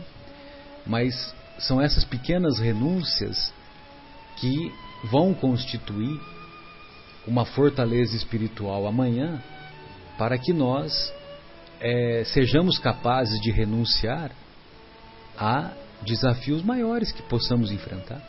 Mas 0.86 1.34
são 1.58 1.80
essas 1.80 2.04
pequenas 2.04 2.58
renúncias 2.58 3.52
que 4.36 4.72
vão 5.04 5.34
constituir 5.34 6.18
uma 7.26 7.44
fortaleza 7.44 8.16
espiritual 8.16 8.86
amanhã 8.86 9.42
para 10.16 10.38
que 10.38 10.52
nós 10.52 11.12
é, 11.80 12.24
sejamos 12.24 12.78
capazes 12.78 13.40
de 13.40 13.50
renunciar 13.50 14.30
a 15.38 15.72
desafios 16.02 16.62
maiores 16.62 17.12
que 17.12 17.22
possamos 17.22 17.70
enfrentar. 17.70 18.20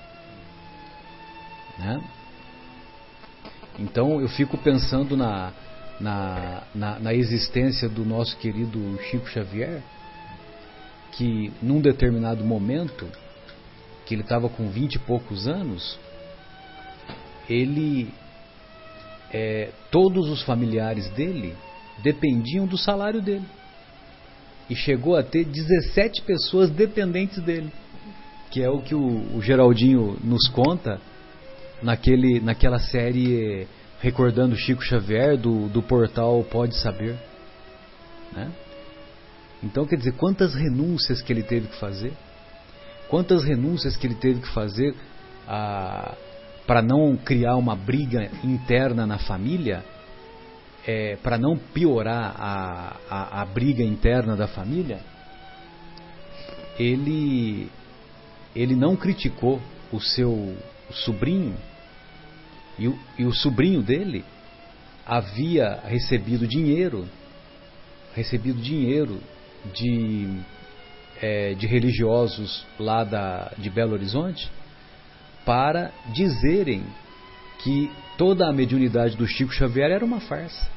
Né? 1.77 2.01
Então 3.79 4.19
eu 4.19 4.27
fico 4.27 4.57
pensando 4.57 5.15
na, 5.15 5.53
na, 5.99 6.63
na, 6.73 6.99
na 6.99 7.13
existência 7.13 7.87
do 7.87 8.03
nosso 8.03 8.35
querido 8.37 8.99
Chico 9.09 9.27
Xavier, 9.27 9.81
que 11.11 11.51
num 11.61 11.81
determinado 11.81 12.43
momento, 12.43 13.07
que 14.05 14.13
ele 14.13 14.21
estava 14.21 14.49
com 14.49 14.69
vinte 14.69 14.95
e 14.95 14.99
poucos 14.99 15.47
anos, 15.47 15.99
ele, 17.49 18.13
é, 19.31 19.71
todos 19.91 20.29
os 20.29 20.41
familiares 20.43 21.09
dele 21.11 21.55
dependiam 22.01 22.65
do 22.65 22.77
salário 22.77 23.21
dele. 23.21 23.45
E 24.69 24.75
chegou 24.75 25.15
a 25.15 25.23
ter 25.23 25.45
17 25.45 26.21
pessoas 26.23 26.69
dependentes 26.69 27.41
dele. 27.41 27.71
Que 28.51 28.61
é 28.61 28.69
o 28.69 28.81
que 28.81 28.95
o, 28.95 29.35
o 29.35 29.41
Geraldinho 29.41 30.17
nos 30.23 30.47
conta 30.47 30.99
naquele, 31.81 32.39
naquela 32.39 32.79
série 32.79 33.67
recordando 33.99 34.55
Chico 34.55 34.83
Xavier 34.83 35.37
do, 35.37 35.67
do 35.69 35.81
portal 35.81 36.43
Pode 36.43 36.75
Saber. 36.75 37.15
Né? 38.33 38.51
Então, 39.63 39.85
quer 39.85 39.97
dizer, 39.97 40.13
quantas 40.13 40.53
renúncias 40.53 41.21
que 41.21 41.33
ele 41.33 41.43
teve 41.43 41.67
que 41.67 41.79
fazer? 41.79 42.13
Quantas 43.09 43.43
renúncias 43.43 43.95
que 43.95 44.05
ele 44.05 44.15
teve 44.15 44.41
que 44.41 44.53
fazer 44.53 44.93
ah, 45.47 46.13
para 46.67 46.81
não 46.81 47.15
criar 47.17 47.55
uma 47.55 47.75
briga 47.75 48.29
interna 48.43 49.07
na 49.07 49.17
família? 49.17 49.83
É, 50.87 51.17
para 51.17 51.37
não 51.37 51.57
piorar 51.57 52.33
a, 52.39 52.95
a, 53.09 53.41
a 53.41 53.45
briga 53.45 53.83
interna 53.83 54.37
da 54.37 54.47
família? 54.47 55.01
Ele, 56.79 57.69
ele 58.55 58.75
não 58.75 58.95
criticou 58.95 59.61
o 59.91 59.99
seu 59.99 60.55
sobrinho 60.91 61.57
e 62.79 62.87
o, 62.87 62.99
e 63.17 63.25
o 63.25 63.33
sobrinho 63.33 63.81
dele 63.81 64.23
havia 65.05 65.79
recebido 65.85 66.47
dinheiro, 66.47 67.07
recebido 68.13 68.61
dinheiro 68.61 69.19
de, 69.73 70.39
é, 71.21 71.53
de 71.55 71.65
religiosos 71.65 72.65
lá 72.79 73.03
da, 73.03 73.51
de 73.57 73.69
Belo 73.69 73.93
Horizonte 73.93 74.49
para 75.45 75.91
dizerem 76.13 76.83
que 77.63 77.89
toda 78.17 78.47
a 78.47 78.53
mediunidade 78.53 79.15
do 79.15 79.25
Chico 79.25 79.53
Xavier 79.53 79.89
era 79.89 80.05
uma 80.05 80.19
farsa. 80.19 80.76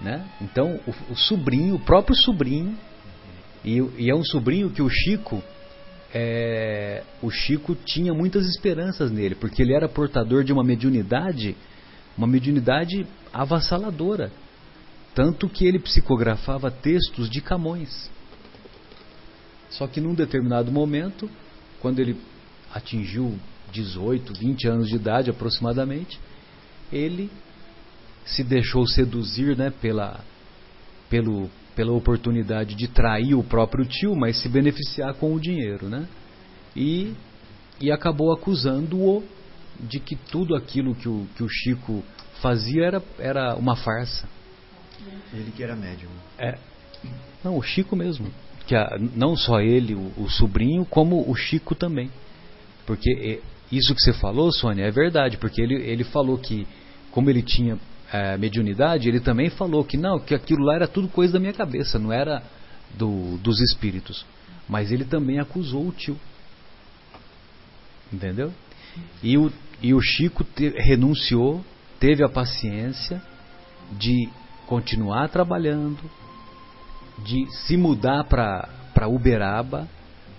Né? 0.00 0.24
Então, 0.40 0.78
o, 0.86 1.12
o 1.12 1.16
sobrinho, 1.16 1.74
o 1.74 1.80
próprio 1.80 2.16
sobrinho, 2.16 2.76
e, 3.64 3.78
e, 3.98 4.10
é 4.10 4.14
um 4.14 4.24
sobrinho 4.24 4.70
que 4.70 4.80
o 4.80 4.88
Chico, 4.88 5.42
é, 6.14 7.02
o 7.20 7.30
Chico 7.30 7.74
tinha 7.74 8.14
muitas 8.14 8.46
esperanças 8.46 9.10
nele, 9.10 9.34
porque 9.34 9.60
ele 9.62 9.74
era 9.74 9.88
portador 9.88 10.44
de 10.44 10.52
uma 10.52 10.62
mediunidade, 10.62 11.56
uma 12.16 12.26
mediunidade 12.26 13.06
avassaladora. 13.32 14.30
Tanto 15.14 15.48
que 15.48 15.66
ele 15.66 15.80
psicografava 15.80 16.70
textos 16.70 17.28
de 17.28 17.40
Camões. 17.40 18.08
Só 19.70 19.86
que 19.86 20.00
num 20.00 20.14
determinado 20.14 20.70
momento, 20.70 21.28
quando 21.80 21.98
ele 21.98 22.16
atingiu 22.72 23.36
18, 23.72 24.32
20 24.32 24.68
anos 24.68 24.88
de 24.88 24.94
idade 24.94 25.30
aproximadamente, 25.30 26.18
ele 26.92 27.30
se 28.28 28.44
deixou 28.44 28.86
seduzir 28.86 29.56
né, 29.56 29.70
pela, 29.70 30.20
pelo, 31.08 31.50
pela 31.74 31.92
oportunidade 31.92 32.74
de 32.74 32.88
trair 32.88 33.34
o 33.34 33.42
próprio 33.42 33.84
tio, 33.86 34.14
mas 34.14 34.40
se 34.40 34.48
beneficiar 34.48 35.14
com 35.14 35.34
o 35.34 35.40
dinheiro. 35.40 35.88
Né? 35.88 36.06
E, 36.76 37.14
e 37.80 37.90
acabou 37.90 38.32
acusando-o 38.32 39.24
de 39.80 40.00
que 40.00 40.16
tudo 40.16 40.54
aquilo 40.54 40.94
que 40.94 41.08
o, 41.08 41.26
que 41.36 41.42
o 41.42 41.48
Chico 41.48 42.02
fazia 42.40 42.84
era, 42.84 43.02
era 43.18 43.54
uma 43.56 43.76
farsa. 43.76 44.28
Ele 45.32 45.52
que 45.52 45.62
era 45.62 45.76
médium. 45.76 46.10
É. 46.38 46.58
Não, 47.44 47.56
o 47.56 47.62
Chico 47.62 47.94
mesmo. 47.94 48.30
Que 48.66 48.74
a, 48.74 48.98
não 49.14 49.36
só 49.36 49.60
ele, 49.60 49.94
o, 49.94 50.12
o, 50.18 50.28
sobrinho, 50.28 50.84
como 50.84 51.30
o 51.30 51.34
Chico 51.34 51.74
também. 51.74 52.10
Porque 52.86 53.10
é, 53.10 53.40
isso 53.74 53.94
que 53.94 54.00
você 54.00 54.12
falou, 54.12 54.52
Sônia, 54.52 54.84
é 54.84 54.90
verdade. 54.90 55.36
Porque 55.36 55.62
ele, 55.62 55.74
ele 55.74 56.04
falou 56.04 56.36
que, 56.38 56.66
como 57.10 57.30
ele 57.30 57.42
tinha 57.42 57.78
é, 58.12 58.36
mediunidade, 58.36 59.08
ele 59.08 59.20
também 59.20 59.50
falou 59.50 59.84
que 59.84 59.96
não, 59.96 60.18
que 60.18 60.34
aquilo 60.34 60.64
lá 60.64 60.74
era 60.74 60.88
tudo 60.88 61.08
coisa 61.08 61.34
da 61.34 61.40
minha 61.40 61.52
cabeça, 61.52 61.98
não 61.98 62.12
era 62.12 62.42
do, 62.96 63.36
dos 63.38 63.60
espíritos. 63.60 64.24
Mas 64.68 64.90
ele 64.90 65.04
também 65.04 65.38
acusou 65.38 65.86
o 65.86 65.92
tio. 65.92 66.18
Entendeu? 68.12 68.52
E 69.22 69.36
o, 69.36 69.52
e 69.82 69.94
o 69.94 70.00
Chico 70.00 70.44
te, 70.44 70.70
renunciou, 70.70 71.64
teve 72.00 72.24
a 72.24 72.28
paciência 72.28 73.22
de 73.92 74.28
continuar 74.66 75.28
trabalhando, 75.28 75.98
de 77.24 77.46
se 77.66 77.76
mudar 77.76 78.24
para 78.24 79.08
Uberaba. 79.08 79.88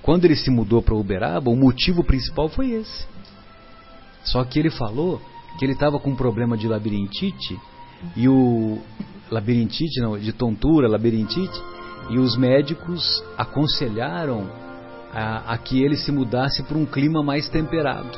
Quando 0.01 0.25
ele 0.25 0.35
se 0.35 0.49
mudou 0.49 0.81
para 0.81 0.95
Uberaba, 0.95 1.49
o 1.49 1.55
motivo 1.55 2.03
principal 2.03 2.49
foi 2.49 2.71
esse. 2.71 3.05
Só 4.23 4.43
que 4.43 4.59
ele 4.59 4.69
falou 4.69 5.21
que 5.57 5.65
ele 5.65 5.73
estava 5.73 5.99
com 5.99 6.11
um 6.11 6.15
problema 6.15 6.57
de 6.57 6.67
labirintite 6.67 7.59
e 8.15 8.27
o 8.27 8.79
labirintite 9.29 9.99
não, 10.01 10.17
de 10.17 10.33
tontura, 10.33 10.87
labirintite, 10.87 11.61
e 12.09 12.17
os 12.17 12.37
médicos 12.37 13.23
aconselharam 13.37 14.49
a, 15.13 15.53
a 15.53 15.57
que 15.57 15.83
ele 15.83 15.95
se 15.95 16.11
mudasse 16.11 16.63
para 16.63 16.77
um 16.77 16.85
clima 16.85 17.21
mais 17.21 17.49
temperado. 17.49 18.09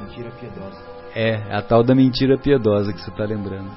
Mentira 0.00 0.30
piedosa. 0.32 0.88
É, 1.14 1.56
a 1.56 1.62
tal 1.62 1.82
da 1.82 1.94
mentira 1.94 2.38
piedosa 2.38 2.92
que 2.92 3.00
você 3.00 3.10
está 3.10 3.24
lembrando. 3.24 3.70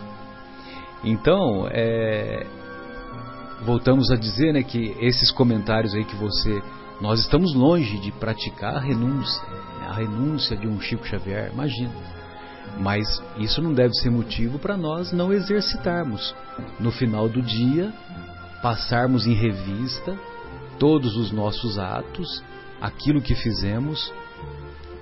Então, 1.04 1.68
é, 1.70 2.46
voltamos 3.64 4.12
a 4.12 4.16
dizer 4.16 4.54
né, 4.54 4.64
que 4.64 4.96
esses 5.00 5.32
comentários 5.32 5.94
aí 5.94 6.04
que 6.04 6.16
você. 6.16 6.62
Nós 7.00 7.20
estamos 7.20 7.56
longe 7.56 7.98
de 8.00 8.12
praticar 8.12 8.76
a 8.76 8.80
renúncia, 8.80 9.42
né, 9.48 9.88
a 9.88 9.94
renúncia 9.94 10.56
de 10.56 10.68
um 10.68 10.80
Chico 10.80 11.06
Xavier, 11.08 11.52
imagina. 11.52 11.92
Mas 12.80 13.22
isso 13.38 13.62
não 13.62 13.74
deve 13.74 13.94
ser 13.96 14.10
motivo 14.10 14.58
para 14.58 14.78
nós 14.78 15.12
não 15.12 15.32
exercitarmos. 15.32 16.34
No 16.80 16.92
final 16.92 17.30
do 17.30 17.42
dia, 17.42 17.94
passarmos 18.62 19.26
em 19.26 19.34
revista 19.34 20.18
todos 20.80 21.16
os 21.16 21.32
nossos 21.32 21.78
atos, 21.78 22.44
aquilo 22.82 23.22
que 23.22 23.36
fizemos, 23.36 24.12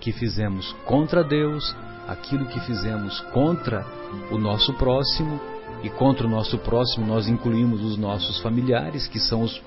que 0.01 0.11
fizemos 0.11 0.73
contra 0.85 1.23
Deus, 1.23 1.75
aquilo 2.07 2.45
que 2.47 2.59
fizemos 2.61 3.19
contra 3.31 3.85
o 4.31 4.37
nosso 4.37 4.73
próximo 4.73 5.39
e 5.83 5.89
contra 5.89 6.27
o 6.27 6.29
nosso 6.29 6.57
próximo, 6.57 7.05
nós 7.05 7.27
incluímos 7.27 7.81
os 7.81 7.97
nossos 7.97 8.39
familiares, 8.41 9.07
que 9.07 9.19
são 9.19 9.41
os, 9.41 9.61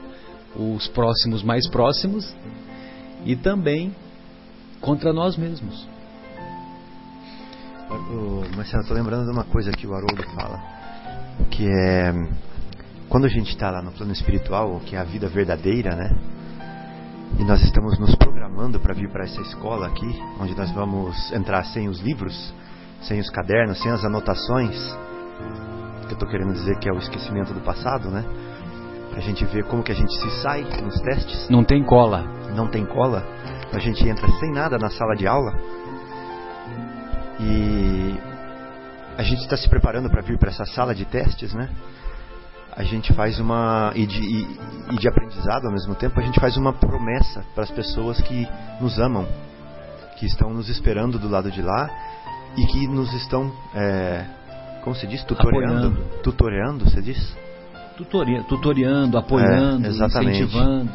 os 0.55 0.87
próximos 0.89 1.43
mais 1.43 1.67
próximos, 1.71 2.35
e 3.25 3.35
também 3.37 3.95
contra 4.81 5.13
nós 5.13 5.37
mesmos. 5.37 5.92
Marcelo, 8.57 8.83
estou 8.83 8.97
lembrando 8.97 9.25
de 9.25 9.31
uma 9.31 9.45
coisa 9.45 9.71
que 9.71 9.87
o 9.87 9.95
Haroldo 9.95 10.23
fala, 10.35 10.61
que 11.51 11.67
é 11.67 12.13
quando 13.09 13.27
a 13.27 13.29
gente 13.29 13.51
está 13.51 13.71
lá 13.71 13.83
no 13.83 13.93
plano 13.93 14.13
espiritual, 14.13 14.81
que 14.87 14.97
é 14.97 14.99
a 14.99 15.05
vida 15.05 15.29
verdadeira, 15.29 15.95
né? 15.95 16.17
E 17.39 17.45
nós 17.45 17.63
estamos 17.63 17.99
nos 17.99 18.15
programando 18.15 18.81
para 18.81 18.95
vir 18.95 19.11
para 19.11 19.25
essa 19.25 19.41
escola 19.43 19.87
aqui, 19.87 20.23
onde 20.41 20.57
nós 20.57 20.71
vamos 20.73 21.33
entrar 21.33 21.65
sem 21.65 21.89
os 21.89 22.01
livros, 22.01 22.55
sem 23.03 23.21
os 23.21 23.29
cadernos, 23.29 23.83
sem 23.83 23.91
as 23.91 24.05
anotações 24.05 24.77
que 26.07 26.13
eu 26.13 26.15
estou 26.15 26.29
querendo 26.29 26.53
dizer 26.53 26.79
que 26.79 26.89
é 26.89 26.93
o 26.93 26.99
esquecimento 26.99 27.53
do 27.53 27.61
passado, 27.61 28.09
né? 28.11 28.25
A 29.15 29.21
gente 29.21 29.45
vê 29.45 29.63
como 29.63 29.83
que 29.83 29.93
a 29.93 29.95
gente 29.95 30.13
se 30.15 30.31
sai 30.43 30.63
nos 30.83 30.99
testes. 31.03 31.49
Não 31.51 31.65
tem 31.65 31.85
cola. 31.85 32.25
Não 32.55 32.67
tem 32.69 32.87
cola. 32.87 33.23
A 33.73 33.79
gente 33.79 34.09
entra 34.09 34.27
sem 34.39 34.51
nada 34.53 34.79
na 34.79 34.89
sala 34.89 35.15
de 35.15 35.27
aula. 35.27 35.53
E 37.43 38.21
a 39.19 39.23
gente 39.23 39.41
está 39.41 39.57
se 39.57 39.69
preparando 39.69 40.09
para 40.09 40.23
vir 40.23 40.39
para 40.39 40.51
essa 40.51 40.65
sala 40.67 40.95
de 40.95 41.05
testes, 41.05 41.53
né? 41.53 41.69
A 42.75 42.83
gente 42.85 43.13
faz 43.13 43.39
uma 43.39 43.93
e 43.95 44.07
de, 44.07 44.21
e, 44.21 44.59
e 44.93 44.97
de 44.97 45.09
aprendizado 45.09 45.67
ao 45.67 45.73
mesmo 45.73 45.95
tempo 45.95 46.19
a 46.19 46.23
gente 46.23 46.41
faz 46.41 46.57
uma 46.57 46.73
promessa 46.73 47.45
para 47.55 47.65
as 47.65 47.71
pessoas 47.71 48.19
que 48.23 48.49
nos 48.81 48.99
amam, 48.99 49.29
que 50.17 50.25
estão 50.25 50.55
nos 50.55 50.71
esperando 50.71 51.19
do 51.19 51.29
lado 51.29 51.51
de 51.51 51.61
lá 51.61 51.91
e 52.57 52.67
que 52.67 52.87
nos 52.87 53.13
estão 53.13 53.53
é, 53.75 54.25
como 54.83 54.97
se 54.97 55.07
diz? 55.07 55.23
Tutoriando? 55.25 55.87
Apoiando. 55.87 56.23
Tutoriando, 56.23 56.85
você 56.85 57.01
diz? 57.01 57.37
Tutoria, 57.97 58.43
tutoriando, 58.45 59.17
apoiando, 59.17 59.87
é, 59.87 59.91
incentivando. 59.91 60.91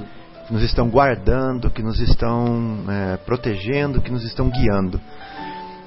nos 0.49 0.61
estão 0.61 0.89
guardando, 0.89 1.69
que 1.69 1.81
nos 1.81 1.99
estão 1.99 2.83
é, 2.89 3.17
protegendo, 3.17 4.01
que 4.01 4.11
nos 4.11 4.23
estão 4.23 4.49
guiando. 4.49 4.99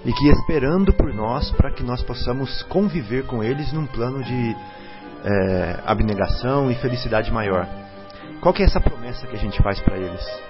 E 0.04 0.12
que 0.12 0.28
esperando 0.30 0.92
por 0.94 1.12
nós 1.12 1.50
para 1.52 1.70
que 1.70 1.82
nós 1.82 2.02
possamos 2.02 2.62
conviver 2.64 3.26
com 3.26 3.44
eles 3.44 3.72
num 3.72 3.86
plano 3.86 4.22
de 4.24 4.56
é, 5.24 5.80
abnegação 5.84 6.70
e 6.70 6.74
felicidade 6.74 7.30
maior. 7.30 7.68
Qual 8.40 8.54
que 8.54 8.62
é 8.62 8.66
essa 8.66 8.80
promessa 8.80 9.26
que 9.26 9.36
a 9.36 9.38
gente 9.38 9.62
faz 9.62 9.78
para 9.80 9.98
eles? 9.98 10.40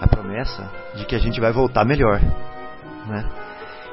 A 0.00 0.08
promessa 0.08 0.68
de 0.96 1.04
que 1.04 1.14
a 1.14 1.18
gente 1.18 1.40
vai 1.40 1.52
voltar 1.52 1.84
melhor, 1.84 2.20
né? 3.06 3.24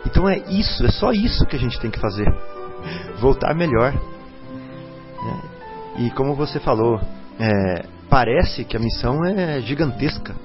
Então 0.06 0.28
é 0.28 0.40
isso, 0.50 0.84
é 0.86 0.90
só 0.90 1.12
isso 1.12 1.46
que 1.46 1.56
a 1.56 1.60
gente 1.60 1.80
tem 1.80 1.92
que 1.92 2.00
fazer. 2.00 2.26
Voltar 3.22 3.54
melhor. 3.54 3.94
Né? 3.94 5.42
E 6.00 6.10
como 6.12 6.34
você 6.34 6.60
falou, 6.60 7.00
é, 7.40 7.86
parece 8.10 8.66
que 8.66 8.76
a 8.76 8.80
missão 8.80 9.24
é 9.24 9.62
gigantesca. 9.62 10.36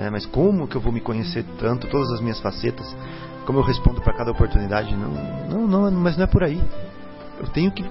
É, 0.00 0.10
mas 0.10 0.24
como 0.26 0.68
que 0.68 0.76
eu 0.76 0.80
vou 0.80 0.92
me 0.92 1.00
conhecer 1.00 1.44
tanto, 1.58 1.88
todas 1.88 2.10
as 2.12 2.20
minhas 2.20 2.40
facetas? 2.40 2.96
Como 3.44 3.58
eu 3.58 3.62
respondo 3.62 4.00
para 4.00 4.16
cada 4.16 4.30
oportunidade? 4.30 4.94
Não, 4.94 5.10
não, 5.48 5.66
não, 5.66 5.90
mas 5.90 6.16
não 6.16 6.24
é 6.24 6.26
por 6.26 6.44
aí. 6.44 6.62
Eu 7.40 7.46
tenho 7.48 7.70
que 7.72 7.84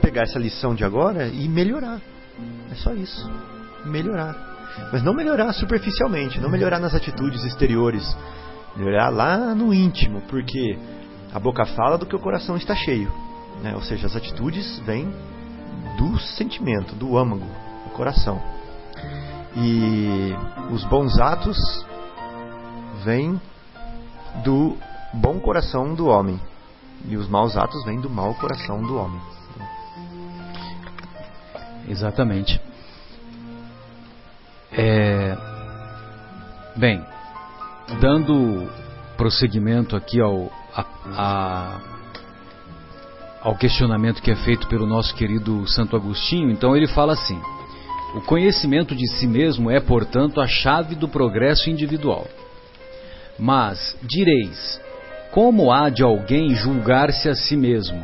pegar 0.00 0.22
essa 0.22 0.38
lição 0.38 0.74
de 0.74 0.84
agora 0.84 1.26
e 1.26 1.48
melhorar. 1.48 2.00
É 2.70 2.74
só 2.76 2.92
isso. 2.94 3.30
Melhorar. 3.84 4.36
Mas 4.92 5.02
não 5.02 5.12
melhorar 5.12 5.52
superficialmente, 5.52 6.40
não 6.40 6.48
melhorar 6.48 6.78
nas 6.78 6.94
atitudes 6.94 7.44
exteriores, 7.44 8.16
Melhorar 8.76 9.08
lá 9.08 9.54
no 9.54 9.74
íntimo, 9.74 10.22
porque 10.22 10.78
a 11.32 11.40
boca 11.40 11.64
fala 11.66 11.98
do 11.98 12.06
que 12.06 12.14
o 12.14 12.20
coração 12.20 12.56
está 12.56 12.74
cheio. 12.74 13.12
Né? 13.62 13.74
Ou 13.74 13.82
seja, 13.82 14.06
as 14.06 14.14
atitudes 14.14 14.78
vêm 14.80 15.12
do 15.98 16.18
sentimento, 16.20 16.94
do 16.94 17.18
âmago, 17.18 17.46
do 17.84 17.90
coração. 17.90 18.40
E 19.56 20.34
os 20.72 20.84
bons 20.84 21.18
atos 21.18 21.58
vêm 23.04 23.40
do 24.44 24.76
bom 25.14 25.40
coração 25.40 25.94
do 25.94 26.06
homem. 26.06 26.40
E 27.06 27.16
os 27.16 27.28
maus 27.28 27.56
atos 27.56 27.84
vêm 27.84 28.00
do 28.00 28.10
mau 28.10 28.34
coração 28.34 28.82
do 28.82 28.96
homem. 28.96 29.20
Exatamente. 31.88 32.60
É... 34.72 35.36
Bem, 36.76 37.04
dando 38.00 38.70
prosseguimento 39.16 39.96
aqui 39.96 40.20
ao, 40.20 40.50
a, 40.74 40.84
a, 41.16 41.80
ao 43.42 43.56
questionamento 43.56 44.22
que 44.22 44.30
é 44.30 44.36
feito 44.36 44.68
pelo 44.68 44.86
nosso 44.86 45.14
querido 45.14 45.66
Santo 45.66 45.96
Agostinho, 45.96 46.50
então 46.50 46.76
ele 46.76 46.86
fala 46.86 47.14
assim: 47.14 47.40
o 48.14 48.20
conhecimento 48.20 48.94
de 48.94 49.06
si 49.06 49.26
mesmo 49.26 49.70
é, 49.70 49.80
portanto, 49.80 50.40
a 50.40 50.46
chave 50.46 50.94
do 50.94 51.08
progresso 51.08 51.70
individual. 51.70 52.26
Mas, 53.38 53.96
direis, 54.02 54.80
como 55.30 55.72
há 55.72 55.88
de 55.88 56.02
alguém 56.02 56.54
julgar-se 56.54 57.28
a 57.28 57.34
si 57.34 57.56
mesmo? 57.56 58.02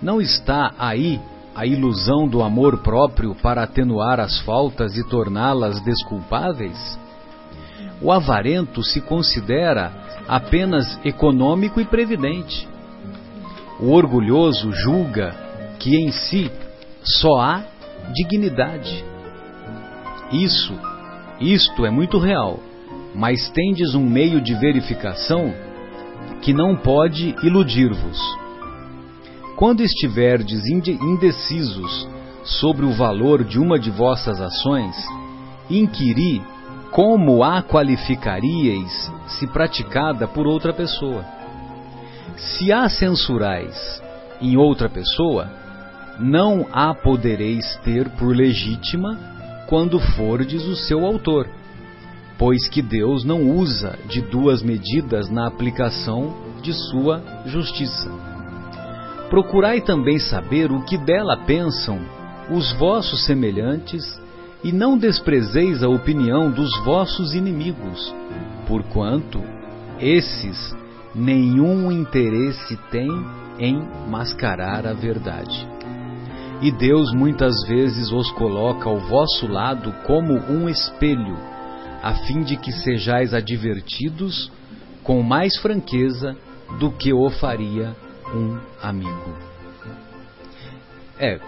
Não 0.00 0.20
está 0.20 0.74
aí 0.78 1.20
a 1.54 1.64
ilusão 1.64 2.28
do 2.28 2.42
amor 2.42 2.78
próprio 2.78 3.34
para 3.36 3.62
atenuar 3.62 4.20
as 4.20 4.38
faltas 4.40 4.96
e 4.96 5.08
torná-las 5.08 5.80
desculpáveis? 5.80 6.98
O 8.02 8.12
avarento 8.12 8.82
se 8.82 9.00
considera 9.00 9.90
apenas 10.28 10.98
econômico 11.04 11.80
e 11.80 11.84
previdente. 11.84 12.68
O 13.80 13.92
orgulhoso 13.92 14.70
julga 14.72 15.34
que 15.78 15.96
em 15.96 16.12
si 16.12 16.50
só 17.02 17.40
há 17.40 17.64
dignidade. 18.12 19.13
Isso, 20.34 20.74
isto 21.40 21.86
é 21.86 21.90
muito 21.90 22.18
real, 22.18 22.58
mas 23.14 23.48
tendes 23.50 23.94
um 23.94 24.04
meio 24.04 24.40
de 24.40 24.52
verificação 24.52 25.54
que 26.42 26.52
não 26.52 26.74
pode 26.74 27.36
iludir-vos. 27.44 28.18
Quando 29.54 29.82
estiverdes 29.82 30.66
indecisos 30.66 32.08
sobre 32.42 32.84
o 32.84 32.92
valor 32.92 33.44
de 33.44 33.60
uma 33.60 33.78
de 33.78 33.92
vossas 33.92 34.40
ações, 34.40 34.96
inquiri 35.70 36.42
como 36.90 37.44
a 37.44 37.62
qualificaríeis 37.62 39.12
se 39.28 39.46
praticada 39.46 40.26
por 40.26 40.48
outra 40.48 40.72
pessoa. 40.72 41.24
Se 42.36 42.72
a 42.72 42.88
censurais 42.88 44.02
em 44.40 44.56
outra 44.56 44.88
pessoa, 44.88 45.48
não 46.18 46.66
a 46.72 46.92
podereis 46.92 47.76
ter 47.84 48.08
por 48.10 48.34
legítima 48.34 49.33
quando 49.66 49.98
fordes 49.98 50.64
o 50.64 50.76
seu 50.76 51.04
autor, 51.04 51.48
pois 52.38 52.68
que 52.68 52.82
Deus 52.82 53.24
não 53.24 53.50
usa 53.50 53.98
de 54.08 54.20
duas 54.20 54.62
medidas 54.62 55.30
na 55.30 55.46
aplicação 55.46 56.34
de 56.62 56.72
sua 56.72 57.22
justiça. 57.46 58.10
Procurai 59.30 59.80
também 59.80 60.18
saber 60.18 60.70
o 60.70 60.82
que 60.82 60.98
dela 60.98 61.36
pensam 61.46 62.00
os 62.50 62.72
vossos 62.72 63.24
semelhantes 63.24 64.02
e 64.62 64.72
não 64.72 64.96
desprezeis 64.96 65.82
a 65.82 65.88
opinião 65.88 66.50
dos 66.50 66.70
vossos 66.84 67.34
inimigos, 67.34 68.14
porquanto 68.66 69.42
esses 69.98 70.74
nenhum 71.14 71.92
interesse 71.92 72.76
têm 72.90 73.10
em 73.58 73.82
mascarar 74.08 74.86
a 74.86 74.92
verdade. 74.92 75.73
E 76.60 76.70
Deus 76.70 77.12
muitas 77.12 77.54
vezes 77.66 78.10
os 78.10 78.30
coloca 78.32 78.88
ao 78.88 78.98
vosso 78.98 79.46
lado 79.46 79.92
como 80.06 80.34
um 80.34 80.68
espelho, 80.68 81.36
a 82.02 82.14
fim 82.26 82.42
de 82.42 82.56
que 82.56 82.72
sejais 82.72 83.34
advertidos 83.34 84.50
com 85.02 85.22
mais 85.22 85.56
franqueza 85.58 86.36
do 86.78 86.90
que 86.90 87.12
o 87.12 87.30
faria 87.30 87.94
um 88.34 88.58
amigo. 88.82 89.36
É, 91.18 91.38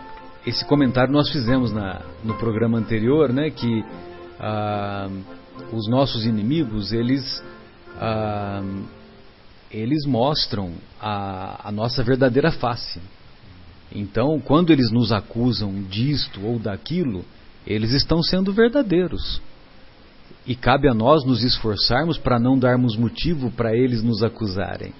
esse 0.46 0.64
comentário 0.64 1.12
nós 1.12 1.30
fizemos 1.30 1.72
na, 1.72 2.02
no 2.22 2.34
programa 2.34 2.78
anterior, 2.78 3.32
né, 3.32 3.50
que 3.50 3.84
ah, 4.38 5.08
os 5.72 5.88
nossos 5.88 6.24
inimigos 6.24 6.92
eles 6.92 7.42
ah, 7.98 8.62
eles 9.70 10.06
mostram 10.06 10.72
a, 11.00 11.68
a 11.68 11.72
nossa 11.72 12.02
verdadeira 12.04 12.52
face. 12.52 13.00
Então, 13.94 14.40
quando 14.40 14.72
eles 14.72 14.90
nos 14.90 15.12
acusam 15.12 15.82
disto 15.84 16.44
ou 16.44 16.58
daquilo, 16.58 17.24
eles 17.66 17.92
estão 17.92 18.22
sendo 18.22 18.52
verdadeiros. 18.52 19.40
E 20.46 20.54
cabe 20.54 20.88
a 20.88 20.94
nós 20.94 21.24
nos 21.24 21.42
esforçarmos 21.42 22.18
para 22.18 22.38
não 22.38 22.58
darmos 22.58 22.96
motivo 22.96 23.50
para 23.50 23.76
eles 23.76 24.02
nos 24.02 24.22
acusarem. 24.22 24.92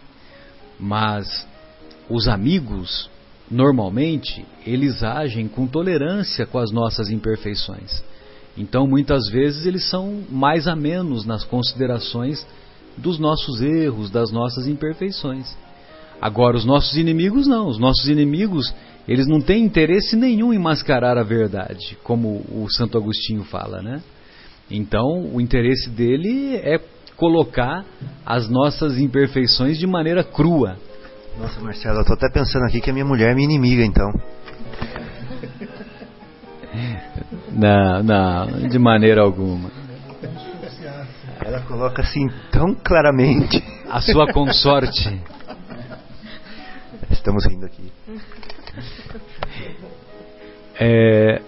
Mas 0.78 1.47
os 2.09 2.28
amigos, 2.28 3.09
normalmente, 3.51 4.45
eles 4.66 5.03
agem 5.03 5.47
com 5.47 5.66
tolerância 5.66 6.47
com 6.47 6.59
as 6.59 6.70
nossas 6.72 7.11
imperfeições. 7.11 8.03
Então, 8.57 8.87
muitas 8.87 9.28
vezes, 9.28 9.66
eles 9.66 9.89
são 9.89 10.24
mais 10.30 10.66
amenos 10.66 11.24
nas 11.24 11.45
considerações 11.45 12.47
dos 12.97 13.18
nossos 13.18 13.61
erros, 13.61 14.11
das 14.11 14.30
nossas 14.32 14.66
imperfeições. 14.66 15.55
Agora, 16.21 16.57
os 16.57 16.64
nossos 16.64 16.97
inimigos 16.97 17.47
não. 17.47 17.69
Os 17.69 17.79
nossos 17.79 18.09
inimigos, 18.09 18.75
eles 19.07 19.27
não 19.27 19.41
têm 19.41 19.64
interesse 19.64 20.17
nenhum 20.17 20.53
em 20.53 20.59
mascarar 20.59 21.19
a 21.19 21.23
verdade, 21.23 21.97
como 22.03 22.45
o 22.51 22.67
Santo 22.71 22.97
Agostinho 22.99 23.45
fala, 23.45 23.83
né? 23.83 24.03
Então, 24.71 25.31
o 25.33 25.41
interesse 25.41 25.89
dele 25.89 26.57
é 26.57 26.81
colocar 27.17 27.85
as 28.25 28.49
nossas 28.49 28.99
imperfeições 28.99 29.79
de 29.79 29.87
maneira 29.87 30.25
crua. 30.25 30.77
Nossa, 31.39 31.61
Marcelo, 31.61 32.01
eu 32.01 32.05
tô 32.05 32.14
até 32.14 32.29
pensando 32.33 32.64
aqui 32.64 32.81
que 32.81 32.91
a 32.91 32.93
minha 32.93 33.05
mulher 33.05 33.33
é 33.33 33.35
minha 33.35 33.49
inimiga, 33.49 33.85
então. 33.85 34.11
Não, 37.53 38.03
não, 38.03 38.69
de 38.69 38.79
maneira 38.79 39.23
alguma. 39.23 39.71
Ela 41.43 41.61
coloca 41.62 42.03
assim 42.03 42.29
tão 42.51 42.75
claramente. 42.75 43.64
A 43.89 44.01
sua 44.01 44.31
consorte. 44.31 45.23
Estamos 47.11 47.45
rindo 47.47 47.67
aqui. 47.67 47.93
É, 50.79 51.41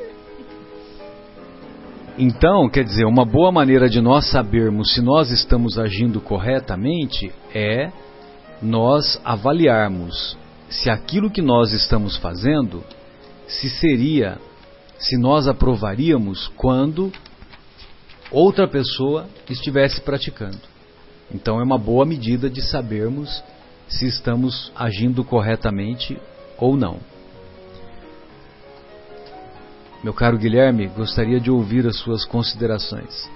então, 2.18 2.68
quer 2.68 2.82
dizer, 2.82 3.04
uma 3.04 3.24
boa 3.24 3.52
maneira 3.52 3.88
de 3.88 4.00
nós 4.00 4.28
sabermos 4.28 4.92
se 4.92 5.00
nós 5.00 5.30
estamos 5.30 5.78
agindo 5.78 6.20
corretamente 6.20 7.30
é 7.54 7.92
nós 8.60 9.20
avaliarmos 9.24 10.36
se 10.68 10.90
aquilo 10.90 11.30
que 11.30 11.40
nós 11.40 11.72
estamos 11.72 12.16
fazendo 12.16 12.82
se 13.46 13.70
seria, 13.70 14.36
se 14.98 15.16
nós 15.16 15.46
aprovaríamos 15.46 16.48
quando 16.56 17.12
outra 18.32 18.66
pessoa 18.66 19.26
estivesse 19.48 20.00
praticando. 20.00 20.58
Então 21.32 21.60
é 21.60 21.62
uma 21.62 21.78
boa 21.78 22.04
medida 22.04 22.50
de 22.50 22.62
sabermos 22.62 23.42
se 23.88 24.06
estamos 24.06 24.72
agindo 24.76 25.24
corretamente 25.24 26.20
ou 26.56 26.76
não. 26.76 26.98
Meu 30.02 30.14
caro 30.14 30.38
Guilherme, 30.38 30.86
gostaria 30.88 31.40
de 31.40 31.50
ouvir 31.50 31.86
as 31.86 31.96
suas 31.96 32.24
considerações. 32.24 33.28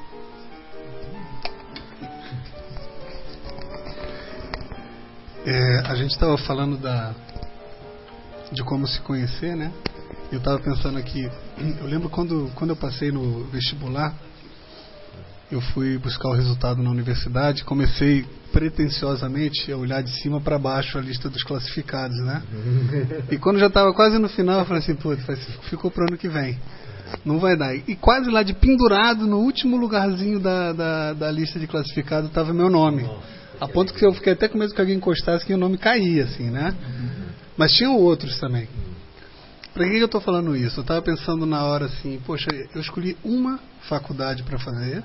É, 5.44 5.80
a 5.86 5.96
gente 5.96 6.12
estava 6.12 6.38
falando 6.38 6.76
da, 6.76 7.12
de 8.52 8.62
como 8.62 8.86
se 8.86 9.00
conhecer, 9.00 9.56
né? 9.56 9.72
Eu 10.30 10.38
estava 10.38 10.58
pensando 10.60 10.98
aqui, 10.98 11.28
eu 11.80 11.86
lembro 11.86 12.08
quando, 12.08 12.50
quando 12.54 12.70
eu 12.70 12.76
passei 12.76 13.10
no 13.10 13.44
vestibular, 13.46 14.14
eu 15.52 15.60
fui 15.60 15.98
buscar 15.98 16.30
o 16.30 16.32
resultado 16.32 16.82
na 16.82 16.90
universidade, 16.90 17.62
comecei 17.62 18.24
pretensiosamente 18.50 19.70
a 19.70 19.76
olhar 19.76 20.02
de 20.02 20.10
cima 20.22 20.40
para 20.40 20.58
baixo 20.58 20.96
a 20.96 21.00
lista 21.00 21.28
dos 21.28 21.42
classificados, 21.42 22.16
né? 22.24 22.42
E 23.30 23.36
quando 23.36 23.58
já 23.58 23.66
estava 23.66 23.92
quase 23.92 24.18
no 24.18 24.30
final, 24.30 24.60
eu 24.60 24.64
falei 24.64 24.82
assim, 24.82 24.94
putz, 24.94 25.22
ficou 25.68 25.90
para 25.90 26.04
o 26.04 26.08
ano 26.08 26.16
que 26.16 26.28
vem. 26.28 26.58
Não 27.22 27.38
vai 27.38 27.54
dar. 27.54 27.76
E 27.76 27.94
quase 27.94 28.30
lá 28.30 28.42
de 28.42 28.54
pendurado, 28.54 29.26
no 29.26 29.40
último 29.40 29.76
lugarzinho 29.76 30.40
da, 30.40 30.72
da, 30.72 31.12
da 31.12 31.30
lista 31.30 31.60
de 31.60 31.66
classificados, 31.66 32.30
estava 32.30 32.54
meu 32.54 32.70
nome. 32.70 33.06
A 33.60 33.68
ponto 33.68 33.92
que 33.92 34.06
eu 34.06 34.12
fiquei 34.14 34.32
até 34.32 34.48
com 34.48 34.56
medo 34.56 34.74
que 34.74 34.80
alguém 34.80 34.96
encostasse 34.96 35.44
que 35.44 35.52
o 35.52 35.58
nome 35.58 35.76
caía, 35.76 36.24
assim, 36.24 36.50
né? 36.50 36.74
Mas 37.58 37.72
tinham 37.72 37.94
outros 37.94 38.38
também. 38.38 38.66
Para 39.74 39.88
que 39.88 39.96
eu 39.96 40.06
estou 40.06 40.20
falando 40.20 40.56
isso? 40.56 40.80
Eu 40.80 40.82
estava 40.82 41.02
pensando 41.02 41.44
na 41.44 41.62
hora 41.64 41.86
assim, 41.86 42.20
poxa, 42.26 42.48
eu 42.74 42.80
escolhi 42.80 43.16
uma 43.22 43.58
faculdade 43.88 44.42
para 44.42 44.58
fazer, 44.58 45.02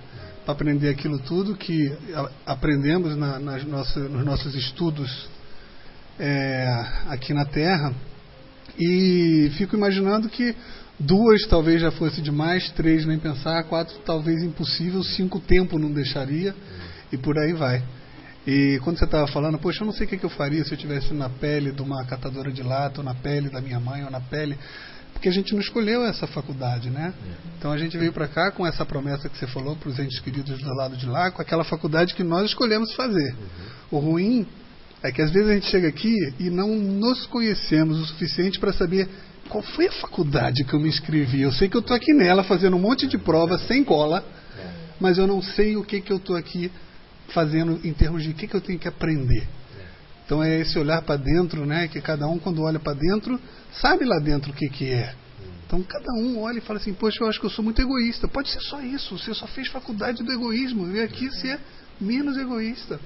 para 0.48 0.54
aprender 0.54 0.88
aquilo 0.88 1.20
tudo 1.20 1.58
que 1.58 1.94
aprendemos 2.46 3.18
na, 3.18 3.38
nas 3.38 3.66
nossas, 3.66 4.10
nos 4.10 4.24
nossos 4.24 4.56
estudos 4.56 5.28
é, 6.18 6.86
aqui 7.10 7.34
na 7.34 7.44
Terra. 7.44 7.94
E 8.80 9.52
fico 9.58 9.76
imaginando 9.76 10.30
que 10.30 10.56
duas 10.98 11.46
talvez 11.48 11.82
já 11.82 11.92
fosse 11.92 12.22
demais, 12.22 12.70
três 12.72 13.06
nem 13.06 13.20
pensar, 13.20 13.62
quatro 13.66 13.98
talvez 14.06 14.42
impossível, 14.42 15.04
cinco 15.04 15.38
tempo 15.38 15.78
não 15.78 15.92
deixaria 15.92 16.56
e 17.12 17.18
por 17.18 17.38
aí 17.38 17.52
vai. 17.52 17.84
E 18.48 18.80
quando 18.86 19.00
você 19.00 19.04
estava 19.04 19.28
falando, 19.28 19.60
poxa, 19.60 19.84
eu 19.84 19.86
não 19.86 19.92
sei 19.92 20.08
o 20.08 20.10
que, 20.10 20.24
eu 20.24 20.30
faria 20.30 20.64
se 20.64 20.72
eu 20.72 20.78
tivesse 20.78 21.14
na 21.14 21.30
pele 21.30 21.74
de 21.74 21.82
uma 21.82 22.06
catadora 22.06 22.54
de 22.54 22.64
lata, 22.64 23.02
ou 23.02 23.04
na 23.04 23.14
pele 23.14 23.50
da 23.50 23.60
minha 23.60 23.82
mãe, 23.82 24.06
ou 24.06 24.10
na 24.10 24.22
pele. 24.22 24.58
Porque 25.18 25.30
a 25.30 25.32
gente 25.32 25.52
não 25.52 25.60
escolheu 25.60 26.06
essa 26.06 26.28
faculdade, 26.28 26.92
né? 26.92 27.12
Então 27.58 27.72
a 27.72 27.78
gente 27.78 27.98
veio 27.98 28.14
para 28.14 28.28
cá 28.28 28.52
com 28.52 28.68
essa 28.68 28.86
promessa 28.86 29.28
que 29.28 29.36
você 29.36 29.48
falou 29.48 29.76
para 29.76 29.90
os 29.90 29.98
entes 29.98 30.20
queridos 30.20 30.62
do 30.62 30.74
lado 30.76 30.96
de 30.96 31.08
lá, 31.08 31.32
com 31.32 31.42
aquela 31.42 31.64
faculdade 31.64 32.14
que 32.14 32.24
nós 32.24 32.46
escolhemos 32.46 32.94
fazer. 32.94 33.36
O 33.90 33.98
ruim 33.98 34.46
é 35.02 35.12
que 35.12 35.20
às 35.20 35.32
vezes 35.32 35.50
a 35.50 35.54
gente 35.56 35.66
chega 35.72 35.88
aqui 35.88 36.14
e 36.40 36.52
não 36.52 36.70
nos 36.76 37.26
conhecemos 37.26 38.00
o 38.00 38.06
suficiente 38.06 38.60
para 38.60 38.72
saber 38.72 39.10
qual 39.50 39.64
foi 39.64 39.88
a 39.88 39.92
faculdade 39.94 40.64
que 40.64 40.74
eu 40.76 40.80
me 40.80 40.88
inscrevi. 40.88 41.42
Eu 41.42 41.52
sei 41.52 41.68
que 41.68 41.76
eu 41.76 41.82
estou 41.82 41.96
aqui 41.96 42.14
nela 42.14 42.44
fazendo 42.44 42.76
um 42.76 42.80
monte 42.80 43.08
de 43.08 43.18
provas 43.18 43.66
sem 43.66 43.84
cola, 43.84 44.24
mas 45.00 45.18
eu 45.18 45.26
não 45.26 45.42
sei 45.42 45.76
o 45.76 45.84
que, 45.84 46.00
que 46.00 46.14
eu 46.14 46.18
estou 46.18 46.36
aqui 46.36 46.72
fazendo 47.30 47.80
em 47.84 47.92
termos 47.92 48.22
de 48.22 48.30
o 48.30 48.34
que, 48.36 48.48
que 48.48 48.56
eu 48.56 48.62
tenho 48.62 48.78
que 48.78 48.88
aprender. 48.88 49.48
Então 50.28 50.44
é 50.44 50.60
esse 50.60 50.78
olhar 50.78 51.02
para 51.04 51.16
dentro, 51.16 51.66
né? 51.66 51.88
Que 51.88 52.02
cada 52.02 52.28
um 52.28 52.38
quando 52.38 52.62
olha 52.62 52.78
para 52.78 52.94
dentro 52.94 53.40
sabe 53.72 54.04
lá 54.04 54.20
dentro 54.20 54.52
o 54.52 54.54
que 54.54 54.68
que 54.68 54.92
é. 54.92 55.16
Então 55.66 55.82
cada 55.82 56.12
um 56.20 56.42
olha 56.42 56.58
e 56.58 56.62
fala 56.62 56.80
assim, 56.80 56.94
poxa, 56.94 57.24
eu 57.24 57.30
acho 57.30 57.40
que 57.40 57.46
eu 57.46 57.50
sou 57.50 57.64
muito 57.64 57.82
egoísta. 57.82 58.28
Pode 58.28 58.50
ser 58.50 58.60
só 58.60 58.82
isso. 58.82 59.18
Você 59.18 59.34
só 59.34 59.48
fez 59.48 59.70
faculdade 59.70 60.22
do 60.22 60.32
egoísmo. 60.32 60.86
Veio 60.86 61.06
aqui 61.06 61.32
ser 61.32 61.58
menos 62.00 62.38
egoísta. 62.38 63.00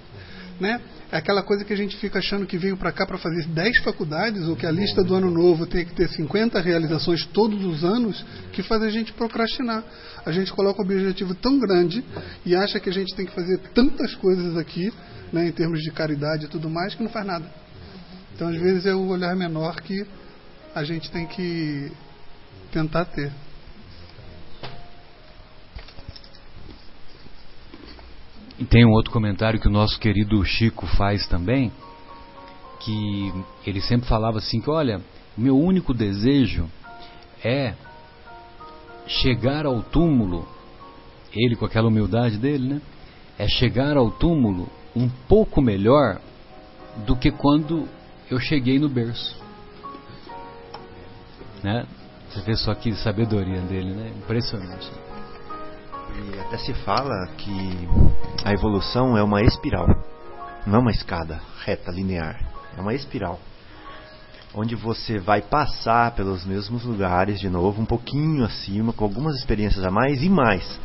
Né? 0.59 0.81
É 1.11 1.17
aquela 1.17 1.43
coisa 1.43 1.63
que 1.63 1.73
a 1.73 1.75
gente 1.75 1.95
fica 1.97 2.19
achando 2.19 2.45
que 2.45 2.57
veio 2.57 2.75
para 2.75 2.91
cá 2.91 3.05
para 3.05 3.17
fazer 3.17 3.45
10 3.47 3.79
faculdades, 3.79 4.47
ou 4.47 4.55
que 4.55 4.65
a 4.65 4.71
lista 4.71 5.03
do 5.03 5.13
ano 5.15 5.29
novo 5.29 5.65
tem 5.65 5.85
que 5.85 5.93
ter 5.93 6.07
50 6.07 6.59
realizações 6.59 7.25
todos 7.27 7.63
os 7.65 7.83
anos, 7.83 8.23
que 8.53 8.63
faz 8.63 8.81
a 8.83 8.89
gente 8.89 9.11
procrastinar. 9.13 9.83
A 10.25 10.31
gente 10.31 10.53
coloca 10.53 10.81
um 10.81 10.85
objetivo 10.85 11.35
tão 11.35 11.59
grande 11.59 12.03
e 12.45 12.55
acha 12.55 12.79
que 12.79 12.89
a 12.89 12.93
gente 12.93 13.15
tem 13.15 13.25
que 13.25 13.33
fazer 13.33 13.59
tantas 13.73 14.13
coisas 14.15 14.55
aqui, 14.55 14.93
né, 15.31 15.47
em 15.47 15.51
termos 15.51 15.81
de 15.81 15.91
caridade 15.91 16.45
e 16.45 16.47
tudo 16.47 16.69
mais, 16.69 16.93
que 16.93 17.03
não 17.03 17.09
faz 17.09 17.25
nada. 17.25 17.45
Então, 18.33 18.47
às 18.47 18.55
vezes, 18.55 18.85
é 18.85 18.93
o 18.93 19.07
olhar 19.07 19.35
menor 19.35 19.81
que 19.81 20.05
a 20.73 20.83
gente 20.83 21.11
tem 21.11 21.27
que 21.27 21.91
tentar 22.71 23.05
ter. 23.05 23.31
E 28.57 28.65
tem 28.65 28.85
um 28.85 28.91
outro 28.91 29.11
comentário 29.11 29.59
que 29.59 29.67
o 29.67 29.71
nosso 29.71 29.99
querido 29.99 30.43
Chico 30.45 30.85
faz 30.85 31.25
também, 31.27 31.71
que 32.79 33.33
ele 33.65 33.81
sempre 33.81 34.07
falava 34.07 34.37
assim 34.37 34.61
que, 34.61 34.69
olha, 34.69 35.01
meu 35.37 35.57
único 35.57 35.93
desejo 35.93 36.69
é 37.43 37.73
chegar 39.07 39.65
ao 39.65 39.81
túmulo, 39.81 40.47
ele 41.33 41.55
com 41.55 41.65
aquela 41.65 41.87
humildade 41.87 42.37
dele, 42.37 42.75
né? 42.75 42.81
É 43.37 43.47
chegar 43.47 43.97
ao 43.97 44.11
túmulo 44.11 44.69
um 44.95 45.09
pouco 45.27 45.61
melhor 45.61 46.19
do 47.05 47.15
que 47.15 47.31
quando 47.31 47.87
eu 48.29 48.39
cheguei 48.39 48.79
no 48.79 48.89
berço. 48.89 49.39
Né? 51.63 51.85
Você 52.29 52.41
vê 52.41 52.55
só 52.55 52.73
que 52.73 52.93
sabedoria 52.95 53.61
dele, 53.61 53.93
né? 53.93 54.11
Impressionante. 54.17 54.89
E 56.13 56.39
até 56.39 56.57
se 56.57 56.73
fala 56.73 57.27
que 57.37 57.87
a 58.43 58.53
evolução 58.53 59.17
é 59.17 59.23
uma 59.23 59.41
espiral, 59.41 59.87
não 60.65 60.79
é 60.79 60.79
uma 60.79 60.91
escada 60.91 61.41
reta, 61.63 61.91
linear. 61.91 62.39
É 62.77 62.81
uma 62.81 62.93
espiral. 62.93 63.39
Onde 64.53 64.75
você 64.75 65.17
vai 65.17 65.41
passar 65.41 66.11
pelos 66.11 66.45
mesmos 66.45 66.83
lugares 66.83 67.39
de 67.39 67.49
novo, 67.49 67.81
um 67.81 67.85
pouquinho 67.85 68.43
acima, 68.43 68.91
com 68.91 69.03
algumas 69.03 69.35
experiências 69.37 69.83
a 69.85 69.91
mais 69.91 70.21
e 70.21 70.29
mais, 70.29 70.79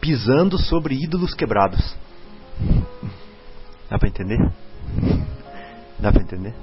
pisando 0.00 0.58
sobre 0.58 0.94
ídolos 0.94 1.34
quebrados. 1.34 1.94
Dá 3.88 3.98
para 3.98 4.08
entender? 4.08 4.38
Dá 5.98 6.12
para 6.12 6.22
entender? 6.22 6.54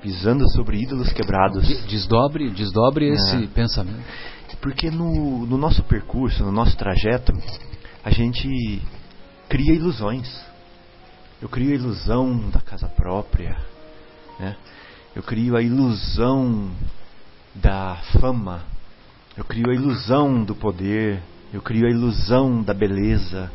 Pisando 0.00 0.48
sobre 0.50 0.82
ídolos 0.82 1.12
quebrados. 1.12 1.66
Desdobre, 1.86 2.50
desdobre 2.50 3.08
esse 3.08 3.44
é. 3.44 3.46
pensamento. 3.46 4.02
Porque 4.60 4.90
no, 4.90 5.46
no 5.46 5.58
nosso 5.58 5.82
percurso, 5.82 6.44
no 6.44 6.52
nosso 6.52 6.76
trajeto, 6.76 7.32
a 8.04 8.10
gente 8.10 8.82
cria 9.48 9.74
ilusões. 9.74 10.28
Eu 11.40 11.48
crio 11.48 11.72
a 11.72 11.74
ilusão 11.74 12.50
da 12.50 12.60
casa 12.60 12.88
própria, 12.88 13.56
né? 14.38 14.56
Eu 15.14 15.22
crio 15.22 15.56
a 15.56 15.62
ilusão 15.62 16.70
da 17.54 17.96
fama, 18.20 18.62
eu 19.36 19.44
crio 19.44 19.70
a 19.70 19.74
ilusão 19.74 20.42
do 20.42 20.54
poder, 20.54 21.22
eu 21.52 21.62
crio 21.62 21.86
a 21.86 21.90
ilusão 21.90 22.62
da 22.62 22.74
beleza, 22.74 23.50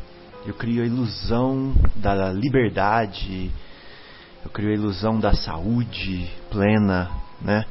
eu 0.45 0.53
crio 0.53 0.83
a 0.83 0.85
ilusão 0.85 1.73
da 1.95 2.31
liberdade, 2.31 3.51
eu 4.43 4.49
crio 4.49 4.69
a 4.69 4.73
ilusão 4.73 5.19
da 5.19 5.33
saúde 5.33 6.29
plena, 6.49 7.11
né? 7.41 7.65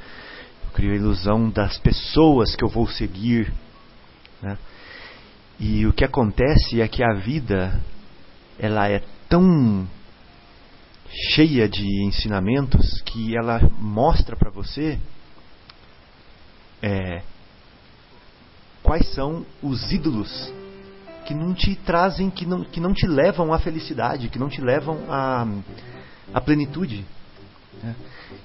crio 0.75 0.93
a 0.93 0.97
ilusão 0.97 1.51
das 1.51 1.77
pessoas 1.79 2.55
que 2.55 2.63
eu 2.63 2.69
vou 2.69 2.87
seguir. 2.87 3.53
Né? 4.41 4.57
E 5.59 5.87
o 5.87 5.93
que 5.93 6.05
acontece 6.05 6.81
é 6.81 6.87
que 6.87 7.03
a 7.03 7.15
vida 7.15 7.81
ela 8.59 8.89
é 8.89 9.03
tão 9.29 9.89
cheia 11.33 11.69
de 11.69 12.05
ensinamentos 12.05 13.01
que 13.03 13.37
ela 13.37 13.61
mostra 13.79 14.37
para 14.37 14.51
você 14.51 14.99
é, 16.81 17.23
quais 18.83 19.13
são 19.15 19.45
os 19.61 19.91
ídolos 19.91 20.53
que 21.29 21.35
não 21.35 21.53
te 21.53 21.77
trazem, 21.77 22.31
que 22.31 22.47
não, 22.47 22.65
que 22.65 22.81
não 22.81 22.95
te 22.95 23.07
levam 23.07 23.53
à 23.53 23.59
felicidade, 23.59 24.31
que 24.31 24.39
não 24.39 24.49
te 24.49 24.63
levam 24.63 24.99
à, 25.11 25.47
à 26.33 26.41
plenitude. 26.41 27.05
Né? 27.83 27.95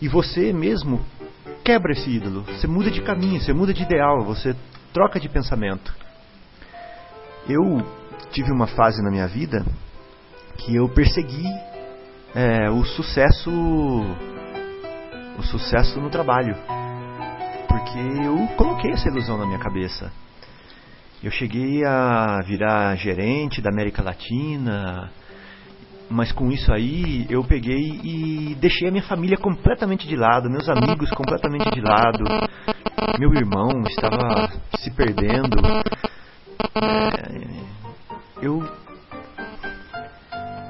E 0.01 0.09
você 0.09 0.51
mesmo 0.51 0.99
quebra 1.63 1.93
esse 1.93 2.09
ídolo, 2.09 2.41
você 2.41 2.67
muda 2.67 2.91
de 2.91 3.01
caminho, 3.01 3.39
você 3.39 3.53
muda 3.53 3.73
de 3.73 3.83
ideal, 3.83 4.25
você 4.25 4.53
troca 4.91 5.17
de 5.17 5.29
pensamento. 5.29 5.95
Eu 7.47 7.81
tive 8.33 8.51
uma 8.51 8.67
fase 8.67 9.01
na 9.01 9.09
minha 9.09 9.27
vida 9.29 9.65
que 10.57 10.75
eu 10.75 10.89
persegui 10.89 11.47
é, 12.35 12.69
o 12.69 12.83
sucesso 12.83 13.49
o 15.39 15.41
sucesso 15.43 16.01
no 16.01 16.09
trabalho 16.09 16.55
porque 17.65 17.97
eu 17.97 18.45
coloquei 18.57 18.91
essa 18.91 19.07
ilusão 19.07 19.37
na 19.37 19.45
minha 19.45 19.59
cabeça 19.59 20.11
eu 21.23 21.31
cheguei 21.31 21.85
a 21.85 22.41
virar 22.45 22.95
gerente 22.97 23.61
da 23.61 23.69
América 23.69 24.03
Latina 24.03 25.09
mas 26.09 26.31
com 26.31 26.51
isso 26.51 26.71
aí 26.71 27.25
eu 27.29 27.43
peguei 27.43 27.99
e 28.03 28.55
deixei 28.59 28.87
a 28.87 28.91
minha 28.91 29.03
família 29.03 29.37
completamente 29.37 30.07
de 30.07 30.15
lado, 30.15 30.49
meus 30.49 30.69
amigos 30.69 31.09
completamente 31.17 31.71
de 31.71 31.81
lado, 31.81 32.23
meu 33.17 33.33
irmão 33.33 33.81
estava 33.87 34.51
se 34.77 34.91
perdendo. 34.91 35.57
É, 36.75 38.45
eu 38.45 38.63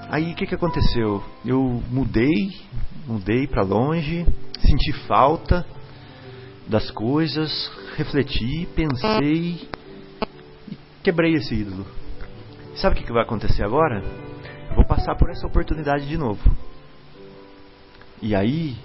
aí 0.10 0.32
o 0.32 0.36
que, 0.36 0.46
que 0.46 0.56
aconteceu? 0.56 1.22
Eu 1.46 1.84
mudei, 1.90 2.52
mudei 3.06 3.46
para 3.46 3.64
longe, 3.64 4.26
senti 4.60 4.94
falta 5.08 5.66
das 6.68 6.90
coisas, 6.92 7.70
refleti, 7.98 8.66
pensei 8.74 9.68
quebrei 11.04 11.34
esse 11.34 11.54
ídolo. 11.54 11.86
Sabe 12.76 13.00
o 13.00 13.04
que, 13.04 13.12
vai 13.12 13.24
acontecer 13.24 13.64
agora? 13.64 14.02
vou 14.76 14.86
passar 14.86 15.16
por 15.16 15.30
essa 15.30 15.46
oportunidade 15.46 16.08
de 16.08 16.18
novo. 16.18 16.42
E 18.20 18.34
aí, 18.34 18.76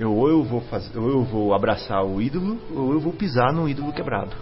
eu, 0.00 0.12
ou 0.12 0.28
eu 0.28 0.42
vou 0.42 0.60
fazer, 0.62 0.98
ou 0.98 1.08
eu 1.08 1.22
vou 1.22 1.54
abraçar 1.54 2.04
o 2.04 2.20
ídolo, 2.20 2.58
ou 2.74 2.92
eu 2.92 2.98
vou 2.98 3.12
pisar 3.12 3.52
no 3.52 3.68
ídolo 3.68 3.92
quebrado. 3.92 4.34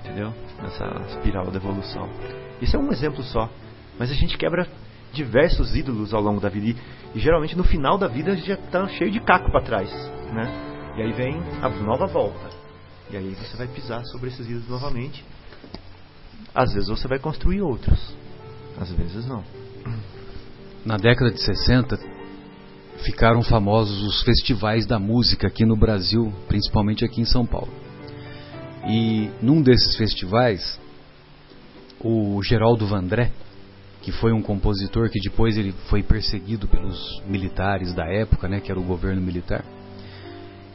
Entendeu? 0.00 0.32
Nessa 0.62 0.84
espiral 1.08 1.50
da 1.50 1.56
evolução. 1.56 2.08
Isso 2.60 2.76
é 2.76 2.78
um 2.78 2.92
exemplo 2.92 3.22
só. 3.24 3.48
Mas 3.98 4.10
a 4.10 4.14
gente 4.14 4.38
quebra 4.38 4.68
diversos 5.12 5.74
ídolos 5.74 6.14
ao 6.14 6.20
longo 6.20 6.40
da 6.40 6.48
vida. 6.48 6.68
E, 6.68 6.76
e 7.16 7.20
geralmente 7.20 7.56
no 7.56 7.64
final 7.64 7.98
da 7.98 8.06
vida 8.06 8.32
a 8.32 8.34
gente 8.36 8.46
já 8.46 8.54
está 8.54 8.86
cheio 8.88 9.10
de 9.10 9.20
caco 9.20 9.50
para 9.50 9.62
trás. 9.62 9.90
Né? 10.32 10.92
E 10.96 11.02
aí 11.02 11.12
vem 11.12 11.42
a 11.60 11.68
nova 11.68 12.06
volta. 12.06 12.50
E 13.10 13.16
aí 13.16 13.34
você 13.34 13.56
vai 13.56 13.66
pisar 13.66 14.04
sobre 14.04 14.28
esses 14.28 14.46
ídolos 14.48 14.68
novamente. 14.68 15.24
Às 16.54 16.72
vezes 16.72 16.88
você 16.88 17.08
vai 17.08 17.18
construir 17.18 17.62
outros. 17.62 18.14
Às 18.78 18.90
vezes 18.92 19.26
não. 19.26 19.42
Na 20.84 20.96
década 20.96 21.30
de 21.30 21.40
60, 21.40 21.98
ficaram 23.04 23.42
famosos 23.42 24.02
os 24.02 24.22
festivais 24.22 24.86
da 24.86 24.98
música 24.98 25.46
aqui 25.46 25.64
no 25.64 25.76
Brasil, 25.76 26.32
principalmente 26.48 27.04
aqui 27.04 27.20
em 27.20 27.24
São 27.24 27.46
Paulo. 27.46 27.72
E 28.86 29.30
num 29.40 29.62
desses 29.62 29.96
festivais, 29.96 30.80
o 32.00 32.42
Geraldo 32.42 32.86
Vandré, 32.86 33.30
que 34.02 34.10
foi 34.10 34.32
um 34.32 34.42
compositor 34.42 35.08
que 35.08 35.20
depois 35.20 35.56
ele 35.56 35.72
foi 35.88 36.02
perseguido 36.02 36.66
pelos 36.66 37.22
militares 37.26 37.94
da 37.94 38.04
época, 38.04 38.48
né, 38.48 38.60
que 38.60 38.70
era 38.70 38.80
o 38.80 38.84
governo 38.84 39.22
militar, 39.22 39.64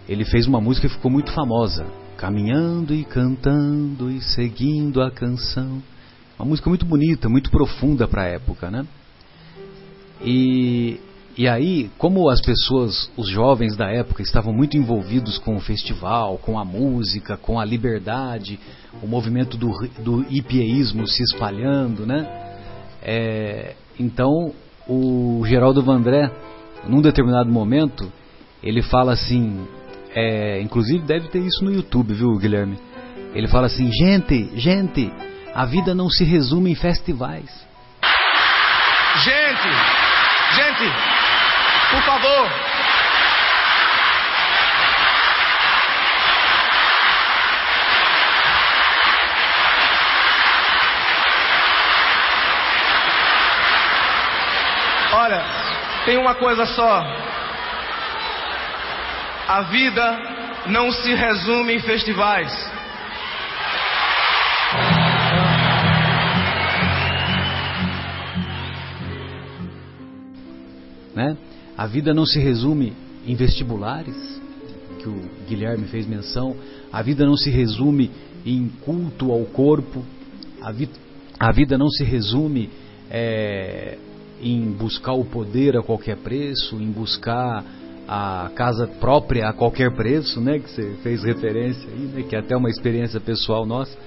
ele 0.07 0.23
fez 0.23 0.47
uma 0.47 0.61
música 0.61 0.88
que 0.88 0.95
ficou 0.95 1.11
muito 1.11 1.32
famosa, 1.34 1.86
caminhando 2.18 2.93
e 2.93 3.05
cantando 3.05 4.09
e 4.09 4.20
seguindo 4.22 5.01
a 5.01 5.11
canção. 5.11 5.82
Uma 6.38 6.49
música 6.49 6.68
muito 6.68 6.86
bonita, 6.86 7.30
muito 7.30 7.49
profunda 7.49 8.07
para 8.07 8.24
a 8.24 8.28
época, 8.28 8.70
né? 8.70 8.86
E, 10.22 10.99
e 11.38 11.47
aí, 11.47 11.89
como 11.97 12.30
as 12.30 12.41
pessoas, 12.41 13.11
os 13.15 13.30
jovens 13.30 13.78
da 13.78 13.89
época, 13.89 14.24
estavam 14.24 14.51
muito 14.51 14.76
envolvidos 14.76 15.38
com 15.38 15.55
o 15.55 15.59
festival, 15.59 16.39
com 16.39 16.57
a 16.57 16.65
música, 16.65 17.38
com 17.38 17.59
a 17.59 17.65
liberdade, 17.65 18.59
o 19.01 19.07
movimento 19.07 19.55
do, 19.55 19.72
do 20.03 20.26
hipieísmo 20.30 21.07
se 21.07 21.24
espalhando, 21.24 22.05
né? 22.05 22.28
É, 23.03 23.76
então, 23.99 24.53
o 24.88 25.43
Geraldo 25.45 25.84
Vandré, 25.84 26.32
num 26.88 27.01
determinado 27.01 27.49
momento, 27.49 28.11
ele 28.63 28.82
fala 28.82 29.13
assim, 29.13 29.68
é, 30.20 30.59
inclusive 30.61 31.05
deve 31.05 31.28
ter 31.28 31.38
isso 31.38 31.63
no 31.63 31.72
YouTube, 31.72 32.11
viu, 32.11 32.36
Guilherme? 32.39 32.80
Ele 33.36 33.47
fala 33.47 33.68
assim: 33.68 33.91
gente, 33.91 34.49
gente, 34.55 35.13
a 35.53 35.63
vida 35.63 35.93
não 35.93 36.09
se 36.09 36.24
resume 36.24 36.72
em 36.72 36.76
festivais. 36.76 37.45
Gente, 39.24 39.70
gente, 40.55 40.91
por 41.91 42.01
favor. 42.01 42.49
Olha, 55.13 55.45
tem 56.05 56.18
uma 56.18 56.34
coisa 56.34 56.65
só. 56.65 57.05
A 59.47 59.61
vida 59.61 60.19
não 60.67 60.91
se 60.91 61.13
resume 61.13 61.75
em 61.75 61.79
festivais. 61.79 62.51
Né? 71.15 71.37
A 71.77 71.87
vida 71.87 72.13
não 72.13 72.25
se 72.25 72.39
resume 72.39 72.91
em 73.25 73.35
vestibulares, 73.35 74.15
que 74.99 75.07
o 75.07 75.21
Guilherme 75.47 75.87
fez 75.87 76.05
menção. 76.05 76.53
A 76.91 77.01
vida 77.01 77.25
não 77.25 77.37
se 77.37 77.49
resume 77.49 78.11
em 78.45 78.67
culto 78.81 79.31
ao 79.31 79.45
corpo. 79.45 80.03
A, 80.61 80.73
vi 80.73 80.89
a 81.39 81.53
vida 81.53 81.77
não 81.77 81.89
se 81.89 82.03
resume 82.03 82.69
é, 83.09 83.97
em 84.41 84.71
buscar 84.71 85.13
o 85.13 85.23
poder 85.23 85.77
a 85.77 85.81
qualquer 85.81 86.17
preço, 86.17 86.75
em 86.75 86.91
buscar 86.91 87.63
a 88.08 88.49
casa 88.55 88.88
própria 88.88 89.49
a 89.49 89.53
qualquer 89.53 89.93
preço, 89.93 90.39
né? 90.39 90.60
Que 90.60 90.70
você 90.70 90.93
fez 91.03 91.24
referência 91.24 91.89
aí, 91.89 91.99
né? 91.99 92.24
Que 92.24 92.36
é 92.36 92.39
até 92.39 92.55
uma 92.55 92.70
experiência 92.70 93.20
pessoal 93.20 93.66
nossa. 93.66 93.97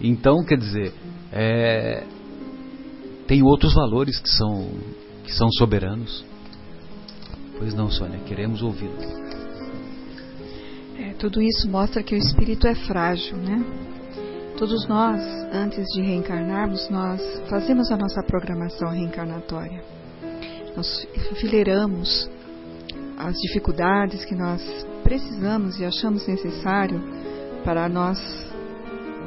Então, 0.00 0.44
quer 0.44 0.58
dizer, 0.58 0.92
é, 1.32 2.04
tem 3.26 3.42
outros 3.42 3.74
valores 3.74 4.20
que 4.20 4.28
são 4.28 4.68
que 5.24 5.32
são 5.34 5.50
soberanos. 5.52 6.24
Pois 7.58 7.74
não, 7.74 7.90
Sônia, 7.90 8.18
queremos 8.20 8.62
ouvi-lo. 8.62 8.96
É, 10.98 11.12
tudo 11.18 11.42
isso 11.42 11.68
mostra 11.68 12.02
que 12.02 12.14
o 12.14 12.18
espírito 12.18 12.66
é 12.66 12.74
frágil, 12.74 13.36
né? 13.36 13.64
Todos 14.56 14.88
nós, 14.88 15.20
antes 15.52 15.84
de 15.94 16.02
reencarnarmos, 16.02 16.88
nós 16.88 17.20
fazemos 17.48 17.90
a 17.92 17.96
nossa 17.96 18.22
programação 18.22 18.90
reencarnatória. 18.90 19.82
Nós 20.74 21.06
enfileiramos 21.32 22.28
as 23.18 23.36
dificuldades 23.36 24.24
que 24.24 24.34
nós 24.34 24.62
precisamos 25.02 25.78
e 25.80 25.84
achamos 25.84 26.26
necessário 26.26 27.02
para 27.64 27.88
nós 27.88 28.18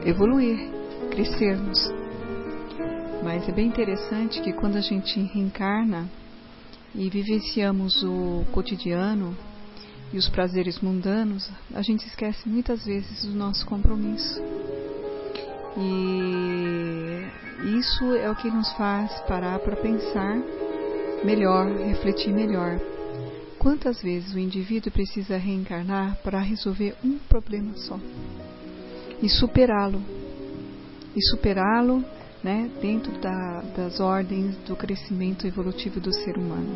evoluir, 0.06 0.72
crescermos. 1.10 1.92
Mas 3.22 3.48
é 3.50 3.52
bem 3.52 3.68
interessante 3.68 4.42
que 4.42 4.54
quando 4.54 4.78
a 4.78 4.82
gente 4.82 5.20
reencarna 5.20 6.10
e 6.96 7.10
vivenciamos 7.10 8.02
o 8.04 8.46
cotidiano 8.52 9.36
e 10.14 10.18
os 10.18 10.30
prazeres 10.30 10.80
mundanos, 10.80 11.50
a 11.74 11.82
gente 11.82 12.08
esquece 12.08 12.48
muitas 12.48 12.86
vezes 12.86 13.26
do 13.26 13.36
nosso 13.36 13.66
compromisso. 13.66 14.42
E 15.78 17.28
isso 17.78 18.16
é 18.16 18.30
o 18.30 18.36
que 18.36 18.50
nos 18.50 18.72
faz 18.74 19.12
parar 19.28 19.60
para 19.60 19.76
pensar 19.76 20.42
melhor, 21.24 21.68
refletir 21.78 22.34
melhor. 22.34 22.80
Quantas 23.62 24.01
vezes 24.01 24.34
o 24.34 24.39
indivíduo 24.39 24.91
precisa 24.91 25.38
reencarnar 25.38 26.18
para 26.24 26.39
resolver 26.39 26.95
um 27.05 27.20
problema 27.30 27.74
só 27.76 27.99
e 29.22 29.30
superá-lo? 29.30 30.01
E 31.16 31.22
superá-lo 31.30 32.03
né, 32.43 32.72
dentro 32.82 33.12
da, 33.22 33.62
das 33.78 33.99
ordens 33.99 34.57
do 34.66 34.76
crescimento 34.76 35.45
evolutivo 35.45 35.99
do 35.99 36.12
ser 36.12 36.39
humano. 36.39 36.76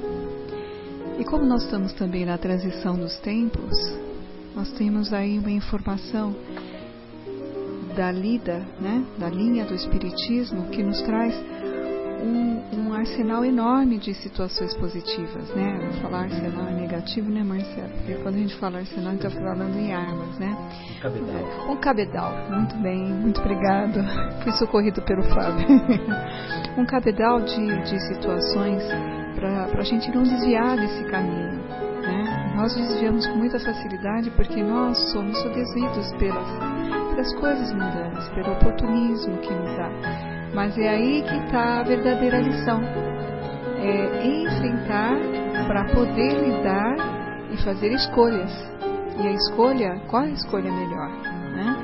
E 1.18 1.24
como 1.24 1.44
nós 1.44 1.64
estamos 1.64 1.92
também 1.94 2.24
na 2.24 2.38
transição 2.38 2.96
dos 2.96 3.18
tempos, 3.18 3.74
nós 4.56 4.72
temos 4.74 5.12
aí 5.12 5.40
uma 5.40 5.50
informação 5.50 6.36
da 7.96 8.12
lida, 8.12 8.60
né, 8.80 9.04
da 9.18 9.28
linha 9.28 9.66
do 9.66 9.74
Espiritismo, 9.74 10.70
que 10.70 10.84
nos 10.84 11.02
traz 11.02 11.34
um, 12.26 12.64
um, 12.74 12.94
arsenal 12.94 13.46
enorme 13.46 13.98
de 13.98 14.14
situações 14.14 14.74
positivas, 14.76 15.48
né? 15.56 15.92
Falar 16.02 16.24
arsenal 16.24 16.68
é 16.68 16.74
negativo, 16.74 17.30
né, 17.30 17.44
Marcelo? 17.44 17.90
Porque 17.90 18.16
quando 18.16 18.36
a 18.36 18.40
gente 18.40 18.56
fala 18.58 18.80
arsenal, 18.80 19.10
a 19.10 19.12
gente 19.12 19.28
está 19.28 19.40
falando 19.40 19.78
em 19.78 19.94
armas, 19.94 20.40
né? 20.40 20.58
Um 20.90 21.02
cabedal. 21.02 21.72
Um 21.72 21.78
cabedal. 21.78 22.34
Muito 22.50 22.76
bem, 22.78 23.14
muito 23.14 23.42
obrigado. 23.42 24.00
Fui 24.44 24.52
socorrido 24.54 25.02
pelo 25.04 25.24
Fábio. 25.24 25.68
um 26.78 26.86
cabedal 26.86 27.42
de, 27.42 27.82
de 27.84 28.00
situações 28.08 28.84
para 29.36 29.82
a 29.82 29.84
gente 29.84 30.10
não 30.12 30.24
desviar 30.24 30.78
desse 30.78 31.04
caminho. 31.06 31.62
Né? 32.02 32.54
Nós 32.56 32.76
desviamos 32.76 33.26
com 33.28 33.36
muita 33.36 33.60
facilidade 33.60 34.30
porque 34.32 34.64
nós 34.64 34.98
somos 35.12 35.38
seduzidos 35.42 36.12
pelas, 36.18 36.48
pelas 37.12 37.36
coisas 37.36 37.72
mundanas, 37.74 38.30
pelo 38.30 38.54
oportunismo 38.54 39.38
que 39.38 39.54
nos 39.54 39.76
dá. 39.76 40.35
Mas 40.56 40.78
é 40.78 40.88
aí 40.88 41.22
que 41.22 41.36
está 41.46 41.82
a 41.82 41.84
verdadeira 41.84 42.40
lição. 42.40 42.82
É 43.78 44.26
enfrentar 44.26 45.18
para 45.68 45.84
poder 45.94 46.32
lidar 46.32 46.96
e 47.52 47.58
fazer 47.62 47.92
escolhas. 47.92 48.52
E 49.22 49.28
a 49.28 49.32
escolha, 49.32 50.02
qual 50.08 50.24
é 50.24 50.28
a 50.28 50.32
escolha 50.32 50.72
melhor? 50.72 51.10
Né? 51.10 51.76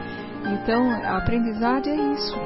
Então, 0.53 0.89
a 0.89 1.17
aprendizagem 1.17 1.93
é 1.93 2.13
isso. 2.13 2.37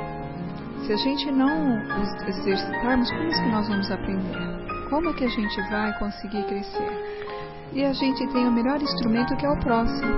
Se 0.87 0.93
a 0.93 0.97
gente 0.97 1.31
não 1.31 1.79
exercitarmos, 2.27 3.09
como 3.11 3.23
é 3.23 3.43
que 3.43 3.51
nós 3.51 3.67
vamos 3.69 3.91
aprender? 3.91 4.89
Como 4.89 5.09
é 5.09 5.13
que 5.13 5.25
a 5.25 5.29
gente 5.29 5.61
vai 5.69 5.93
conseguir 5.99 6.43
crescer? 6.43 7.15
E 7.71 7.85
a 7.85 7.93
gente 7.93 8.25
tem 8.33 8.47
o 8.47 8.51
melhor 8.51 8.81
instrumento 8.81 9.35
que 9.37 9.45
é 9.45 9.49
o 9.49 9.59
próximo. 9.59 10.11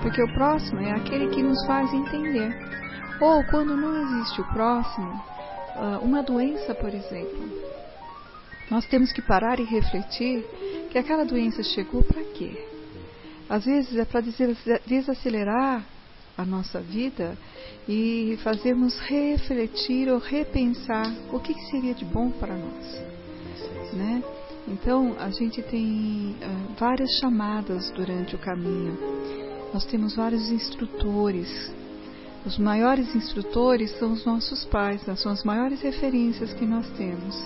Porque 0.00 0.22
o 0.22 0.34
próximo 0.34 0.80
é 0.80 0.92
aquele 0.92 1.28
que 1.28 1.42
nos 1.42 1.66
faz 1.66 1.92
entender. 1.92 2.54
Ou 3.20 3.44
quando 3.44 3.76
não 3.76 3.96
existe 4.02 4.40
o 4.40 4.44
próximo, 4.52 5.22
ah, 5.74 5.98
uma 6.02 6.22
doença, 6.22 6.74
por 6.74 6.92
exemplo, 6.92 7.48
nós 8.70 8.84
temos 8.86 9.12
que 9.12 9.22
parar 9.22 9.58
e 9.60 9.64
refletir 9.64 10.44
que 10.90 10.98
aquela 10.98 11.24
doença 11.24 11.62
chegou 11.62 12.02
para 12.02 12.22
quê? 12.22 12.66
Às 13.48 13.64
vezes 13.64 13.96
é 13.96 14.04
para 14.04 14.22
desacelerar 14.86 15.84
a 16.36 16.44
nossa 16.44 16.80
vida 16.80 17.38
e 17.88 18.38
fazermos 18.42 18.98
refletir 19.00 20.10
ou 20.10 20.18
repensar 20.18 21.10
o 21.32 21.38
que, 21.38 21.54
seria 21.70 21.94
de 21.94 22.04
bom 22.04 22.30
para 22.30 22.54
nós, 22.54 23.02
né? 23.94 24.22
Então 24.68 25.14
a 25.18 25.30
gente 25.30 25.62
tem 25.62 26.36
uh, 26.42 26.74
várias 26.76 27.08
chamadas 27.20 27.90
durante 27.92 28.34
o 28.34 28.38
caminho. 28.38 28.98
Nós 29.72 29.84
temos 29.86 30.16
vários 30.16 30.50
instrutores 30.50 31.48
os 32.46 32.56
maiores 32.58 33.12
instrutores 33.14 33.90
são 33.98 34.12
os 34.12 34.24
nossos 34.24 34.64
pais, 34.64 35.02
são 35.16 35.32
as 35.32 35.42
maiores 35.42 35.82
referências 35.82 36.54
que 36.54 36.64
nós 36.64 36.88
temos. 36.90 37.36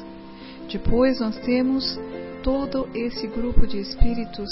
Depois 0.70 1.18
nós 1.20 1.36
temos 1.38 1.98
todo 2.42 2.86
esse 2.94 3.26
grupo 3.26 3.66
de 3.66 3.78
espíritos 3.78 4.48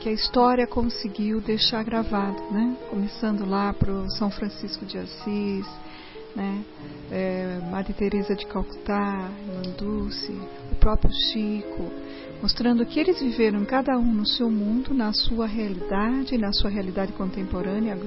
que 0.00 0.08
a 0.08 0.12
história 0.12 0.66
conseguiu 0.66 1.40
deixar 1.40 1.84
gravado, 1.84 2.42
né? 2.50 2.76
Começando 2.90 3.48
lá 3.48 3.72
para 3.72 4.08
São 4.10 4.30
Francisco 4.30 4.84
de 4.84 4.98
Assis, 4.98 5.66
né? 6.34 6.64
É, 7.10 7.58
Teresa 7.96 8.34
de 8.34 8.46
Calcutá, 8.46 9.30
Dulce, 9.76 10.32
o 10.72 10.74
próprio 10.76 11.10
Chico, 11.12 11.90
mostrando 12.42 12.84
que 12.84 13.00
eles 13.00 13.20
viveram 13.20 13.64
cada 13.64 13.96
um 13.98 14.12
no 14.12 14.26
seu 14.26 14.50
mundo, 14.50 14.92
na 14.92 15.12
sua 15.12 15.46
realidade, 15.46 16.36
na 16.36 16.52
sua 16.52 16.70
realidade 16.70 17.12
contemporânea, 17.12 17.98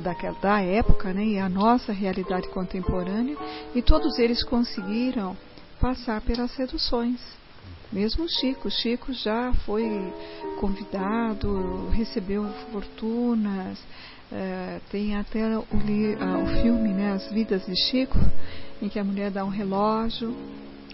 daquela, 0.00 0.38
da 0.40 0.60
época 0.60 1.12
né, 1.12 1.24
e 1.24 1.38
a 1.38 1.48
nossa 1.48 1.92
realidade 1.92 2.48
contemporânea, 2.48 3.36
e 3.74 3.82
todos 3.82 4.18
eles 4.18 4.42
conseguiram 4.42 5.36
passar 5.80 6.20
pelas 6.20 6.50
seduções. 6.52 7.20
Mesmo 7.92 8.28
Chico, 8.28 8.70
Chico 8.70 9.12
já 9.12 9.52
foi 9.66 9.84
convidado, 10.60 11.88
recebeu 11.90 12.46
fortunas, 12.70 13.78
é, 14.32 14.80
tem 14.90 15.16
até 15.16 15.58
o, 15.58 15.62
o, 15.62 16.62
filme, 16.62 16.90
né, 16.90 17.12
As 17.12 17.28
Vidas 17.32 17.66
de 17.66 17.74
Chico, 17.88 18.16
em 18.80 18.88
que 18.88 18.98
a 18.98 19.04
mulher 19.04 19.30
dá 19.30 19.44
um 19.44 19.48
relógio 19.48 20.36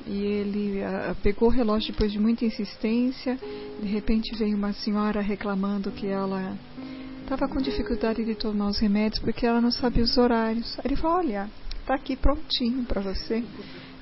e 0.07 0.25
ele 0.25 0.81
pegou 1.23 1.49
o 1.49 1.53
relógio 1.53 1.93
depois 1.93 2.13
de 2.13 2.19
muita 2.19 2.45
insistência. 2.45 3.39
De 3.81 3.89
repente 3.89 4.35
veio 4.39 4.57
uma 4.57 4.73
senhora 4.73 5.21
reclamando 5.21 5.91
que 5.91 6.07
ela 6.07 6.57
estava 7.27 7.49
com 7.49 7.61
dificuldade 7.61 8.24
de 8.24 8.35
tomar 8.35 8.68
os 8.68 8.79
remédios 8.79 9.20
porque 9.20 9.45
ela 9.45 9.61
não 9.61 9.70
sabia 9.70 10.05
os 10.05 10.16
horários. 10.16 10.79
Aí 10.79 10.85
ele 10.87 10.97
falou: 10.97 11.18
Olha, 11.18 11.51
está 11.81 11.95
aqui 11.95 12.16
prontinho 12.16 12.85
para 12.85 13.01
você. 13.01 13.45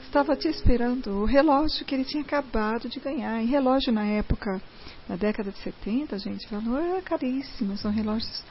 Estava 0.05 0.37
te 0.37 0.47
esperando 0.47 1.11
o 1.11 1.25
relógio 1.25 1.85
que 1.85 1.95
ele 1.95 2.05
tinha 2.05 2.23
acabado 2.23 2.89
de 2.89 3.01
ganhar. 3.01 3.43
E 3.43 3.47
relógio 3.47 3.93
na 3.93 4.05
época 4.05 4.61
na 5.09 5.17
década 5.17 5.51
de 5.51 5.59
70, 5.59 6.19
gente, 6.19 6.49
valor 6.49 6.81
era 6.81 7.03
caríssimo, 7.03 7.77
são 7.77 7.91
relógios 7.91 8.43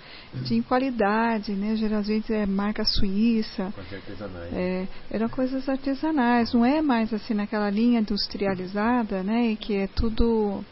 de 0.43 0.61
qualidade, 0.63 1.53
né? 1.53 1.75
Geralmente 1.75 2.33
é 2.33 2.45
marca 2.45 2.83
suíça. 2.83 3.73
É, 4.51 4.87
eram 5.09 5.29
coisas 5.29 5.67
artesanais, 5.69 6.53
não 6.53 6.65
é 6.65 6.81
mais 6.81 7.13
assim 7.13 7.33
naquela 7.33 7.69
linha 7.69 8.01
industrializada, 8.01 9.23
né? 9.23 9.51
E 9.51 9.55
que 9.55 9.75
é 9.75 9.87
tudo 9.87 10.63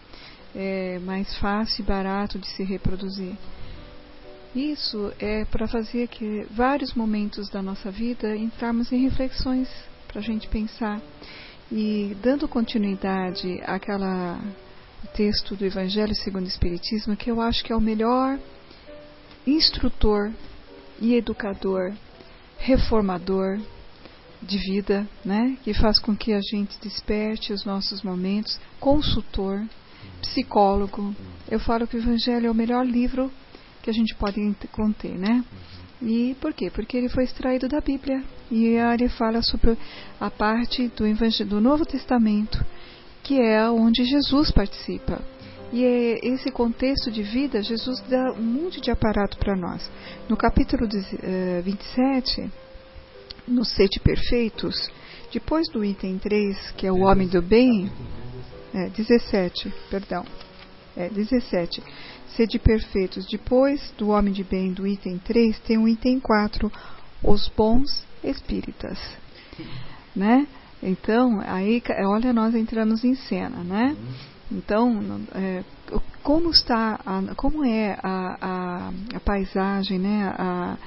é, 0.56 0.99
mais 0.99 1.36
fácil 1.38 1.84
e 1.84 1.86
barato 1.86 2.38
de 2.38 2.47
se 2.47 2.64
reproduzir. 2.64 3.36
Isso 4.56 5.14
é 5.18 5.45
para 5.45 5.66
fazer 5.66 6.08
que 6.08 6.45
vários 6.52 6.93
momentos 6.93 7.49
da 7.49 7.62
nossa 7.62 7.89
vida 7.89 8.36
entrarmos 8.36 8.91
em 8.91 9.04
reflexões 9.04 9.70
para 10.08 10.20
a 10.20 10.24
gente 10.24 10.49
pensar. 10.49 11.02
E 11.72 12.18
dando 12.22 12.49
continuidade 12.49 13.62
àquela 13.66 14.38
texto 15.14 15.56
do 15.56 15.66
Evangelho 15.66 16.14
segundo 16.16 16.45
o 16.45 16.49
Espiritismo, 16.49 17.16
que 17.16 17.32
eu 17.32 17.39
acho 17.39 17.64
que 17.64 17.72
é 17.72 17.76
o 17.76 17.82
melhor 17.82 18.38
instrutor 19.47 20.32
e 20.99 21.16
educador, 21.16 21.93
reformador 22.58 23.58
de 24.41 24.58
vida, 24.58 25.08
né? 25.24 25.58
que 25.64 25.74
faz 25.74 25.97
com 25.97 26.16
que 26.16 26.34
a 26.34 26.41
gente 26.41 26.78
desperte 26.82 27.54
os 27.54 27.64
nossos 27.64 28.02
momentos, 28.04 28.60
consultor, 28.82 29.64
psicólogo. 30.22 31.16
Eu 31.49 31.60
falo 31.60 31.88
que 31.88 31.95
o 31.95 31.99
Evangelho 31.99 32.47
é 32.47 32.52
o 32.52 32.56
melhor 32.56 32.86
livro 32.86 33.32
que 33.82 33.90
a 33.90 33.94
gente 33.94 34.16
pode 34.16 34.40
conter, 34.72 35.18
né? 35.18 35.44
E 36.02 36.36
por 36.42 36.54
quê? 36.54 36.72
Porque 36.72 36.98
ele 36.98 37.10
foi 37.10 37.24
extraído 37.24 37.68
da 37.68 37.80
Bíblia. 37.80 38.24
E 38.50 38.76
ele 38.76 39.10
fala 39.10 39.42
sobre 39.42 39.78
a 40.20 40.30
parte 40.30 40.88
do, 40.90 41.06
Evangelho, 41.06 41.50
do 41.50 41.62
Novo 41.62 41.86
Testamento 41.86 42.64
que 43.24 43.40
é 43.40 43.70
onde 43.70 44.04
Jesus 44.04 44.52
participa. 44.52 45.22
E 45.72 45.86
é 45.86 46.28
esse 46.28 46.52
contexto 46.52 47.10
de 47.10 47.24
vida, 47.24 47.64
Jesus 47.64 48.02
dá 48.10 48.34
um 48.34 48.42
monte 48.42 48.82
de 48.82 48.92
aparato 48.92 49.38
para 49.38 49.56
nós. 49.56 49.90
No 50.28 50.36
capítulo 50.36 50.86
27, 51.64 52.42
eh, 52.42 52.50
nos 53.48 53.70
Sete 53.70 54.00
Perfeitos, 54.02 54.92
depois 55.32 55.70
do 55.70 55.84
item 55.84 56.18
3, 56.18 56.72
que 56.72 56.86
é 56.86 56.92
o 56.92 57.00
homem 57.00 57.28
do 57.28 57.42
bem, 57.42 57.90
é, 58.74 58.90
17, 58.90 59.74
perdão, 59.90 60.26
é, 60.96 61.08
17, 61.08 61.82
sede 62.36 62.60
perfeitos. 62.60 63.26
Depois 63.26 63.94
do 63.98 64.10
homem 64.10 64.34
de 64.34 64.44
bem, 64.44 64.74
do 64.74 64.86
item 64.88 65.18
3, 65.20 65.60
tem 65.60 65.78
o 65.78 65.88
item 65.88 66.20
4, 66.20 66.72
os 67.24 67.48
bons 67.50 68.06
espíritas. 68.24 69.00
Né? 70.16 70.48
Então, 70.82 71.42
aí, 71.46 71.82
olha, 72.06 72.34
nós 72.34 72.56
entramos 72.56 73.04
em 73.04 73.14
cena, 73.14 73.64
né? 73.64 73.96
Então, 74.52 75.22
é, 75.34 75.64
como 76.24 76.50
está, 76.50 77.00
a, 77.06 77.36
como 77.36 77.64
é 77.64 77.98
a, 78.02 78.38
a, 78.42 78.92
a, 79.16 79.20
paisagem, 79.20 80.00
né? 80.00 80.34
A 80.38 80.78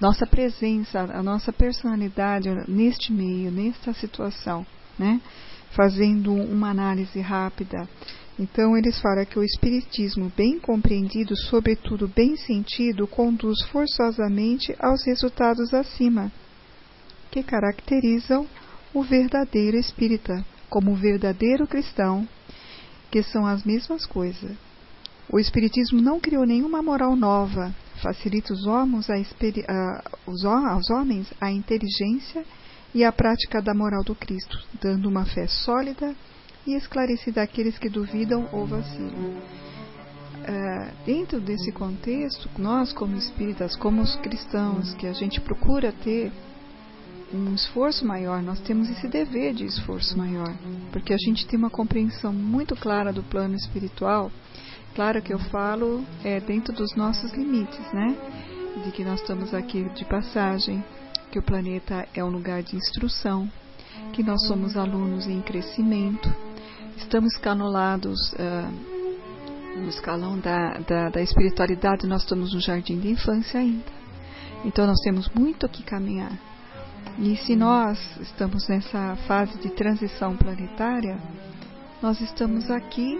nossa 0.00 0.26
presença, 0.26 1.00
a 1.00 1.22
nossa 1.22 1.52
personalidade 1.52 2.48
neste 2.68 3.12
meio, 3.12 3.50
nesta 3.50 3.94
situação, 3.94 4.64
né? 4.98 5.20
Fazendo 5.70 6.32
uma 6.32 6.70
análise 6.70 7.18
rápida. 7.20 7.88
Então, 8.38 8.76
eles 8.76 9.00
falam 9.00 9.24
que 9.24 9.38
o 9.38 9.44
Espiritismo, 9.44 10.32
bem 10.36 10.58
compreendido, 10.58 11.36
sobretudo 11.36 12.08
bem 12.08 12.36
sentido, 12.36 13.06
conduz 13.06 13.62
forçosamente 13.66 14.74
aos 14.80 15.04
resultados 15.04 15.72
acima, 15.72 16.32
que 17.30 17.42
caracterizam 17.44 18.46
o 18.92 19.02
verdadeiro 19.02 19.76
espírita, 19.76 20.44
como 20.68 20.92
o 20.92 20.96
verdadeiro 20.96 21.66
cristão, 21.66 22.28
que 23.10 23.22
são 23.22 23.46
as 23.46 23.62
mesmas 23.62 24.04
coisas. 24.04 24.56
O 25.30 25.38
Espiritismo 25.38 26.02
não 26.02 26.18
criou 26.18 26.44
nenhuma 26.44 26.82
moral 26.82 27.14
nova, 27.14 27.72
facilita 28.02 28.52
os 28.52 28.66
homens, 28.66 29.08
a, 29.08 30.02
os, 30.26 30.44
aos 30.44 30.90
homens 30.90 31.32
a 31.40 31.52
inteligência 31.52 32.44
e 32.92 33.04
a 33.04 33.12
prática 33.12 33.62
da 33.62 33.72
moral 33.72 34.02
do 34.02 34.14
Cristo, 34.14 34.58
dando 34.80 35.08
uma 35.08 35.24
fé 35.24 35.46
sólida 35.46 36.14
esclarecida 36.72 37.42
àqueles 37.42 37.78
que 37.78 37.88
duvidam 37.88 38.48
ou 38.52 38.66
vacilam. 38.66 39.34
Uh, 40.44 41.04
dentro 41.04 41.40
desse 41.40 41.72
contexto, 41.72 42.48
nós, 42.58 42.92
como 42.92 43.16
espíritas, 43.16 43.76
como 43.76 44.02
os 44.02 44.16
cristãos, 44.16 44.94
que 44.94 45.06
a 45.06 45.12
gente 45.12 45.40
procura 45.40 45.92
ter 45.92 46.32
um 47.32 47.54
esforço 47.54 48.06
maior, 48.06 48.42
nós 48.42 48.60
temos 48.60 48.88
esse 48.90 49.08
dever 49.08 49.54
de 49.54 49.64
esforço 49.64 50.16
maior, 50.16 50.54
porque 50.92 51.12
a 51.12 51.18
gente 51.18 51.46
tem 51.46 51.58
uma 51.58 51.70
compreensão 51.70 52.32
muito 52.32 52.76
clara 52.76 53.12
do 53.12 53.22
plano 53.22 53.54
espiritual. 53.54 54.30
Claro 54.94 55.20
que 55.20 55.32
eu 55.32 55.38
falo 55.38 56.04
é, 56.22 56.38
dentro 56.40 56.72
dos 56.72 56.94
nossos 56.94 57.32
limites, 57.32 57.92
né? 57.92 58.16
De 58.84 58.92
que 58.92 59.04
nós 59.04 59.20
estamos 59.20 59.52
aqui 59.52 59.82
de 59.94 60.04
passagem, 60.04 60.84
que 61.30 61.38
o 61.38 61.42
planeta 61.42 62.06
é 62.14 62.22
um 62.22 62.28
lugar 62.28 62.62
de 62.62 62.76
instrução, 62.76 63.50
que 64.12 64.22
nós 64.22 64.46
somos 64.46 64.76
alunos 64.76 65.26
em 65.26 65.40
crescimento, 65.40 66.32
estamos 66.96 67.36
canolados 67.36 68.32
uh, 68.34 69.78
no 69.78 69.88
escalão 69.88 70.38
da, 70.38 70.78
da, 70.78 71.08
da 71.10 71.20
espiritualidade, 71.20 72.06
nós 72.06 72.22
estamos 72.22 72.52
no 72.54 72.60
jardim 72.60 72.98
de 72.98 73.10
infância 73.10 73.60
ainda. 73.60 73.92
Então 74.64 74.86
nós 74.86 75.00
temos 75.00 75.28
muito 75.30 75.68
que 75.68 75.82
caminhar. 75.82 76.32
E 77.18 77.36
se 77.36 77.54
nós 77.54 77.98
estamos 78.20 78.66
nessa 78.68 79.16
fase 79.26 79.58
de 79.58 79.70
transição 79.70 80.36
planetária, 80.36 81.18
nós 82.02 82.20
estamos 82.20 82.70
aqui 82.70 83.16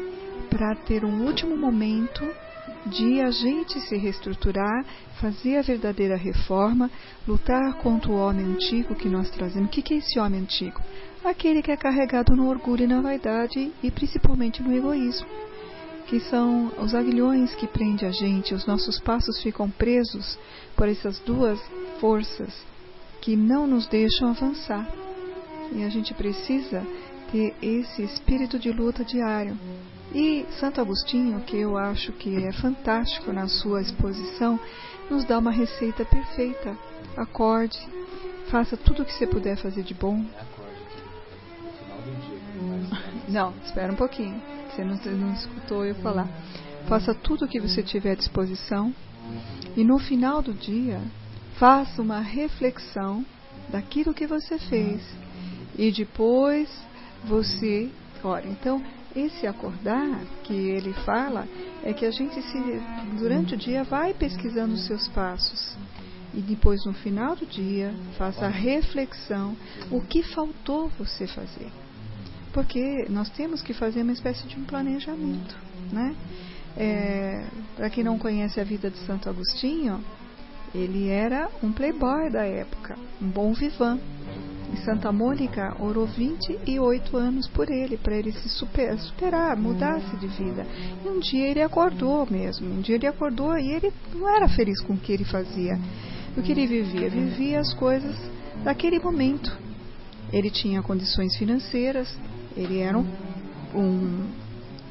para 0.50 0.74
ter 0.76 1.04
um 1.04 1.24
último 1.24 1.56
momento 1.56 2.24
de 2.86 3.20
a 3.20 3.30
gente 3.30 3.80
se 3.80 3.96
reestruturar, 3.96 4.84
fazer 5.20 5.56
a 5.56 5.62
verdadeira 5.62 6.16
reforma, 6.16 6.90
lutar 7.26 7.74
contra 7.74 8.10
o 8.10 8.16
homem 8.16 8.44
antigo 8.44 8.94
que 8.94 9.08
nós 9.08 9.30
trazemos. 9.30 9.68
O 9.68 9.70
que 9.70 9.94
é 9.94 9.98
esse 9.98 10.18
homem 10.18 10.40
antigo? 10.40 10.80
Aquele 11.24 11.62
que 11.62 11.72
é 11.72 11.76
carregado 11.76 12.36
no 12.36 12.50
orgulho 12.50 12.84
e 12.84 12.86
na 12.86 13.00
vaidade 13.00 13.72
e 13.82 13.90
principalmente 13.90 14.62
no 14.62 14.76
egoísmo, 14.76 15.26
que 16.06 16.20
são 16.20 16.70
os 16.78 16.94
aguilhões 16.94 17.54
que 17.54 17.66
prendem 17.66 18.06
a 18.06 18.12
gente, 18.12 18.52
os 18.52 18.66
nossos 18.66 19.00
passos 19.00 19.42
ficam 19.42 19.70
presos 19.70 20.38
por 20.76 20.86
essas 20.86 21.18
duas 21.20 21.58
forças 21.98 22.54
que 23.22 23.36
não 23.36 23.66
nos 23.66 23.86
deixam 23.86 24.28
avançar. 24.28 24.86
E 25.72 25.82
a 25.82 25.88
gente 25.88 26.12
precisa 26.12 26.86
ter 27.32 27.54
esse 27.62 28.02
espírito 28.02 28.58
de 28.58 28.70
luta 28.70 29.02
diário. 29.02 29.58
E 30.14 30.44
Santo 30.60 30.78
Agostinho, 30.82 31.40
que 31.40 31.56
eu 31.56 31.78
acho 31.78 32.12
que 32.12 32.36
é 32.44 32.52
fantástico 32.52 33.32
na 33.32 33.48
sua 33.48 33.80
exposição, 33.80 34.60
nos 35.10 35.24
dá 35.24 35.38
uma 35.38 35.50
receita 35.50 36.04
perfeita. 36.04 36.76
Acorde, 37.16 37.80
faça 38.50 38.76
tudo 38.76 39.02
o 39.02 39.06
que 39.06 39.12
você 39.14 39.26
puder 39.26 39.56
fazer 39.56 39.82
de 39.82 39.94
bom. 39.94 40.22
Não, 43.28 43.54
espera 43.64 43.92
um 43.92 43.96
pouquinho. 43.96 44.40
Você 44.70 44.84
não, 44.84 44.96
não 44.96 45.32
escutou 45.32 45.84
eu 45.84 45.94
falar. 45.96 46.28
Faça 46.88 47.14
tudo 47.14 47.44
o 47.44 47.48
que 47.48 47.60
você 47.60 47.82
tiver 47.82 48.12
à 48.12 48.14
disposição. 48.14 48.94
E 49.76 49.82
no 49.82 49.98
final 49.98 50.42
do 50.42 50.52
dia, 50.52 51.00
Faça 51.58 52.02
uma 52.02 52.18
reflexão 52.18 53.24
daquilo 53.68 54.12
que 54.12 54.26
você 54.26 54.58
fez 54.58 55.00
e 55.78 55.92
depois 55.92 56.68
você 57.24 57.90
ora. 58.24 58.46
Então, 58.48 58.82
esse 59.14 59.46
acordar 59.46 60.20
que 60.42 60.52
ele 60.52 60.92
fala 61.04 61.46
é 61.84 61.92
que 61.92 62.04
a 62.04 62.10
gente 62.10 62.42
se 62.42 62.58
durante 63.18 63.54
o 63.54 63.56
dia 63.56 63.84
vai 63.84 64.12
pesquisando 64.12 64.74
os 64.74 64.84
seus 64.86 65.06
passos 65.08 65.76
e 66.34 66.40
depois 66.40 66.84
no 66.84 66.92
final 66.92 67.36
do 67.36 67.46
dia 67.46 67.94
faça 68.18 68.46
a 68.46 68.50
reflexão 68.50 69.56
o 69.92 70.00
que 70.00 70.24
faltou 70.24 70.88
você 70.98 71.28
fazer. 71.28 71.70
Porque 72.54 73.06
nós 73.10 73.28
temos 73.30 73.60
que 73.60 73.74
fazer 73.74 74.02
uma 74.02 74.12
espécie 74.12 74.46
de 74.46 74.56
um 74.56 74.64
planejamento, 74.64 75.56
né? 75.92 76.14
É, 76.76 77.46
Para 77.76 77.90
quem 77.90 78.04
não 78.04 78.16
conhece 78.16 78.60
a 78.60 78.64
vida 78.64 78.88
de 78.88 78.98
Santo 78.98 79.28
Agostinho, 79.28 80.00
ele 80.72 81.08
era 81.08 81.48
um 81.62 81.72
playboy 81.72 82.30
da 82.30 82.44
época, 82.44 82.96
um 83.20 83.28
bom 83.28 83.52
vivan. 83.52 83.98
E 84.72 84.76
Santa 84.84 85.12
Mônica 85.12 85.76
orou 85.80 86.06
28 86.06 87.16
anos 87.16 87.48
por 87.48 87.70
ele, 87.70 87.96
para 87.96 88.16
ele 88.16 88.32
se 88.32 88.48
super, 88.48 88.98
superar, 88.98 89.56
mudar-se 89.56 90.16
de 90.16 90.26
vida. 90.28 90.66
E 91.04 91.08
um 91.08 91.18
dia 91.20 91.48
ele 91.48 91.62
acordou 91.62 92.26
mesmo. 92.28 92.72
Um 92.72 92.80
dia 92.80 92.94
ele 92.94 93.06
acordou 93.06 93.56
e 93.56 93.70
ele 93.70 93.92
não 94.14 94.28
era 94.28 94.48
feliz 94.48 94.80
com 94.80 94.94
o 94.94 94.98
que 94.98 95.12
ele 95.12 95.24
fazia, 95.24 95.78
o 96.36 96.42
que 96.42 96.52
ele 96.52 96.66
vivia. 96.66 97.08
Vivia 97.08 97.60
as 97.60 97.72
coisas 97.74 98.16
daquele 98.64 98.98
momento. 98.98 99.56
Ele 100.32 100.50
tinha 100.50 100.82
condições 100.82 101.36
financeiras, 101.36 102.18
ele 102.56 102.80
era 102.80 102.98
um, 102.98 103.06
um, 103.74 104.26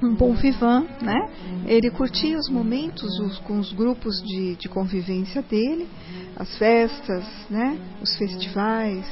um 0.01 0.16
bom 0.16 0.34
vivant, 0.34 0.88
né? 1.01 1.30
Ele 1.66 1.89
curtia 1.89 2.38
os 2.38 2.49
momentos 2.49 3.20
os, 3.20 3.39
com 3.39 3.59
os 3.59 3.72
grupos 3.72 4.22
de, 4.22 4.55
de 4.55 4.68
convivência 4.68 5.41
dele, 5.41 5.88
as 6.36 6.57
festas, 6.57 7.26
né? 7.49 7.78
Os 8.01 8.16
festivais, 8.18 9.05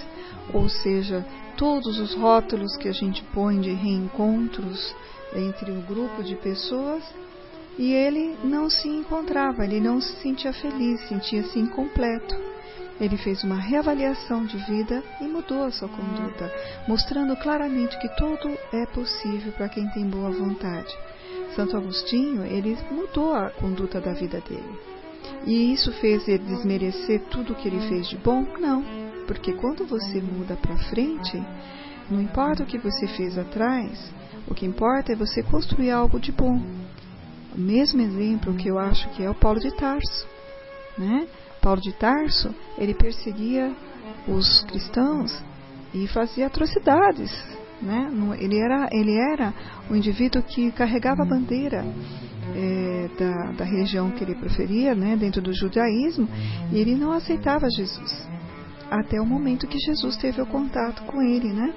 ou 0.53 0.67
seja, 0.67 1.25
todos 1.55 1.99
os 1.99 2.13
rótulos 2.15 2.75
que 2.77 2.87
a 2.87 2.93
gente 2.93 3.23
põe 3.33 3.59
de 3.59 3.71
reencontros 3.71 4.93
entre 5.35 5.71
um 5.71 5.81
grupo 5.81 6.23
de 6.23 6.35
pessoas, 6.35 7.03
e 7.77 7.93
ele 7.93 8.37
não 8.43 8.69
se 8.69 8.87
encontrava, 8.87 9.63
ele 9.63 9.79
não 9.79 10.01
se 10.01 10.13
sentia 10.21 10.51
feliz, 10.51 10.99
sentia-se 11.07 11.57
incompleto. 11.57 12.35
Ele 13.01 13.17
fez 13.17 13.43
uma 13.43 13.55
reavaliação 13.55 14.45
de 14.45 14.57
vida 14.57 15.03
e 15.19 15.23
mudou 15.23 15.63
a 15.63 15.71
sua 15.71 15.89
conduta, 15.89 16.53
mostrando 16.87 17.35
claramente 17.35 17.97
que 17.97 18.07
tudo 18.15 18.55
é 18.71 18.85
possível 18.85 19.51
para 19.53 19.67
quem 19.67 19.89
tem 19.89 20.07
boa 20.07 20.29
vontade. 20.29 20.95
Santo 21.55 21.75
Agostinho, 21.75 22.45
ele 22.45 22.77
mudou 22.91 23.33
a 23.33 23.49
conduta 23.49 23.99
da 23.99 24.13
vida 24.13 24.39
dele. 24.47 24.79
E 25.47 25.73
isso 25.73 25.91
fez 25.93 26.27
ele 26.27 26.43
desmerecer 26.43 27.21
tudo 27.31 27.53
o 27.53 27.55
que 27.55 27.67
ele 27.67 27.89
fez 27.89 28.07
de 28.07 28.17
bom? 28.17 28.45
Não, 28.59 28.83
porque 29.25 29.53
quando 29.53 29.83
você 29.83 30.21
muda 30.21 30.55
para 30.55 30.77
frente, 30.89 31.43
não 32.07 32.21
importa 32.21 32.61
o 32.61 32.67
que 32.67 32.77
você 32.77 33.07
fez 33.07 33.35
atrás, 33.35 34.11
o 34.47 34.53
que 34.53 34.65
importa 34.65 35.13
é 35.13 35.15
você 35.15 35.41
construir 35.41 35.89
algo 35.89 36.19
de 36.19 36.31
bom. 36.31 36.61
O 37.55 37.59
mesmo 37.59 37.99
exemplo 37.99 38.53
que 38.53 38.67
eu 38.67 38.77
acho 38.77 39.09
que 39.09 39.23
é 39.23 39.29
o 39.29 39.35
Paulo 39.35 39.59
de 39.59 39.75
Tarso, 39.75 40.27
né? 40.97 41.27
Paulo 41.61 41.79
de 41.79 41.93
Tarso, 41.93 42.53
ele 42.77 42.93
perseguia 42.93 43.73
os 44.27 44.63
cristãos 44.63 45.43
e 45.93 46.07
fazia 46.07 46.47
atrocidades. 46.47 47.31
Né? 47.81 48.11
Ele, 48.39 48.59
era, 48.59 48.89
ele 48.91 49.15
era 49.15 49.53
o 49.89 49.95
indivíduo 49.95 50.43
que 50.43 50.71
carregava 50.71 51.23
a 51.23 51.25
bandeira 51.25 51.83
é, 52.55 53.09
da, 53.17 53.51
da 53.53 53.65
religião 53.65 54.11
que 54.11 54.23
ele 54.23 54.35
preferia, 54.35 54.93
né, 54.93 55.15
dentro 55.15 55.41
do 55.41 55.53
judaísmo, 55.53 56.27
e 56.71 56.77
ele 56.77 56.95
não 56.95 57.11
aceitava 57.11 57.67
Jesus. 57.69 58.27
Até 58.89 59.19
o 59.19 59.25
momento 59.25 59.67
que 59.67 59.79
Jesus 59.79 60.17
teve 60.17 60.41
o 60.41 60.45
contato 60.45 61.01
com 61.03 61.21
ele, 61.21 61.51
né? 61.53 61.73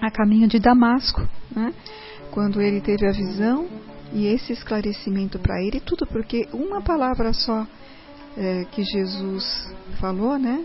a 0.00 0.10
caminho 0.10 0.48
de 0.48 0.58
Damasco, 0.58 1.26
né? 1.54 1.72
quando 2.30 2.60
ele 2.60 2.80
teve 2.80 3.06
a 3.06 3.12
visão 3.12 3.66
e 4.12 4.26
esse 4.26 4.52
esclarecimento 4.52 5.38
para 5.38 5.62
ele, 5.62 5.80
tudo 5.80 6.06
porque 6.06 6.48
uma 6.52 6.82
palavra 6.82 7.32
só 7.32 7.66
é, 8.36 8.64
que 8.70 8.82
Jesus 8.82 9.74
falou, 9.98 10.38
né? 10.38 10.64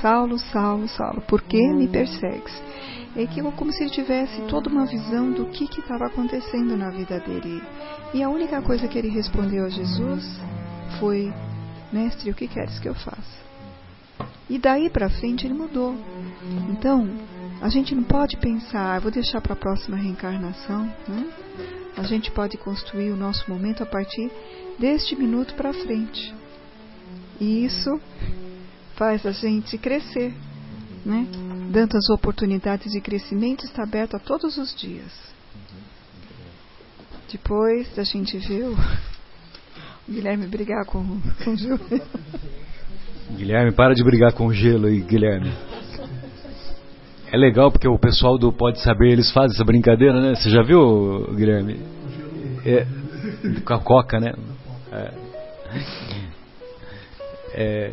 Saulo, 0.00 0.38
Saulo, 0.38 0.88
Saulo, 0.88 1.22
por 1.22 1.42
que 1.42 1.60
me 1.72 1.88
persegues? 1.88 2.52
É 3.16 3.26
que 3.26 3.42
como 3.42 3.72
se 3.72 3.82
ele 3.82 3.90
tivesse 3.90 4.40
toda 4.42 4.70
uma 4.70 4.86
visão 4.86 5.30
do 5.30 5.46
que 5.46 5.64
estava 5.64 6.06
acontecendo 6.06 6.76
na 6.76 6.90
vida 6.90 7.20
dele. 7.20 7.62
E 8.14 8.22
a 8.22 8.28
única 8.28 8.62
coisa 8.62 8.88
que 8.88 8.98
ele 8.98 9.08
respondeu 9.08 9.66
a 9.66 9.68
Jesus 9.68 10.24
foi: 10.98 11.32
Mestre, 11.92 12.30
o 12.30 12.34
que 12.34 12.48
queres 12.48 12.78
que 12.78 12.88
eu 12.88 12.94
faça? 12.94 13.42
E 14.48 14.58
daí 14.58 14.88
para 14.88 15.10
frente 15.10 15.46
ele 15.46 15.54
mudou. 15.54 15.94
Então, 16.70 17.08
a 17.60 17.68
gente 17.68 17.94
não 17.94 18.02
pode 18.02 18.36
pensar, 18.38 18.96
ah, 18.96 18.98
vou 18.98 19.10
deixar 19.10 19.40
para 19.40 19.52
a 19.52 19.56
próxima 19.56 19.96
reencarnação, 19.96 20.84
né? 21.06 21.26
A 21.96 22.02
gente 22.04 22.30
pode 22.30 22.56
construir 22.56 23.10
o 23.10 23.16
nosso 23.16 23.48
momento 23.50 23.82
a 23.82 23.86
partir 23.86 24.30
deste 24.78 25.14
minuto 25.14 25.54
para 25.54 25.72
frente. 25.72 26.34
E 27.40 27.64
isso 27.64 28.00
faz 28.96 29.24
a 29.26 29.32
gente 29.32 29.78
crescer, 29.78 30.32
né? 31.04 31.26
Dando 31.70 31.96
as 31.96 32.08
oportunidades 32.10 32.92
de 32.92 33.00
crescimento 33.00 33.64
está 33.64 33.82
aberto 33.82 34.16
a 34.16 34.18
todos 34.18 34.56
os 34.58 34.74
dias. 34.74 35.12
Depois 37.30 37.94
da 37.96 38.04
gente 38.04 38.36
ver 38.38 38.64
o 38.64 38.76
Guilherme 40.08 40.46
brigar 40.46 40.84
com, 40.84 41.02
com 41.44 41.50
o 41.50 41.56
Gil. 41.56 41.78
Guilherme, 43.30 43.72
para 43.72 43.94
de 43.94 44.04
brigar 44.04 44.32
com 44.32 44.46
o 44.46 44.52
gelo 44.52 44.86
aí, 44.86 45.00
Guilherme. 45.00 45.50
É 47.30 47.36
legal 47.36 47.72
porque 47.72 47.88
o 47.88 47.98
pessoal 47.98 48.36
do 48.36 48.52
Pode 48.52 48.82
Saber, 48.82 49.10
eles 49.10 49.30
fazem 49.32 49.54
essa 49.54 49.64
brincadeira, 49.64 50.20
né? 50.20 50.34
Você 50.34 50.50
já 50.50 50.62
viu, 50.62 51.34
Guilherme? 51.34 51.80
É, 52.66 52.86
com 53.64 53.72
a 53.72 53.80
coca, 53.80 54.20
né? 54.20 54.34
É. 54.92 56.21
É, 57.54 57.92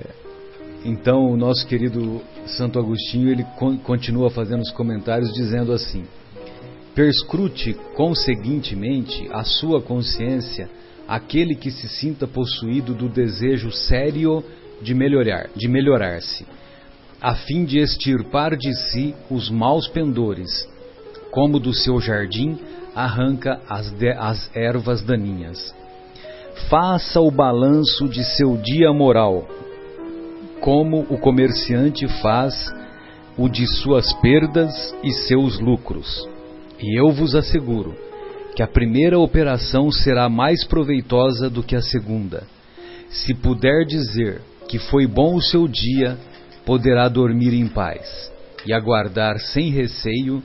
então, 0.85 1.31
o 1.31 1.37
nosso 1.37 1.67
querido 1.67 2.21
Santo 2.45 2.79
Agostinho 2.79 3.29
ele 3.29 3.43
con 3.57 3.77
continua 3.77 4.29
fazendo 4.29 4.61
os 4.61 4.71
comentários 4.71 5.33
dizendo 5.33 5.73
assim: 5.73 6.05
Perscrute 6.95 7.73
conseguintemente 7.95 9.27
a 9.31 9.43
sua 9.43 9.81
consciência 9.81 10.69
aquele 11.07 11.55
que 11.55 11.71
se 11.71 11.89
sinta 11.89 12.27
possuído 12.27 12.93
do 12.93 13.09
desejo 13.09 13.71
sério 13.71 14.43
de 14.81 14.93
melhorar, 14.93 15.49
de 15.55 15.67
melhorar-se, 15.67 16.45
a 17.19 17.35
fim 17.35 17.65
de 17.65 17.79
extirpar 17.79 18.55
de 18.55 18.73
si 18.73 19.15
os 19.29 19.49
maus 19.49 19.87
pendores, 19.87 20.49
como 21.31 21.59
do 21.59 21.73
seu 21.73 21.99
jardim 21.99 22.57
arranca 22.95 23.59
as, 23.67 23.93
as 24.17 24.55
ervas 24.55 25.01
daninhas 25.01 25.73
faça 26.67 27.19
o 27.21 27.31
balanço 27.31 28.07
de 28.07 28.23
seu 28.23 28.57
dia 28.57 28.91
moral, 28.91 29.47
como 30.59 31.01
o 31.09 31.17
comerciante 31.17 32.07
faz 32.21 32.73
o 33.37 33.47
de 33.47 33.65
suas 33.67 34.11
perdas 34.21 34.93
e 35.03 35.11
seus 35.11 35.59
lucros. 35.59 36.27
E 36.79 36.99
eu 36.99 37.11
vos 37.11 37.35
asseguro 37.35 37.95
que 38.55 38.61
a 38.61 38.67
primeira 38.67 39.17
operação 39.17 39.91
será 39.91 40.27
mais 40.27 40.65
proveitosa 40.65 41.49
do 41.49 41.63
que 41.63 41.75
a 41.75 41.81
segunda. 41.81 42.43
Se 43.09 43.33
puder 43.33 43.85
dizer 43.85 44.41
que 44.67 44.77
foi 44.77 45.07
bom 45.07 45.35
o 45.35 45.41
seu 45.41 45.67
dia, 45.67 46.17
poderá 46.65 47.07
dormir 47.07 47.53
em 47.53 47.67
paz 47.67 48.31
e 48.65 48.73
aguardar 48.73 49.39
sem 49.39 49.69
receio 49.71 50.43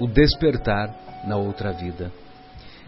o 0.00 0.06
despertar 0.06 1.22
na 1.26 1.36
outra 1.36 1.70
vida. 1.70 2.10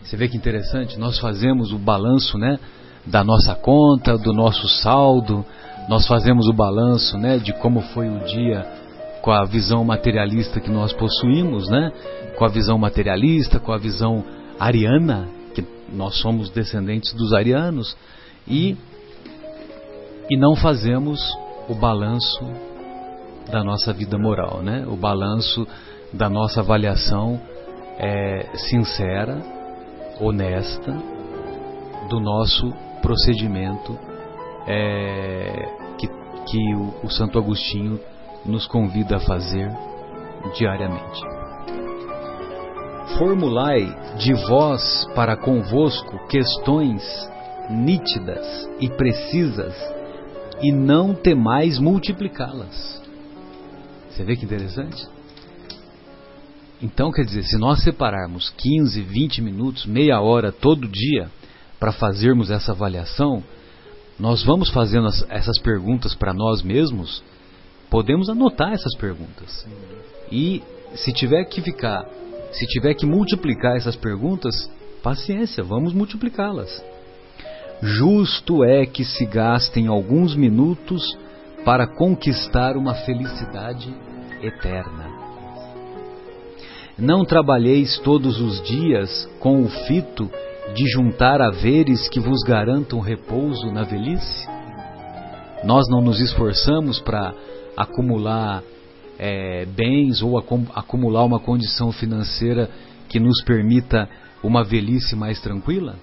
Você 0.05 0.17
vê 0.17 0.29
que 0.29 0.37
interessante, 0.37 0.99
nós 0.99 1.19
fazemos 1.19 1.73
o 1.73 1.79
balanço, 1.79 2.37
né, 2.37 2.59
da 3.07 3.25
nossa 3.25 3.55
conta, 3.55 4.17
do 4.19 4.33
nosso 4.33 4.69
saldo, 4.69 5.45
nós 5.89 6.07
fazemos 6.07 6.49
o 6.49 6.53
balanço, 6.53 7.17
né, 7.19 7.39
de 7.39 7.53
como 7.55 7.81
foi 7.81 8.09
o 8.09 8.21
dia 8.25 8.67
com 9.21 9.31
a 9.31 9.45
visão 9.45 9.85
materialista 9.85 10.61
que 10.61 10.71
nós 10.71 10.93
possuímos, 10.93 11.69
né, 11.69 11.93
com 12.37 12.45
a 12.45 12.49
visão 12.49 12.77
materialista, 12.79 13.61
com 13.61 13.73
a 13.73 13.79
visão 13.79 14.25
ariana, 14.59 15.29
que 15.55 15.65
nós 15.93 16.17
somos 16.17 16.51
descendentes 16.51 17.13
dos 17.15 17.33
arianos, 17.33 17.97
e 18.47 18.77
e 20.31 20.37
não 20.37 20.55
fazemos 20.55 21.21
o 21.69 21.75
balanço 21.75 22.41
da 23.51 23.63
nossa 23.63 23.93
vida 23.93 24.17
moral, 24.17 24.63
né? 24.63 24.87
O 24.87 24.97
balanço 24.97 25.67
da 26.13 26.31
nossa 26.31 26.61
avaliação 26.61 27.41
é, 27.99 28.49
sincera 28.57 29.62
honesta 30.21 30.93
do 32.09 32.21
nosso 32.21 32.73
procedimento 33.01 33.99
é, 34.67 35.69
que, 35.99 36.09
que 36.47 36.75
o, 36.75 37.07
o 37.07 37.11
Santo 37.11 37.39
Agostinho 37.39 38.01
nos 38.45 38.67
convida 38.67 39.17
a 39.17 39.21
fazer 39.21 39.71
diariamente. 40.57 41.21
Formulai 43.19 43.95
de 44.17 44.33
vós 44.47 45.07
para 45.15 45.37
convosco 45.37 46.27
questões 46.29 47.03
nítidas 47.71 48.69
e 48.81 48.89
precisas 48.89 49.75
e 50.61 50.73
não 50.73 51.15
temais 51.15 51.79
multiplicá-las. 51.79 53.03
Você 54.11 54.25
vê 54.25 54.37
que 54.37 54.45
interessante? 54.45 55.09
Então, 56.83 57.13
quer 57.13 57.25
dizer, 57.25 57.45
se 57.45 57.57
nós 57.57 57.83
separarmos 57.85 58.51
15, 58.59 59.01
20 59.03 59.41
minutos, 59.41 59.87
meia 59.87 60.21
hora 60.21 60.51
todo 60.51 60.89
dia 60.89 61.31
para 61.79 61.93
fazermos 61.93 62.51
essa 62.51 62.73
avaliação, 62.73 63.43
nós 64.19 64.43
vamos 64.43 64.69
fazendo 64.69 65.07
as, 65.07 65.25
essas 65.31 65.59
perguntas 65.59 66.15
para 66.15 66.35
nós 66.35 66.61
mesmos, 66.61 67.23
podemos 67.89 68.29
anotar 68.29 68.73
essas 68.73 68.97
perguntas. 68.97 69.65
E 70.31 70.61
se 70.95 71.13
tiver 71.13 71.45
que 71.45 71.61
ficar, 71.61 72.05
se 72.51 72.67
tiver 72.67 72.95
que 72.95 73.07
multiplicar 73.07 73.77
essas 73.77 73.95
perguntas, 73.95 74.69
paciência, 75.05 75.63
vamos 75.63 75.93
multiplicá-las. 75.93 76.85
Justo 77.81 78.65
é 78.65 78.87
que 78.87 79.05
se 79.05 79.25
gastem 79.25 79.87
alguns 79.87 80.35
minutos 80.35 81.17
para 81.65 81.87
conquistar 81.87 82.77
uma 82.77 82.95
felicidade 82.95 83.93
eterna. 84.43 85.22
Não 86.99 87.25
trabalheis 87.25 87.99
todos 87.99 88.39
os 88.39 88.61
dias 88.63 89.29
com 89.41 89.63
o 89.63 89.69
fito 89.69 90.31
de 90.75 90.87
juntar 90.89 91.41
haveres 91.41 92.07
que 92.09 92.21
vos 92.21 92.43
garantam 92.43 93.01
repouso 93.01 93.73
na 93.73 93.83
velhice? 93.83 94.47
Nós 95.65 95.89
não 95.89 96.03
nos 96.03 96.21
esforçamos 96.21 97.01
para 97.01 97.33
acumular 97.75 98.63
é, 99.19 99.65
bens 99.65 100.23
ou 100.23 100.37
acumular 100.37 101.25
uma 101.25 101.41
condição 101.41 101.91
financeira 101.93 102.69
que 103.09 103.19
nos 103.19 103.43
permita 103.43 104.07
uma 104.45 104.63
velhice 104.63 105.17
mais 105.17 105.41
tranquila? 105.41 105.97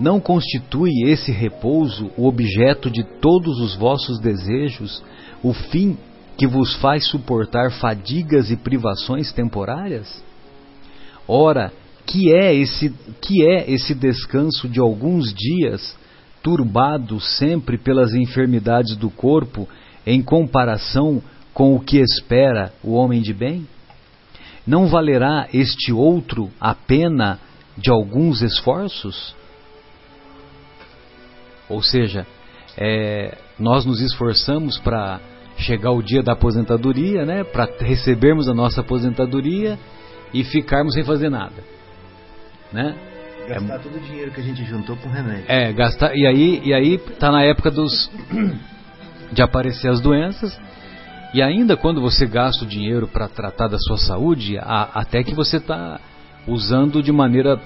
Não 0.00 0.18
constitui 0.18 0.90
esse 1.04 1.30
repouso 1.30 2.10
o 2.16 2.26
objeto 2.26 2.90
de 2.90 3.04
todos 3.20 3.60
os 3.60 3.76
vossos 3.76 4.18
desejos, 4.18 5.00
o 5.44 5.52
fim 5.52 5.96
que 6.40 6.46
vos 6.46 6.74
faz 6.76 7.06
suportar 7.06 7.70
fadigas 7.70 8.50
e 8.50 8.56
privações 8.56 9.30
temporárias? 9.30 10.24
Ora, 11.28 11.70
que 12.06 12.32
é 12.32 12.54
esse 12.54 12.88
que 13.20 13.46
é 13.46 13.70
esse 13.70 13.94
descanso 13.94 14.66
de 14.66 14.80
alguns 14.80 15.34
dias, 15.34 15.94
turbado 16.42 17.20
sempre 17.20 17.76
pelas 17.76 18.14
enfermidades 18.14 18.96
do 18.96 19.10
corpo, 19.10 19.68
em 20.06 20.22
comparação 20.22 21.22
com 21.52 21.76
o 21.76 21.80
que 21.80 21.98
espera 21.98 22.72
o 22.82 22.94
homem 22.94 23.20
de 23.20 23.34
bem? 23.34 23.68
Não 24.66 24.86
valerá 24.86 25.46
este 25.52 25.92
outro 25.92 26.50
a 26.58 26.74
pena 26.74 27.38
de 27.76 27.90
alguns 27.90 28.40
esforços? 28.40 29.36
Ou 31.68 31.82
seja, 31.82 32.26
é, 32.78 33.36
nós 33.58 33.84
nos 33.84 34.00
esforçamos 34.00 34.78
para 34.78 35.20
chegar 35.60 35.92
o 35.92 36.02
dia 36.02 36.22
da 36.22 36.32
aposentadoria, 36.32 37.24
né, 37.24 37.44
para 37.44 37.68
recebermos 37.80 38.48
a 38.48 38.54
nossa 38.54 38.80
aposentadoria 38.80 39.78
e 40.32 40.44
ficarmos 40.44 40.94
sem 40.94 41.04
fazer 41.04 41.28
nada, 41.28 41.62
né? 42.72 42.96
Gastar 43.48 43.74
é, 43.74 43.78
todo 43.78 43.96
o 43.96 44.00
dinheiro 44.00 44.30
que 44.30 44.40
a 44.40 44.44
gente 44.44 44.64
juntou 44.64 44.96
com 44.96 45.08
remédio. 45.08 45.44
É, 45.48 45.72
gastar 45.72 46.14
e 46.14 46.26
aí 46.26 46.60
e 46.64 46.74
aí 46.74 46.98
tá 46.98 47.32
na 47.32 47.42
época 47.42 47.70
dos 47.70 48.10
de 49.32 49.42
aparecer 49.42 49.88
as 49.88 50.00
doenças 50.00 50.58
e 51.32 51.42
ainda 51.42 51.76
quando 51.76 52.00
você 52.00 52.26
gasta 52.26 52.64
o 52.64 52.68
dinheiro 52.68 53.08
para 53.08 53.28
tratar 53.28 53.68
da 53.68 53.78
sua 53.78 53.96
saúde, 53.96 54.58
a, 54.58 54.90
até 54.94 55.22
que 55.22 55.34
você 55.34 55.56
está 55.56 56.00
usando 56.46 57.02
de 57.02 57.12
maneira 57.12 57.60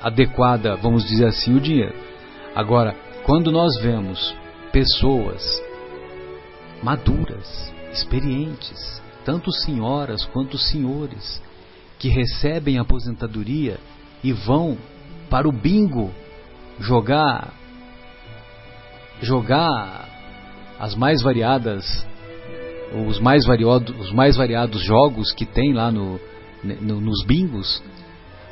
adequada, 0.00 0.76
vamos 0.76 1.04
dizer 1.04 1.26
assim, 1.26 1.54
o 1.54 1.60
dinheiro. 1.60 1.94
Agora, 2.54 2.94
quando 3.24 3.50
nós 3.52 3.78
vemos 3.80 4.34
pessoas 4.72 5.62
maduras, 6.82 7.72
experientes, 7.92 9.02
tanto 9.24 9.52
senhoras 9.52 10.24
quanto 10.26 10.58
senhores, 10.58 11.42
que 11.98 12.08
recebem 12.08 12.78
aposentadoria 12.78 13.78
e 14.24 14.32
vão 14.32 14.76
para 15.28 15.48
o 15.48 15.52
bingo 15.52 16.10
jogar 16.78 17.52
jogar 19.22 20.08
as 20.78 20.94
mais 20.94 21.20
variadas 21.20 22.06
os 23.06 23.20
mais 23.20 23.44
variados 23.44 23.94
os 24.00 24.12
mais 24.12 24.36
variados 24.36 24.82
jogos 24.82 25.30
que 25.32 25.44
tem 25.44 25.74
lá 25.74 25.92
no, 25.92 26.18
no, 26.64 27.00
nos 27.00 27.22
bingos 27.26 27.82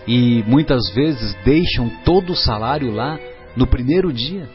e 0.07 0.43
muitas 0.47 0.91
vezes 0.95 1.35
deixam 1.43 1.89
todo 2.05 2.33
o 2.33 2.37
salário 2.37 2.91
lá 2.91 3.19
no 3.57 3.67
primeiro 3.67 4.13
dia. 4.13 4.49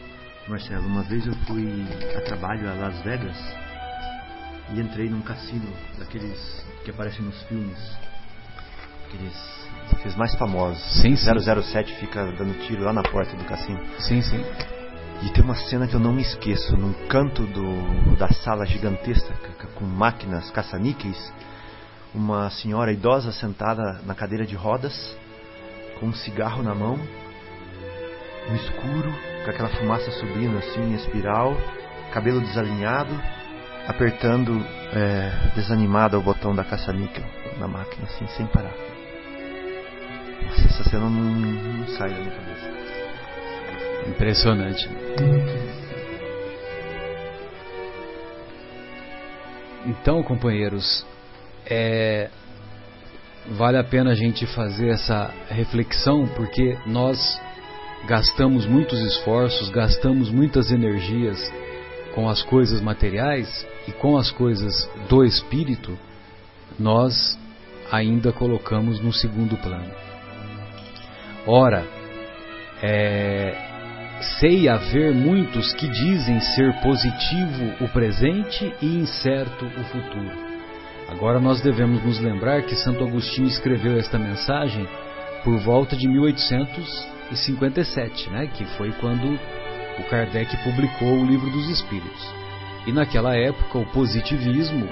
Marcelo, 0.48 0.86
uma 0.86 1.02
vez 1.02 1.26
eu 1.26 1.34
fui 1.46 1.68
a 2.16 2.20
trabalho 2.22 2.68
a 2.68 2.74
Las 2.74 3.02
Vegas 3.02 3.63
e 4.70 4.80
entrei 4.80 5.08
num 5.08 5.22
cassino 5.22 5.72
daqueles 5.98 6.64
que 6.84 6.90
aparecem 6.90 7.24
nos 7.24 7.42
filmes, 7.44 7.78
aqueles, 9.06 9.68
aqueles 9.92 10.16
mais 10.16 10.34
famosos. 10.34 10.82
Sim, 11.00 11.16
sim. 11.16 11.30
007 11.62 11.94
fica 11.96 12.24
dando 12.32 12.58
tiro 12.66 12.84
lá 12.84 12.92
na 12.92 13.02
porta 13.02 13.36
do 13.36 13.44
cassino. 13.44 13.80
Sim, 13.98 14.22
sim. 14.22 14.44
E 15.22 15.30
tem 15.30 15.42
uma 15.42 15.54
cena 15.54 15.86
que 15.86 15.94
eu 15.94 16.00
não 16.00 16.12
me 16.12 16.22
esqueço, 16.22 16.76
num 16.76 16.92
canto 17.08 17.44
do, 17.46 18.16
da 18.16 18.28
sala 18.28 18.66
gigantesca 18.66 19.34
com 19.74 19.84
máquinas 19.84 20.50
caça-níqueis, 20.50 21.32
uma 22.14 22.50
senhora 22.50 22.92
idosa 22.92 23.32
sentada 23.32 24.00
na 24.04 24.14
cadeira 24.14 24.46
de 24.46 24.54
rodas, 24.54 25.16
com 25.98 26.06
um 26.06 26.12
cigarro 26.12 26.62
na 26.62 26.74
mão, 26.74 26.98
no 28.48 28.56
escuro, 28.56 29.12
com 29.44 29.50
aquela 29.50 29.68
fumaça 29.70 30.10
subindo 30.12 30.58
assim 30.58 30.80
em 30.80 30.94
espiral, 30.94 31.56
cabelo 32.12 32.40
desalinhado, 32.40 33.14
apertando 33.86 34.64
é, 34.92 35.54
desanimado 35.54 36.18
o 36.18 36.22
botão 36.22 36.54
da 36.54 36.64
caça-níquel 36.64 37.24
na 37.58 37.68
máquina, 37.68 38.04
assim, 38.04 38.26
sem 38.28 38.46
parar. 38.46 38.74
Nossa, 40.42 40.66
essa 40.66 40.84
cena 40.84 41.08
não, 41.08 41.10
não 41.10 41.88
sai 41.88 42.10
da 42.10 42.16
minha 42.16 42.30
cabeça. 42.30 42.74
Impressionante. 44.08 44.88
Então, 49.86 50.22
companheiros, 50.22 51.06
é, 51.66 52.30
vale 53.50 53.76
a 53.76 53.84
pena 53.84 54.12
a 54.12 54.14
gente 54.14 54.46
fazer 54.46 54.88
essa 54.88 55.30
reflexão 55.48 56.26
porque 56.28 56.78
nós 56.86 57.40
gastamos 58.06 58.66
muitos 58.66 58.98
esforços, 59.00 59.68
gastamos 59.70 60.30
muitas 60.30 60.70
energias 60.70 61.38
com 62.14 62.28
as 62.28 62.42
coisas 62.42 62.80
materiais 62.80 63.66
e 63.86 63.92
com 63.92 64.16
as 64.16 64.30
coisas 64.30 64.88
do 65.08 65.24
espírito, 65.24 65.98
nós 66.78 67.38
ainda 67.90 68.32
colocamos 68.32 69.00
no 69.00 69.12
segundo 69.12 69.56
plano. 69.58 69.92
Ora, 71.46 71.84
é, 72.82 73.54
sei 74.40 74.66
haver 74.68 75.12
muitos 75.12 75.74
que 75.74 75.86
dizem 75.86 76.40
ser 76.40 76.72
positivo 76.80 77.84
o 77.84 77.88
presente 77.88 78.72
e 78.80 78.86
incerto 78.86 79.66
o 79.66 79.84
futuro. 79.84 80.32
Agora 81.08 81.38
nós 81.38 81.60
devemos 81.60 82.02
nos 82.02 82.18
lembrar 82.18 82.62
que 82.62 82.74
Santo 82.74 83.04
Agostinho 83.04 83.46
escreveu 83.46 83.98
esta 83.98 84.18
mensagem 84.18 84.88
por 85.44 85.58
volta 85.58 85.94
de 85.94 86.08
1857, 86.08 88.30
né, 88.30 88.46
que 88.46 88.64
foi 88.76 88.90
quando 88.92 89.38
o 89.98 90.04
Kardec 90.08 90.56
publicou 90.64 91.20
o 91.20 91.26
Livro 91.26 91.50
dos 91.50 91.68
Espíritos. 91.68 92.43
E 92.86 92.92
naquela 92.92 93.34
época 93.34 93.78
o 93.78 93.86
positivismo, 93.86 94.86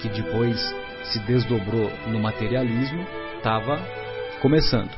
que 0.00 0.08
depois 0.08 0.58
se 1.04 1.18
desdobrou 1.20 1.90
no 2.08 2.18
materialismo, 2.18 3.06
estava 3.36 3.78
começando. 4.40 4.90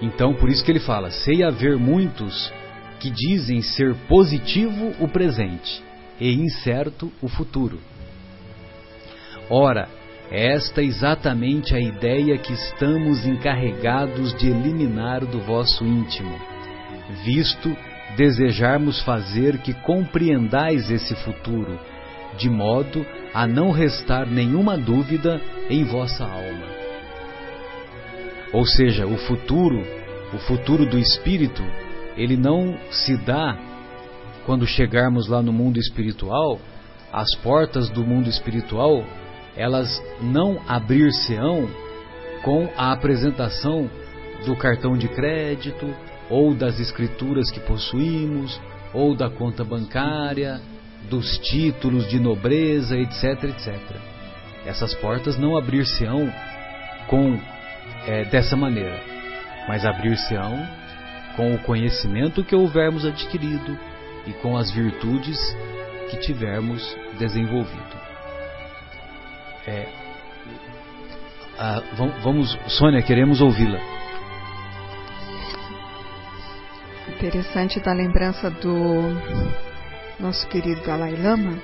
Então, 0.00 0.34
por 0.34 0.48
isso 0.48 0.64
que 0.64 0.70
ele 0.70 0.80
fala: 0.80 1.10
sei 1.10 1.42
haver 1.42 1.76
muitos 1.76 2.52
que 3.00 3.10
dizem 3.10 3.62
ser 3.62 3.94
positivo 4.08 4.94
o 4.98 5.08
presente 5.08 5.82
e 6.20 6.32
incerto 6.34 7.12
o 7.22 7.28
futuro. 7.28 7.78
Ora, 9.50 9.88
esta 10.30 10.82
é 10.82 10.84
exatamente 10.84 11.74
a 11.74 11.80
ideia 11.80 12.36
que 12.36 12.52
estamos 12.52 13.24
encarregados 13.24 14.34
de 14.36 14.48
eliminar 14.48 15.24
do 15.24 15.40
vosso 15.40 15.84
íntimo, 15.84 16.38
visto 17.24 17.74
desejarmos 18.16 19.00
fazer 19.02 19.58
que 19.58 19.72
compreendais 19.72 20.90
esse 20.90 21.14
futuro, 21.16 21.78
de 22.36 22.48
modo 22.48 23.04
a 23.34 23.46
não 23.46 23.70
restar 23.70 24.26
nenhuma 24.26 24.76
dúvida 24.76 25.40
em 25.68 25.84
vossa 25.84 26.24
alma. 26.24 26.66
Ou 28.52 28.64
seja, 28.64 29.06
o 29.06 29.16
futuro, 29.18 29.84
o 30.32 30.38
futuro 30.38 30.86
do 30.86 30.98
espírito, 30.98 31.62
ele 32.16 32.36
não 32.36 32.78
se 32.90 33.16
dá 33.16 33.56
quando 34.46 34.66
chegarmos 34.66 35.28
lá 35.28 35.42
no 35.42 35.52
mundo 35.52 35.78
espiritual, 35.78 36.58
as 37.12 37.34
portas 37.36 37.90
do 37.90 38.04
mundo 38.04 38.28
espiritual 38.28 39.04
elas 39.58 40.00
não 40.20 40.62
abrir-se-ão 40.68 41.68
com 42.44 42.70
a 42.76 42.92
apresentação 42.92 43.90
do 44.46 44.54
cartão 44.54 44.96
de 44.96 45.08
crédito 45.08 45.92
ou 46.30 46.54
das 46.54 46.78
escrituras 46.78 47.50
que 47.50 47.60
possuímos 47.60 48.60
ou 48.92 49.14
da 49.14 49.28
conta 49.30 49.64
bancária, 49.64 50.60
dos 51.08 51.38
títulos 51.38 52.08
de 52.08 52.18
nobreza, 52.18 52.96
etc, 52.96 53.44
etc. 53.44 53.78
Essas 54.66 54.94
portas 54.94 55.38
não 55.38 55.56
abrir-se-ão 55.56 56.32
com 57.06 57.38
é, 58.06 58.24
dessa 58.24 58.56
maneira, 58.56 59.00
mas 59.66 59.84
abrir-se-ão 59.84 60.66
com 61.36 61.54
o 61.54 61.58
conhecimento 61.60 62.44
que 62.44 62.54
houvermos 62.54 63.04
adquirido 63.04 63.78
e 64.26 64.32
com 64.34 64.56
as 64.56 64.70
virtudes 64.70 65.38
que 66.10 66.18
tivermos 66.18 66.96
desenvolvido. 67.18 67.98
É, 69.66 69.86
vamos, 72.22 72.58
Sônia, 72.66 73.02
queremos 73.02 73.40
ouvi-la. 73.40 73.97
Interessante 77.18 77.80
da 77.80 77.92
lembrança 77.92 78.48
do 78.48 78.72
nosso 80.20 80.46
querido 80.46 80.80
Dalai 80.86 81.20
Lama, 81.20 81.58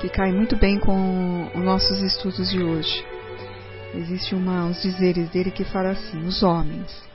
que 0.00 0.08
cai 0.08 0.32
muito 0.32 0.56
bem 0.56 0.80
com 0.80 1.46
os 1.54 1.62
nossos 1.62 2.00
estudos 2.00 2.48
de 2.48 2.62
hoje. 2.62 3.04
Existe 3.94 4.34
uma, 4.34 4.64
uns 4.64 4.80
dizeres 4.80 5.28
dele 5.28 5.50
que 5.50 5.62
fala 5.62 5.90
assim: 5.90 6.24
os 6.24 6.42
homens. 6.42 7.06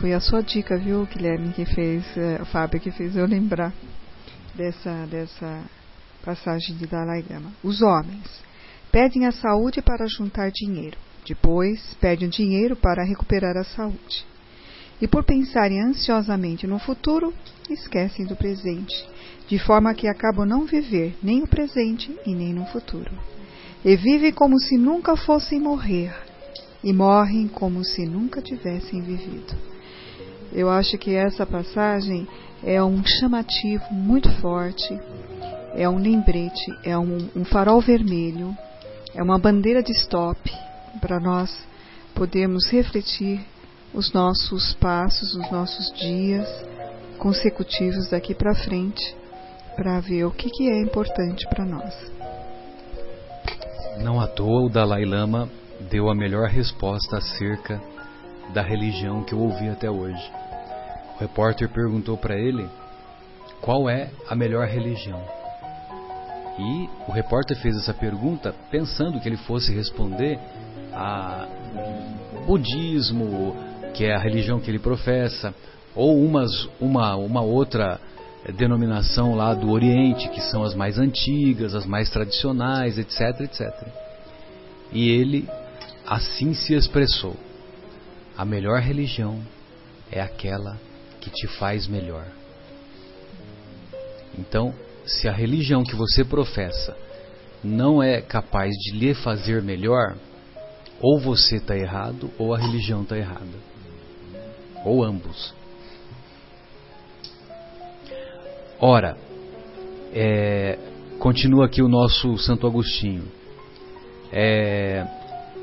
Foi 0.00 0.14
a 0.14 0.18
sua 0.18 0.42
dica, 0.42 0.78
viu, 0.78 1.04
Guilherme, 1.04 1.52
que 1.52 1.66
fez, 1.66 2.16
é, 2.16 2.40
o 2.40 2.46
Fábio, 2.46 2.80
que 2.80 2.90
fez 2.90 3.14
eu 3.14 3.26
lembrar 3.26 3.70
dessa, 4.54 5.06
dessa 5.10 5.62
passagem 6.24 6.74
de 6.78 6.86
Dalai 6.86 7.22
Lama. 7.28 7.52
Os 7.62 7.82
homens 7.82 8.42
pedem 8.90 9.26
a 9.26 9.30
saúde 9.30 9.82
para 9.82 10.06
juntar 10.06 10.50
dinheiro, 10.50 10.96
depois 11.28 11.92
pedem 12.00 12.30
dinheiro 12.30 12.74
para 12.74 13.04
recuperar 13.04 13.58
a 13.58 13.64
saúde. 13.64 14.24
E 15.00 15.06
por 15.06 15.24
pensarem 15.24 15.80
ansiosamente 15.80 16.66
no 16.66 16.78
futuro, 16.78 17.32
esquecem 17.68 18.24
do 18.26 18.36
presente, 18.36 18.94
de 19.48 19.58
forma 19.58 19.94
que 19.94 20.08
acabam 20.08 20.46
não 20.46 20.64
viver 20.64 21.16
nem 21.22 21.42
o 21.42 21.46
presente 21.46 22.14
e 22.26 22.34
nem 22.34 22.54
no 22.54 22.64
futuro 22.66 23.12
e 23.86 23.94
vivem 23.94 24.32
como 24.32 24.58
se 24.58 24.76
nunca 24.76 25.16
fossem 25.16 25.60
morrer, 25.60 26.12
e 26.82 26.92
morrem 26.92 27.46
como 27.46 27.84
se 27.84 28.04
nunca 28.04 28.42
tivessem 28.42 29.00
vivido. 29.00 29.54
Eu 30.52 30.68
acho 30.68 30.98
que 30.98 31.14
essa 31.14 31.46
passagem 31.46 32.26
é 32.64 32.82
um 32.82 33.04
chamativo 33.04 33.84
muito 33.92 34.28
forte, 34.40 34.98
é 35.76 35.88
um 35.88 35.98
lembrete, 35.98 36.66
é 36.82 36.98
um, 36.98 37.28
um 37.36 37.44
farol 37.44 37.80
vermelho, 37.80 38.56
é 39.14 39.22
uma 39.22 39.38
bandeira 39.38 39.84
de 39.84 39.92
stop 39.92 40.40
para 41.00 41.20
nós 41.20 41.56
podermos 42.12 42.66
refletir 42.68 43.40
os 43.96 44.12
nossos 44.12 44.74
passos, 44.74 45.34
os 45.34 45.50
nossos 45.50 45.90
dias 45.94 46.46
consecutivos 47.18 48.10
daqui 48.10 48.34
para 48.34 48.54
frente, 48.54 49.16
para 49.74 49.98
ver 50.00 50.24
o 50.24 50.30
que, 50.30 50.50
que 50.50 50.68
é 50.68 50.82
importante 50.82 51.48
para 51.48 51.64
nós. 51.64 52.12
Não 53.98 54.20
à 54.20 54.26
toa 54.26 54.66
o 54.66 54.68
Dalai 54.68 55.06
Lama 55.06 55.48
deu 55.90 56.10
a 56.10 56.14
melhor 56.14 56.46
resposta 56.48 57.16
acerca 57.16 57.80
da 58.52 58.60
religião 58.60 59.24
que 59.24 59.32
eu 59.32 59.40
ouvi 59.40 59.70
até 59.70 59.90
hoje. 59.90 60.30
O 61.16 61.20
repórter 61.20 61.70
perguntou 61.70 62.18
para 62.18 62.36
ele 62.36 62.68
qual 63.62 63.88
é 63.88 64.10
a 64.28 64.34
melhor 64.34 64.66
religião. 64.66 65.22
E 66.58 66.88
o 67.08 67.12
repórter 67.12 67.56
fez 67.62 67.76
essa 67.76 67.94
pergunta 67.94 68.54
pensando 68.70 69.18
que 69.20 69.28
ele 69.28 69.38
fosse 69.38 69.72
responder 69.72 70.38
a 70.92 71.48
budismo, 72.46 73.56
que 73.96 74.04
é 74.04 74.14
a 74.14 74.18
religião 74.18 74.60
que 74.60 74.70
ele 74.70 74.78
professa, 74.78 75.54
ou 75.94 76.22
umas, 76.22 76.68
uma, 76.78 77.16
uma 77.16 77.40
outra 77.40 77.98
denominação 78.56 79.34
lá 79.34 79.54
do 79.54 79.70
Oriente, 79.70 80.28
que 80.28 80.40
são 80.40 80.62
as 80.62 80.74
mais 80.74 80.98
antigas, 80.98 81.74
as 81.74 81.86
mais 81.86 82.10
tradicionais, 82.10 82.98
etc, 82.98 83.40
etc. 83.40 83.88
E 84.92 85.08
ele 85.08 85.48
assim 86.06 86.52
se 86.52 86.74
expressou: 86.74 87.34
a 88.36 88.44
melhor 88.44 88.80
religião 88.80 89.40
é 90.12 90.20
aquela 90.20 90.78
que 91.20 91.30
te 91.30 91.46
faz 91.46 91.86
melhor. 91.88 92.26
Então, 94.38 94.74
se 95.06 95.26
a 95.26 95.32
religião 95.32 95.82
que 95.82 95.96
você 95.96 96.22
professa 96.22 96.94
não 97.64 98.02
é 98.02 98.20
capaz 98.20 98.70
de 98.72 98.92
lhe 98.92 99.14
fazer 99.14 99.62
melhor, 99.62 100.14
ou 101.00 101.18
você 101.18 101.56
está 101.56 101.76
errado, 101.76 102.30
ou 102.38 102.54
a 102.54 102.58
religião 102.58 103.02
está 103.02 103.16
errada. 103.16 103.75
Ou 104.86 105.02
ambos. 105.02 105.52
Ora, 108.78 109.16
é, 110.14 110.78
continua 111.18 111.66
aqui 111.66 111.82
o 111.82 111.88
nosso 111.88 112.38
Santo 112.38 112.68
Agostinho. 112.68 113.24
É, 114.32 115.04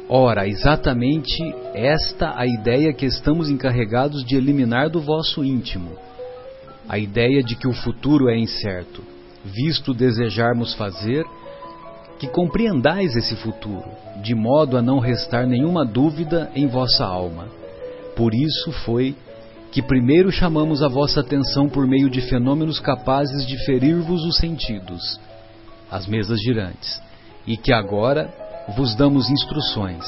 ora, 0.09 0.45
exatamente 0.45 1.41
esta 1.73 2.37
a 2.37 2.45
ideia 2.45 2.93
que 2.93 3.05
estamos 3.05 3.49
encarregados 3.49 4.25
de 4.25 4.35
eliminar 4.35 4.89
do 4.89 4.99
vosso 4.99 5.41
íntimo. 5.41 5.97
A 6.89 6.97
ideia 6.97 7.41
de 7.41 7.55
que 7.55 7.67
o 7.67 7.73
futuro 7.73 8.29
é 8.29 8.37
incerto, 8.37 9.01
visto 9.45 9.93
desejarmos 9.93 10.73
fazer, 10.73 11.25
que 12.19 12.27
compreendais 12.27 13.15
esse 13.15 13.37
futuro, 13.37 13.85
de 14.21 14.35
modo 14.35 14.75
a 14.75 14.81
não 14.81 14.99
restar 14.99 15.47
nenhuma 15.47 15.85
dúvida 15.85 16.51
em 16.53 16.67
vossa 16.67 17.05
alma. 17.05 17.62
Por 18.15 18.33
isso 18.33 18.71
foi 18.85 19.15
que 19.71 19.81
primeiro 19.81 20.31
chamamos 20.31 20.83
a 20.83 20.87
vossa 20.87 21.21
atenção 21.21 21.67
por 21.67 21.87
meio 21.87 22.09
de 22.09 22.21
fenômenos 22.21 22.79
capazes 22.79 23.45
de 23.45 23.57
ferir-vos 23.65 24.23
os 24.23 24.37
sentidos, 24.37 25.19
as 25.89 26.05
mesas 26.05 26.39
girantes, 26.41 27.01
e 27.47 27.57
que 27.57 27.73
agora 27.73 28.31
vos 28.75 28.95
damos 28.95 29.29
instruções, 29.29 30.05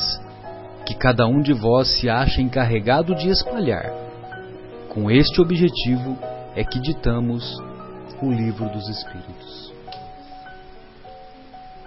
que 0.86 0.94
cada 0.94 1.26
um 1.26 1.42
de 1.42 1.52
vós 1.52 1.88
se 2.00 2.08
acha 2.08 2.42
encarregado 2.42 3.16
de 3.16 3.28
espalhar. 3.30 3.92
Com 4.90 5.10
este 5.10 5.42
objetivo 5.42 6.18
é 6.56 6.64
que 6.64 6.80
ditamos 6.80 7.58
o 8.22 8.32
livro 8.32 8.70
dos 8.70 8.88
Espíritos. 8.88 9.74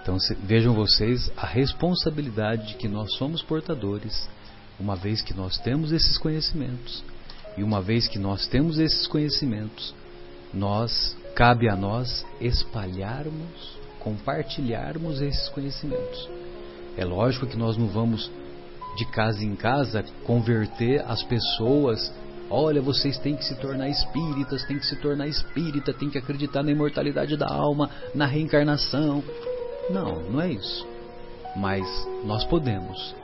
Então 0.03 0.17
vejam 0.43 0.75
vocês 0.75 1.31
a 1.37 1.47
responsabilidade 1.47 2.69
de 2.69 2.75
que 2.75 2.89
nós 2.89 3.15
somos 3.17 3.43
portadores, 3.43 4.29
uma 4.79 4.97
vez 4.97 5.21
que 5.21 5.35
nós 5.35 5.59
temos 5.59 5.93
esses 5.93 6.17
conhecimentos 6.19 7.03
e 7.57 7.63
uma 7.63 7.81
vez 7.81 8.07
que 8.07 8.19
nós 8.19 8.47
temos 8.47 8.79
esses 8.79 9.07
conhecimentos, 9.09 9.93
nós 10.55 11.17
cabe 11.35 11.69
a 11.69 11.75
nós 11.75 12.25
espalharmos, 12.41 13.77
compartilharmos 13.99 15.21
esses 15.21 15.49
conhecimentos. 15.49 16.29
É 16.97 17.05
lógico 17.05 17.47
que 17.47 17.57
nós 17.57 17.77
não 17.77 17.89
vamos 17.89 18.31
de 18.97 19.05
casa 19.07 19.45
em 19.45 19.57
casa 19.57 20.05
converter 20.25 21.05
as 21.07 21.23
pessoas. 21.25 22.13
Olha, 22.49 22.81
vocês 22.81 23.19
têm 23.19 23.37
que 23.37 23.45
se 23.45 23.55
tornar 23.57 23.89
espíritas, 23.89 24.65
têm 24.65 24.79
que 24.79 24.87
se 24.87 24.97
tornar 24.97 25.27
espírita, 25.27 25.93
têm 25.93 26.11
que 26.11 26.19
acreditar 26.19 26.63
na 26.63 26.71
imortalidade 26.71 27.37
da 27.37 27.49
alma, 27.49 27.91
na 28.15 28.27
reencarnação. 28.27 29.23
Não, 29.91 30.31
não 30.31 30.41
é 30.41 30.53
isso. 30.53 30.87
Mas 31.57 31.85
nós 32.25 32.45
podemos 32.45 33.15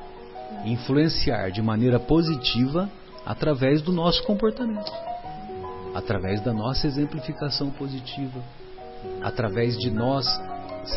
influenciar 0.65 1.51
de 1.51 1.61
maneira 1.61 1.99
positiva 1.99 2.89
através 3.25 3.83
do 3.83 3.93
nosso 3.93 4.23
comportamento, 4.25 4.93
através 5.95 6.41
da 6.43 6.53
nossa 6.53 6.87
exemplificação 6.87 7.71
positiva, 7.71 8.43
através 9.23 9.79
de 9.79 9.91
nós 9.91 10.27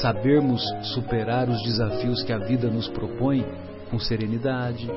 sabermos 0.01 0.63
superar 0.93 1.49
os 1.49 1.61
desafios 1.63 2.23
que 2.23 2.33
a 2.33 2.37
vida 2.37 2.69
nos 2.69 2.87
propõe 2.87 3.45
com 3.89 3.99
serenidade, 3.99 4.89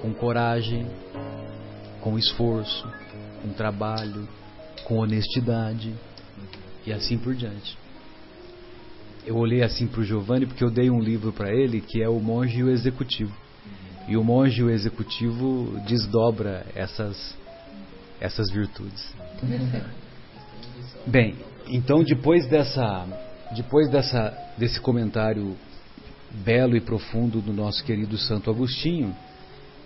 com 0.00 0.14
coragem, 0.14 0.86
com 2.00 2.16
esforço, 2.16 2.88
com 3.42 3.48
trabalho, 3.50 4.28
com 4.84 4.98
honestidade 4.98 5.92
e 6.86 6.92
assim 6.92 7.18
por 7.18 7.34
diante. 7.34 7.76
Eu 9.26 9.36
olhei 9.36 9.62
assim 9.62 9.86
para 9.86 10.00
o 10.00 10.04
Giovanni 10.04 10.46
porque 10.46 10.64
eu 10.64 10.70
dei 10.70 10.88
um 10.88 11.00
livro 11.00 11.32
para 11.32 11.52
ele 11.52 11.80
que 11.80 12.02
é 12.02 12.08
O 12.08 12.20
Monge 12.20 12.60
e 12.60 12.64
o 12.64 12.70
Executivo. 12.70 13.34
E 14.08 14.16
o 14.16 14.24
monge, 14.24 14.62
o 14.64 14.70
executivo, 14.70 15.78
desdobra 15.86 16.64
essas, 16.74 17.36
essas 18.18 18.50
virtudes. 18.50 19.14
Bem, 21.06 21.36
então 21.66 22.02
depois 22.02 22.46
dessa, 22.46 23.06
depois 23.54 23.90
dessa, 23.90 24.34
desse 24.56 24.80
comentário 24.80 25.54
belo 26.30 26.74
e 26.74 26.80
profundo 26.80 27.42
do 27.42 27.52
nosso 27.52 27.84
querido 27.84 28.16
Santo 28.16 28.50
Agostinho, 28.50 29.14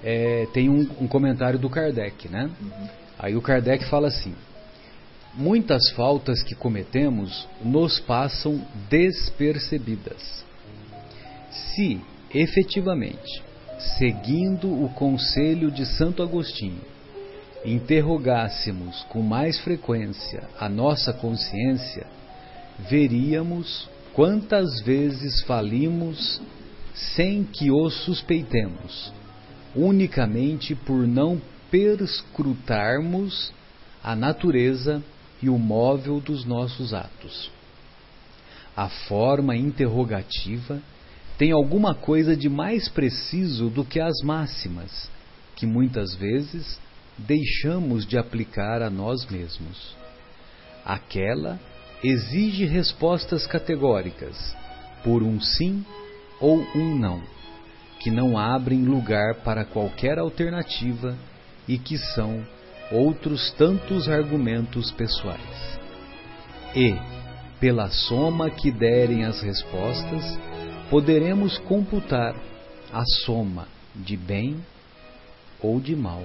é, 0.05 0.47
tem 0.53 0.69
um, 0.69 0.89
um, 1.01 1.09
comentário 1.09 1.59
do 1.59 1.69
Kardec, 1.69 2.29
né? 2.29 2.49
Aí 3.19 3.35
o 3.35 3.43
Kardec 3.43 3.85
fala 3.87 4.07
assim: 4.07 4.37
muitas 5.35 5.91
faltas 5.91 6.45
que 6.45 6.55
cometemos 6.55 7.49
nos 7.61 7.99
passam 7.99 8.65
despercebidas. 8.89 10.45
Se 11.51 12.01
efetivamente 12.33 13.52
seguindo 13.99 14.69
o 14.69 14.89
conselho 14.91 15.71
de 15.71 15.85
Santo 15.85 16.23
Agostinho, 16.23 16.81
interrogássemos 17.65 19.03
com 19.09 19.23
mais 19.23 19.59
frequência 19.61 20.49
a 20.59 20.69
nossa 20.69 21.13
consciência, 21.13 22.07
veríamos 22.91 23.89
quantas 24.13 24.81
vezes 24.83 25.43
falimos 25.43 26.41
sem 26.95 27.45
que 27.45 27.71
o 27.71 27.89
suspeitemos, 27.89 29.13
unicamente 29.75 30.75
por 30.75 31.07
não 31.07 31.41
perscrutarmos 31.71 33.53
a 34.03 34.15
natureza 34.15 35.03
e 35.43 35.49
o 35.49 35.59
móvel 35.59 36.21
dos 36.21 36.45
nossos 36.45 36.93
atos. 36.93 37.51
A 38.77 38.89
forma 38.89 39.57
interrogativa 39.57 40.81
tem 41.39 41.53
alguma 41.53 41.95
coisa 41.95 42.37
de 42.37 42.49
mais 42.49 42.89
preciso 42.89 43.69
do 43.69 43.85
que 43.85 44.01
as 44.01 44.21
máximas, 44.23 45.11
que 45.57 45.67
muitas 45.67 46.15
vezes 46.15 46.79
deixamos 47.19 48.07
de 48.07 48.19
aplicar 48.19 48.83
a 48.83 48.91
nós 48.91 49.27
mesmos. 49.27 49.95
Aquela 50.85 51.59
exige 52.03 52.65
respostas 52.65 53.47
categóricas, 53.47 54.57
por 55.05 55.23
um 55.23 55.41
sim 55.41 55.85
ou 56.41 56.59
um 56.75 56.99
não, 56.99 57.23
que 58.01 58.11
não 58.11 58.37
abrem 58.37 58.85
lugar 58.85 59.37
para 59.37 59.65
qualquer 59.65 60.19
alternativa 60.19 61.17
e 61.69 61.79
que 61.79 61.97
são 61.97 62.45
outros 62.91 63.53
tantos 63.53 64.09
argumentos 64.09 64.91
pessoais. 64.91 65.79
E, 66.75 66.97
pela 67.61 67.89
soma 67.89 68.51
que 68.51 68.73
derem 68.73 69.25
as 69.25 69.41
respostas, 69.41 70.39
poderemos 70.93 71.57
computar 71.61 72.35
a 72.93 73.03
soma 73.25 73.67
de 73.97 74.15
bem 74.15 74.63
ou 75.59 75.81
de 75.81 75.97
mal 75.97 76.23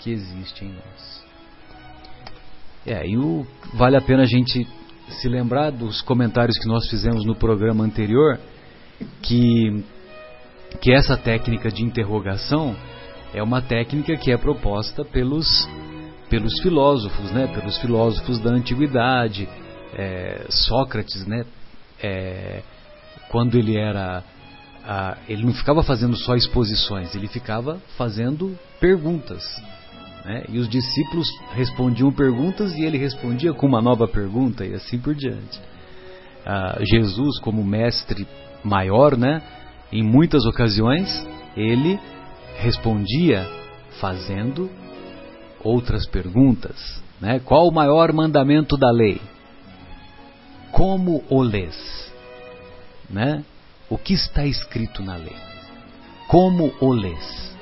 que 0.00 0.10
existe 0.10 0.66
em 0.66 0.68
nós. 0.68 1.24
É, 2.84 3.06
e 3.08 3.16
o, 3.16 3.46
vale 3.72 3.96
a 3.96 4.02
pena 4.02 4.24
a 4.24 4.26
gente 4.26 4.68
se 5.08 5.26
lembrar 5.26 5.70
dos 5.70 6.02
comentários 6.02 6.58
que 6.58 6.68
nós 6.68 6.86
fizemos 6.90 7.24
no 7.24 7.34
programa 7.34 7.82
anterior, 7.82 8.38
que, 9.22 9.82
que 10.82 10.92
essa 10.92 11.16
técnica 11.16 11.70
de 11.70 11.82
interrogação 11.82 12.76
é 13.32 13.42
uma 13.42 13.62
técnica 13.62 14.18
que 14.18 14.30
é 14.30 14.36
proposta 14.36 15.02
pelos, 15.02 15.66
pelos 16.28 16.60
filósofos, 16.60 17.30
né, 17.30 17.46
pelos 17.46 17.78
filósofos 17.78 18.38
da 18.38 18.50
antiguidade. 18.50 19.48
É, 19.94 20.46
Sócrates, 20.50 21.26
né, 21.26 21.46
é, 22.02 22.62
quando 23.32 23.56
ele 23.56 23.76
era 23.76 24.22
ele 25.28 25.44
não 25.44 25.54
ficava 25.54 25.82
fazendo 25.82 26.16
só 26.16 26.34
exposições, 26.34 27.14
ele 27.14 27.28
ficava 27.28 27.80
fazendo 27.96 28.58
perguntas. 28.80 29.44
Né? 30.24 30.44
E 30.48 30.58
os 30.58 30.68
discípulos 30.68 31.28
respondiam 31.52 32.12
perguntas 32.12 32.74
e 32.74 32.84
ele 32.84 32.98
respondia 32.98 33.52
com 33.52 33.66
uma 33.66 33.80
nova 33.80 34.06
pergunta 34.08 34.64
e 34.66 34.74
assim 34.74 34.98
por 34.98 35.14
diante. 35.14 35.60
Ah, 36.44 36.78
Jesus, 36.80 37.38
como 37.40 37.64
mestre 37.64 38.26
maior, 38.64 39.16
né, 39.16 39.40
em 39.92 40.02
muitas 40.02 40.44
ocasiões, 40.44 41.24
ele 41.56 41.98
respondia 42.58 43.48
fazendo 44.00 44.68
outras 45.62 46.08
perguntas. 46.08 47.00
Né? 47.20 47.38
Qual 47.38 47.68
o 47.68 47.72
maior 47.72 48.12
mandamento 48.12 48.76
da 48.76 48.90
lei? 48.90 49.20
Como 50.72 51.22
o 51.28 51.40
lês? 51.40 52.11
Né? 53.08 53.44
O 53.88 53.98
que 53.98 54.14
está 54.14 54.44
escrito 54.46 55.02
na 55.02 55.16
lei? 55.16 55.36
Como 56.28 56.72
o 56.80 56.92
lês? 56.92 57.52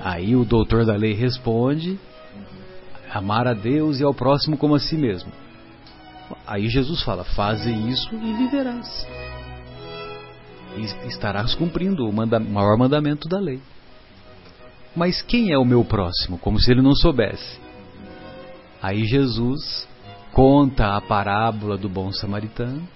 Aí 0.00 0.34
o 0.34 0.44
doutor 0.44 0.84
da 0.84 0.94
lei 0.94 1.14
responde: 1.14 1.98
amar 3.10 3.46
a 3.46 3.54
Deus 3.54 4.00
e 4.00 4.04
ao 4.04 4.14
próximo 4.14 4.56
como 4.56 4.74
a 4.74 4.80
si 4.80 4.96
mesmo. 4.96 5.30
Aí 6.46 6.68
Jesus 6.68 7.02
fala: 7.02 7.24
faze 7.24 7.70
isso 7.70 8.14
e 8.14 8.32
viverás. 8.34 9.06
E 10.76 11.08
estarás 11.08 11.54
cumprindo 11.54 12.06
o 12.06 12.12
manda 12.12 12.38
maior 12.38 12.76
mandamento 12.76 13.28
da 13.28 13.38
lei. 13.38 13.60
Mas 14.94 15.22
quem 15.22 15.52
é 15.52 15.58
o 15.58 15.64
meu 15.64 15.84
próximo? 15.84 16.38
Como 16.38 16.58
se 16.58 16.70
ele 16.70 16.82
não 16.82 16.94
soubesse. 16.94 17.58
Aí 18.82 19.04
Jesus 19.04 19.88
conta 20.32 20.96
a 20.96 21.00
parábola 21.00 21.76
do 21.76 21.88
bom 21.88 22.12
samaritano. 22.12 22.86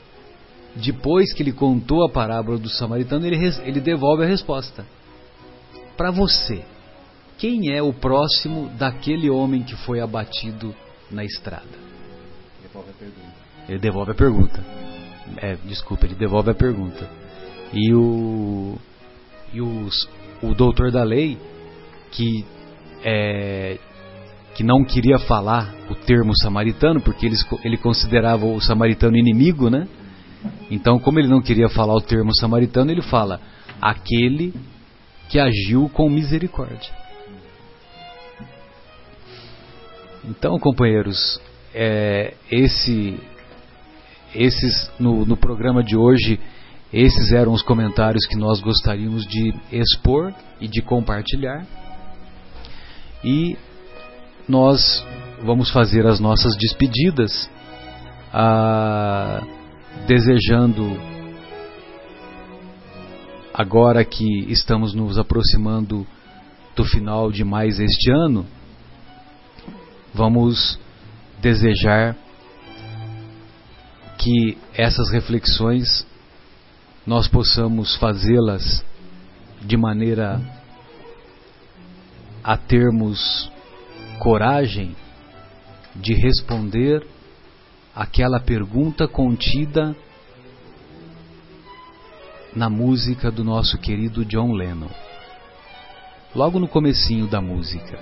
Depois 0.76 1.32
que 1.34 1.42
ele 1.42 1.52
contou 1.52 2.04
a 2.04 2.10
parábola 2.10 2.58
do 2.58 2.68
samaritano, 2.68 3.26
ele, 3.26 3.36
ele 3.64 3.80
devolve 3.80 4.24
a 4.24 4.26
resposta. 4.26 4.86
Para 5.96 6.10
você, 6.10 6.64
quem 7.38 7.72
é 7.72 7.82
o 7.82 7.92
próximo 7.92 8.68
daquele 8.78 9.28
homem 9.28 9.62
que 9.62 9.76
foi 9.76 10.00
abatido 10.00 10.74
na 11.10 11.24
estrada? 11.24 11.66
Devolve 12.62 12.90
a 12.90 12.94
pergunta. 12.94 13.32
Ele 13.68 13.78
devolve 13.78 14.10
a 14.10 14.14
pergunta. 14.14 14.64
É, 15.36 15.56
desculpa, 15.64 16.06
ele 16.06 16.14
devolve 16.14 16.50
a 16.50 16.54
pergunta. 16.54 17.08
E 17.72 17.92
o 17.94 18.78
e 19.52 19.60
os, 19.60 20.08
o 20.42 20.54
doutor 20.54 20.90
da 20.90 21.02
lei 21.02 21.38
que 22.10 22.44
é, 23.04 23.78
que 24.54 24.62
não 24.62 24.84
queria 24.84 25.18
falar 25.18 25.74
o 25.90 25.94
termo 25.94 26.32
samaritano 26.36 27.00
porque 27.00 27.26
ele, 27.26 27.36
ele 27.64 27.76
considerava 27.76 28.46
o 28.46 28.60
samaritano 28.60 29.16
inimigo, 29.16 29.68
né? 29.68 29.86
Então, 30.70 30.98
como 30.98 31.18
ele 31.18 31.28
não 31.28 31.42
queria 31.42 31.68
falar 31.68 31.94
o 31.94 32.00
termo 32.00 32.34
samaritano, 32.34 32.90
ele 32.90 33.02
fala 33.02 33.40
aquele 33.80 34.54
que 35.28 35.38
agiu 35.38 35.88
com 35.88 36.08
misericórdia. 36.08 36.92
Então, 40.24 40.58
companheiros, 40.58 41.40
é, 41.74 42.34
esse, 42.50 43.18
esses 44.34 44.90
no, 44.98 45.24
no 45.24 45.36
programa 45.36 45.82
de 45.82 45.96
hoje, 45.96 46.38
esses 46.92 47.32
eram 47.32 47.52
os 47.52 47.62
comentários 47.62 48.26
que 48.26 48.36
nós 48.36 48.60
gostaríamos 48.60 49.26
de 49.26 49.54
expor 49.72 50.32
e 50.60 50.68
de 50.68 50.80
compartilhar. 50.82 51.66
E 53.24 53.56
nós 54.48 55.04
vamos 55.42 55.70
fazer 55.70 56.06
as 56.06 56.20
nossas 56.20 56.56
despedidas, 56.56 57.50
ah, 58.32 59.42
desejando, 60.06 60.96
agora 63.52 64.04
que 64.04 64.50
estamos 64.50 64.94
nos 64.94 65.18
aproximando 65.18 66.06
do 66.74 66.84
final 66.84 67.30
de 67.30 67.44
mais 67.44 67.78
este 67.78 68.10
ano, 68.10 68.46
vamos 70.14 70.78
desejar 71.40 72.16
que 74.18 74.56
essas 74.74 75.10
reflexões 75.10 76.06
nós 77.06 77.26
possamos 77.26 77.96
fazê-las 77.96 78.84
de 79.60 79.76
maneira 79.76 80.40
a 82.42 82.56
termos 82.56 83.50
coragem 84.18 84.94
de 85.96 86.14
responder 86.14 87.06
aquela 87.94 88.40
pergunta 88.40 89.06
contida 89.06 89.94
na 92.54 92.68
música 92.68 93.30
do 93.30 93.44
nosso 93.44 93.78
querido 93.78 94.24
John 94.24 94.52
Lennon. 94.52 94.90
Logo 96.34 96.58
no 96.58 96.68
comecinho 96.68 97.26
da 97.26 97.40
música. 97.40 97.98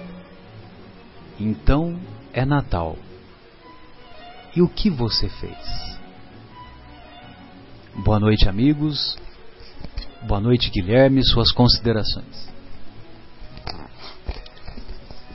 Então 1.39 1.99
é 2.33 2.45
Natal. 2.45 2.97
E 4.55 4.63
o 4.63 4.69
que 4.69 4.91
você 4.91 5.29
fez? 5.29 5.99
Boa 8.05 8.21
noite, 8.21 8.49
amigos. 8.49 9.19
Boa 10.23 10.41
noite, 10.41 10.71
Guilherme. 10.71 11.25
Suas 11.25 11.51
considerações. 11.53 12.49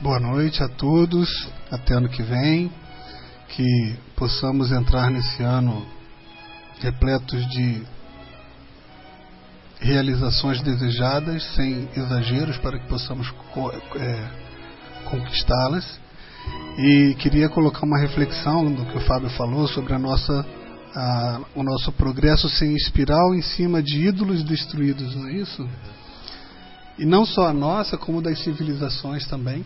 Boa 0.00 0.20
noite 0.20 0.62
a 0.62 0.68
todos. 0.68 1.48
Até 1.70 1.94
ano 1.94 2.08
que 2.08 2.22
vem. 2.22 2.70
Que 3.56 3.96
possamos 4.14 4.70
entrar 4.70 5.10
nesse 5.10 5.42
ano 5.42 5.86
repletos 6.78 7.48
de 7.48 7.82
realizações 9.80 10.60
desejadas, 10.60 11.42
sem 11.54 11.88
exageros, 11.96 12.58
para 12.58 12.78
que 12.78 12.86
possamos 12.86 13.32
é, 13.96 14.28
conquistá-las. 15.08 15.98
E 16.76 17.14
queria 17.18 17.48
colocar 17.48 17.86
uma 17.86 17.98
reflexão 17.98 18.70
do 18.70 18.84
que 18.84 18.98
o 18.98 19.00
Fábio 19.00 19.30
falou 19.30 19.66
sobre 19.66 19.94
a 19.94 19.98
nossa, 19.98 20.44
a, 20.94 21.40
o 21.54 21.62
nosso 21.62 21.90
progresso 21.92 22.50
sem 22.50 22.76
espiral 22.76 23.34
em 23.34 23.40
cima 23.40 23.82
de 23.82 24.06
ídolos 24.06 24.44
destruídos, 24.44 25.16
não 25.16 25.28
é 25.28 25.32
isso? 25.32 25.66
E 26.98 27.06
não 27.06 27.24
só 27.24 27.48
a 27.48 27.54
nossa, 27.54 27.96
como 27.96 28.20
das 28.20 28.38
civilizações 28.40 29.26
também. 29.26 29.64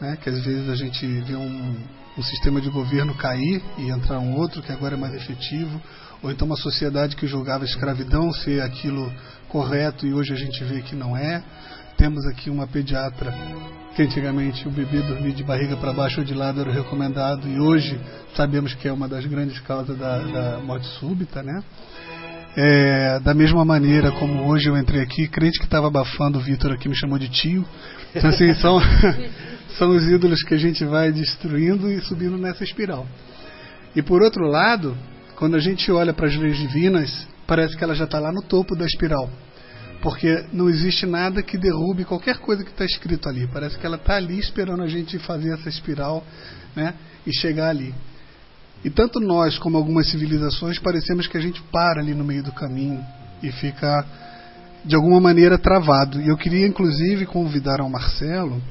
Né? 0.00 0.16
Que 0.22 0.30
às 0.30 0.44
vezes 0.44 0.68
a 0.68 0.74
gente 0.74 1.06
vê 1.22 1.34
um, 1.34 1.76
um 2.16 2.22
sistema 2.22 2.60
de 2.60 2.70
governo 2.70 3.14
cair 3.14 3.62
e 3.78 3.90
entrar 3.90 4.18
um 4.18 4.36
outro 4.36 4.62
que 4.62 4.72
agora 4.72 4.94
é 4.94 4.98
mais 4.98 5.14
efetivo, 5.14 5.80
ou 6.22 6.30
então 6.30 6.46
uma 6.46 6.56
sociedade 6.56 7.16
que 7.16 7.26
julgava 7.26 7.64
a 7.64 7.66
escravidão 7.66 8.32
ser 8.32 8.60
aquilo 8.62 9.12
correto 9.48 10.06
e 10.06 10.12
hoje 10.12 10.32
a 10.32 10.36
gente 10.36 10.62
vê 10.64 10.82
que 10.82 10.94
não 10.94 11.16
é. 11.16 11.42
Temos 11.96 12.24
aqui 12.26 12.48
uma 12.48 12.66
pediatra 12.66 13.34
que 13.96 14.02
antigamente 14.02 14.68
o 14.68 14.70
bebê 14.70 15.00
dormir 15.02 15.32
de 15.32 15.42
barriga 15.42 15.76
para 15.76 15.92
baixo 15.92 16.20
ou 16.20 16.24
de 16.24 16.32
lado 16.32 16.60
era 16.60 16.72
recomendado 16.72 17.48
e 17.48 17.58
hoje 17.58 17.98
sabemos 18.36 18.72
que 18.74 18.86
é 18.86 18.92
uma 18.92 19.08
das 19.08 19.26
grandes 19.26 19.58
causas 19.60 19.98
da, 19.98 20.18
da 20.18 20.58
morte 20.58 20.86
súbita, 21.00 21.42
né? 21.42 21.62
É, 22.56 23.20
da 23.20 23.34
mesma 23.34 23.64
maneira 23.64 24.10
como 24.12 24.48
hoje 24.48 24.68
eu 24.68 24.76
entrei 24.76 25.02
aqui, 25.02 25.28
crente 25.28 25.58
que 25.58 25.64
estava 25.64 25.88
abafando 25.88 26.38
o 26.38 26.42
Vitor 26.42 26.72
aqui 26.72 26.88
me 26.88 26.94
chamou 26.94 27.18
de 27.18 27.28
tio. 27.28 27.64
Então, 28.14 28.30
assim, 28.30 28.54
são, 28.54 28.80
são 29.78 29.90
os 29.90 30.04
ídolos 30.04 30.42
que 30.42 30.54
a 30.54 30.58
gente 30.58 30.84
vai 30.84 31.12
destruindo 31.12 31.90
e 31.90 32.00
subindo 32.00 32.36
nessa 32.36 32.64
espiral. 32.64 33.06
E 33.94 34.02
por 34.02 34.22
outro 34.22 34.44
lado, 34.46 34.96
quando 35.36 35.54
a 35.54 35.60
gente 35.60 35.90
olha 35.90 36.12
para 36.12 36.26
as 36.26 36.36
leis 36.36 36.58
divinas, 36.58 37.26
parece 37.46 37.76
que 37.76 37.84
ela 37.84 37.94
já 37.94 38.04
está 38.04 38.18
lá 38.18 38.32
no 38.32 38.42
topo 38.42 38.76
da 38.76 38.84
espiral 38.84 39.30
porque 40.00 40.44
não 40.52 40.68
existe 40.68 41.06
nada 41.06 41.42
que 41.42 41.58
derrube 41.58 42.04
qualquer 42.04 42.38
coisa 42.38 42.64
que 42.64 42.70
está 42.70 42.84
escrito 42.84 43.28
ali. 43.28 43.48
Parece 43.48 43.76
que 43.76 43.84
ela 43.84 43.96
está 43.96 44.14
ali 44.14 44.38
esperando 44.38 44.82
a 44.82 44.86
gente 44.86 45.18
fazer 45.18 45.52
essa 45.54 45.68
espiral 45.68 46.24
né, 46.74 46.94
e 47.26 47.32
chegar 47.36 47.70
ali. 47.70 47.94
E 48.84 48.90
tanto 48.90 49.18
nós 49.18 49.58
como 49.58 49.76
algumas 49.76 50.08
civilizações 50.08 50.78
parecemos 50.78 51.26
que 51.26 51.36
a 51.36 51.40
gente 51.40 51.60
para 51.72 52.00
ali 52.00 52.14
no 52.14 52.24
meio 52.24 52.44
do 52.44 52.52
caminho 52.52 53.04
e 53.42 53.50
fica 53.50 54.06
de 54.84 54.94
alguma 54.94 55.20
maneira 55.20 55.58
travado. 55.58 56.20
E 56.20 56.28
eu 56.28 56.36
queria 56.36 56.66
inclusive 56.66 57.26
convidar 57.26 57.80
ao 57.80 57.90
Marcelo 57.90 58.62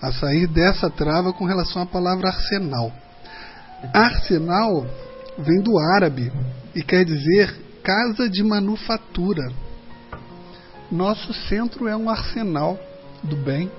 a 0.00 0.12
sair 0.12 0.46
dessa 0.46 0.88
trava 0.88 1.32
com 1.32 1.44
relação 1.44 1.82
à 1.82 1.86
palavra 1.86 2.28
arsenal. 2.28 2.92
Arsenal 3.92 4.86
vem 5.38 5.60
do 5.62 5.78
árabe 5.78 6.32
e 6.74 6.82
quer 6.82 7.04
dizer 7.04 7.54
casa 7.82 8.28
de 8.28 8.42
manufatura. 8.42 9.52
Nosso 10.90 11.32
centro 11.48 11.86
é 11.86 11.96
um 11.96 12.08
arsenal 12.08 12.78
do 13.22 13.36
bem. 13.36 13.70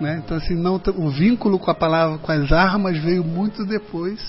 Né? 0.00 0.22
Então, 0.24 0.36
assim, 0.36 0.54
não, 0.54 0.80
o 0.96 1.10
vínculo 1.10 1.58
com 1.58 1.70
a 1.70 1.74
palavra, 1.74 2.18
com 2.18 2.32
as 2.32 2.50
armas, 2.52 2.98
veio 2.98 3.22
muito 3.22 3.64
depois. 3.64 4.20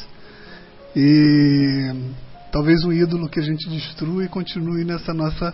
E 0.96 1.94
talvez 2.52 2.84
um 2.84 2.92
ídolo 2.92 3.30
que 3.30 3.40
a 3.40 3.44
gente 3.44 3.70
destrua 3.70 4.26
e 4.26 4.28
continue 4.28 4.84
nessa 4.84 5.14
nossa, 5.14 5.54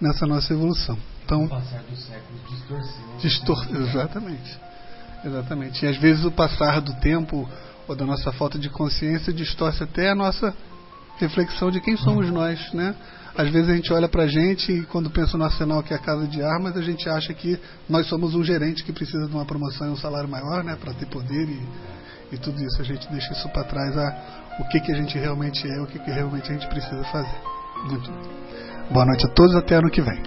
nessa 0.00 0.26
nossa 0.26 0.52
evolução. 0.52 0.96
Então, 1.24 1.44
o 1.44 1.48
passar 1.48 1.82
dos 1.82 2.06
séculos 2.06 2.40
distorceu. 2.48 3.18
Distor 3.18 3.68
exatamente. 3.82 4.67
Exatamente. 5.24 5.84
E 5.84 5.88
às 5.88 5.96
vezes 5.96 6.24
o 6.24 6.30
passar 6.30 6.80
do 6.80 6.94
tempo 7.00 7.48
ou 7.86 7.96
da 7.96 8.04
nossa 8.04 8.30
falta 8.32 8.58
de 8.58 8.68
consciência 8.68 9.32
distorce 9.32 9.82
até 9.82 10.10
a 10.10 10.14
nossa 10.14 10.54
reflexão 11.18 11.70
de 11.70 11.80
quem 11.80 11.96
somos 11.96 12.30
nós, 12.30 12.72
né? 12.72 12.94
Às 13.36 13.50
vezes 13.50 13.70
a 13.70 13.74
gente 13.74 13.92
olha 13.92 14.08
para 14.08 14.24
a 14.24 14.26
gente 14.26 14.72
e 14.72 14.84
quando 14.86 15.10
pensa 15.10 15.38
no 15.38 15.44
arsenal 15.44 15.82
que 15.82 15.92
é 15.92 15.96
a 15.96 16.00
casa 16.00 16.26
de 16.26 16.42
armas, 16.42 16.76
a 16.76 16.82
gente 16.82 17.08
acha 17.08 17.32
que 17.32 17.58
nós 17.88 18.06
somos 18.06 18.34
um 18.34 18.42
gerente 18.42 18.84
que 18.84 18.92
precisa 18.92 19.26
de 19.26 19.32
uma 19.32 19.44
promoção 19.44 19.86
e 19.86 19.90
um 19.90 19.96
salário 19.96 20.28
maior, 20.28 20.64
né? 20.64 20.76
Para 20.80 20.92
ter 20.94 21.06
poder 21.06 21.48
e, 21.48 21.62
e 22.32 22.38
tudo 22.38 22.60
isso. 22.62 22.80
A 22.82 22.84
gente 22.84 23.08
deixa 23.10 23.32
isso 23.32 23.48
para 23.50 23.64
trás, 23.64 23.96
a, 23.96 24.56
o 24.60 24.68
que, 24.68 24.80
que 24.80 24.92
a 24.92 24.96
gente 24.96 25.16
realmente 25.16 25.66
é, 25.68 25.80
o 25.80 25.86
que, 25.86 25.98
que 25.98 26.10
realmente 26.10 26.50
a 26.50 26.52
gente 26.52 26.66
precisa 26.68 27.02
fazer. 27.04 27.40
Muito 27.88 28.10
bem. 28.10 28.30
Boa 28.90 29.06
noite 29.06 29.24
a 29.26 29.30
todos, 29.30 29.54
até 29.54 29.76
ano 29.76 29.90
que 29.90 30.00
vem. 30.00 30.22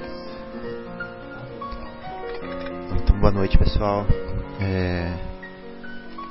Então, 2.96 3.20
boa 3.20 3.32
noite, 3.32 3.58
pessoal. 3.58 4.06
É, 4.64 5.12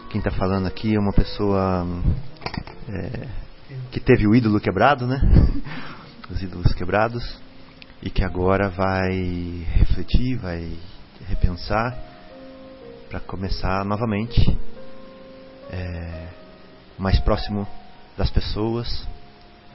quem 0.09 0.20
está 0.20 0.31
falando 0.31 0.69
aqui 0.69 0.94
é 0.94 1.01
uma 1.01 1.12
pessoa 1.12 1.85
é, 2.89 3.28
que 3.90 3.98
teve 3.98 4.24
o 4.28 4.36
ídolo 4.36 4.61
quebrado, 4.61 5.05
né? 5.05 5.20
Os 6.31 6.40
ídolos 6.40 6.73
quebrados 6.74 7.40
e 8.01 8.09
que 8.09 8.23
agora 8.23 8.69
vai 8.69 9.66
refletir, 9.74 10.36
vai 10.36 10.78
repensar 11.28 11.98
para 13.09 13.19
começar 13.19 13.85
novamente 13.85 14.57
é, 15.69 16.28
mais 16.97 17.19
próximo 17.19 17.66
das 18.16 18.31
pessoas, 18.31 19.09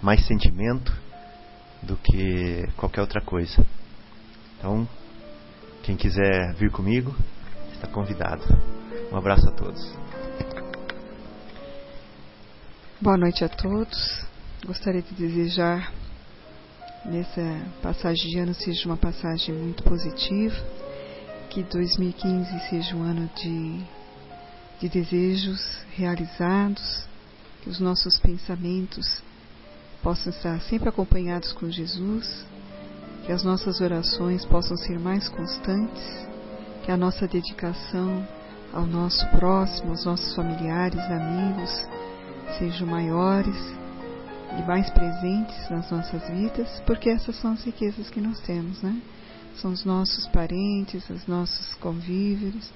mais 0.02 0.26
sentimento 0.26 0.96
do 1.84 1.98
que 1.98 2.66
qualquer 2.78 3.02
outra 3.02 3.20
coisa. 3.20 3.66
Então, 4.58 4.88
quem 5.84 5.98
quiser 5.98 6.54
vir 6.54 6.72
comigo, 6.72 7.14
está 7.86 7.88
convidado. 7.88 8.44
Um 9.12 9.18
abraço 9.18 9.48
a 9.48 9.52
todos. 9.52 9.94
Boa 13.00 13.18
noite 13.18 13.44
a 13.44 13.50
todos. 13.50 14.26
Gostaria 14.66 15.02
de 15.02 15.14
desejar 15.14 15.94
nessa 17.06 17.62
passagem 17.84 18.32
de 18.32 18.40
ano 18.40 18.54
seja 18.54 18.88
uma 18.88 18.98
passagem 18.98 19.54
muito 19.54 19.84
positiva, 19.84 20.56
que 21.50 21.62
2015 21.64 22.70
seja 22.70 22.96
um 22.96 23.04
ano 23.04 23.30
de, 23.36 23.84
de 24.82 24.90
desejos 24.90 25.62
realizados, 25.92 27.06
que 27.62 27.70
os 27.70 27.80
nossos 27.80 28.18
pensamentos 28.20 29.22
possam 30.02 30.32
estar 30.32 30.60
sempre 30.62 30.90
acompanhados 30.90 31.54
com 31.54 31.70
Jesus, 31.70 32.46
que 33.26 33.32
as 33.32 33.44
nossas 33.44 33.82
orações 33.82 34.44
possam 34.46 34.76
ser 34.78 35.00
mais 35.00 35.30
constantes, 35.30 36.25
que 36.86 36.92
a 36.92 36.98
nossa 36.98 37.28
dedicação 37.28 38.24
ao 38.72 38.86
nosso 38.86 39.28
próximo, 39.30 39.90
aos 39.90 40.06
nossos 40.06 40.36
familiares, 40.36 41.00
amigos, 41.00 41.84
sejam 42.60 42.86
maiores 42.86 43.58
e 44.60 44.62
mais 44.68 44.88
presentes 44.92 45.68
nas 45.72 45.90
nossas 45.90 46.30
vidas, 46.30 46.84
porque 46.86 47.10
essas 47.10 47.36
são 47.38 47.54
as 47.54 47.64
riquezas 47.64 48.08
que 48.12 48.22
nós 48.22 48.40
temos, 48.42 48.84
né? 48.84 49.02
São 49.56 49.72
os 49.72 49.84
nossos 49.84 50.28
parentes, 50.28 51.10
os 51.10 51.26
nossos 51.26 51.74
convívios. 51.76 52.72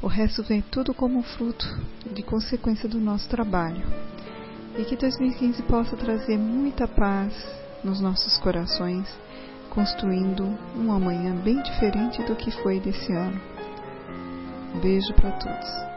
O 0.00 0.06
resto 0.06 0.44
vem 0.44 0.62
tudo 0.62 0.94
como 0.94 1.20
fruto 1.22 1.66
de 2.12 2.22
consequência 2.22 2.88
do 2.88 3.00
nosso 3.00 3.28
trabalho. 3.28 3.82
E 4.78 4.84
que 4.84 4.94
2015 4.94 5.62
possa 5.64 5.96
trazer 5.96 6.38
muita 6.38 6.86
paz 6.86 7.34
nos 7.82 8.00
nossos 8.00 8.38
corações, 8.38 9.08
construindo 9.78 10.58
um 10.74 10.90
amanhã 10.90 11.36
bem 11.36 11.62
diferente 11.62 12.20
do 12.24 12.34
que 12.34 12.50
foi 12.50 12.80
desse 12.80 13.12
ano. 13.12 13.40
Beijo 14.82 15.14
para 15.14 15.30
todos. 15.30 15.87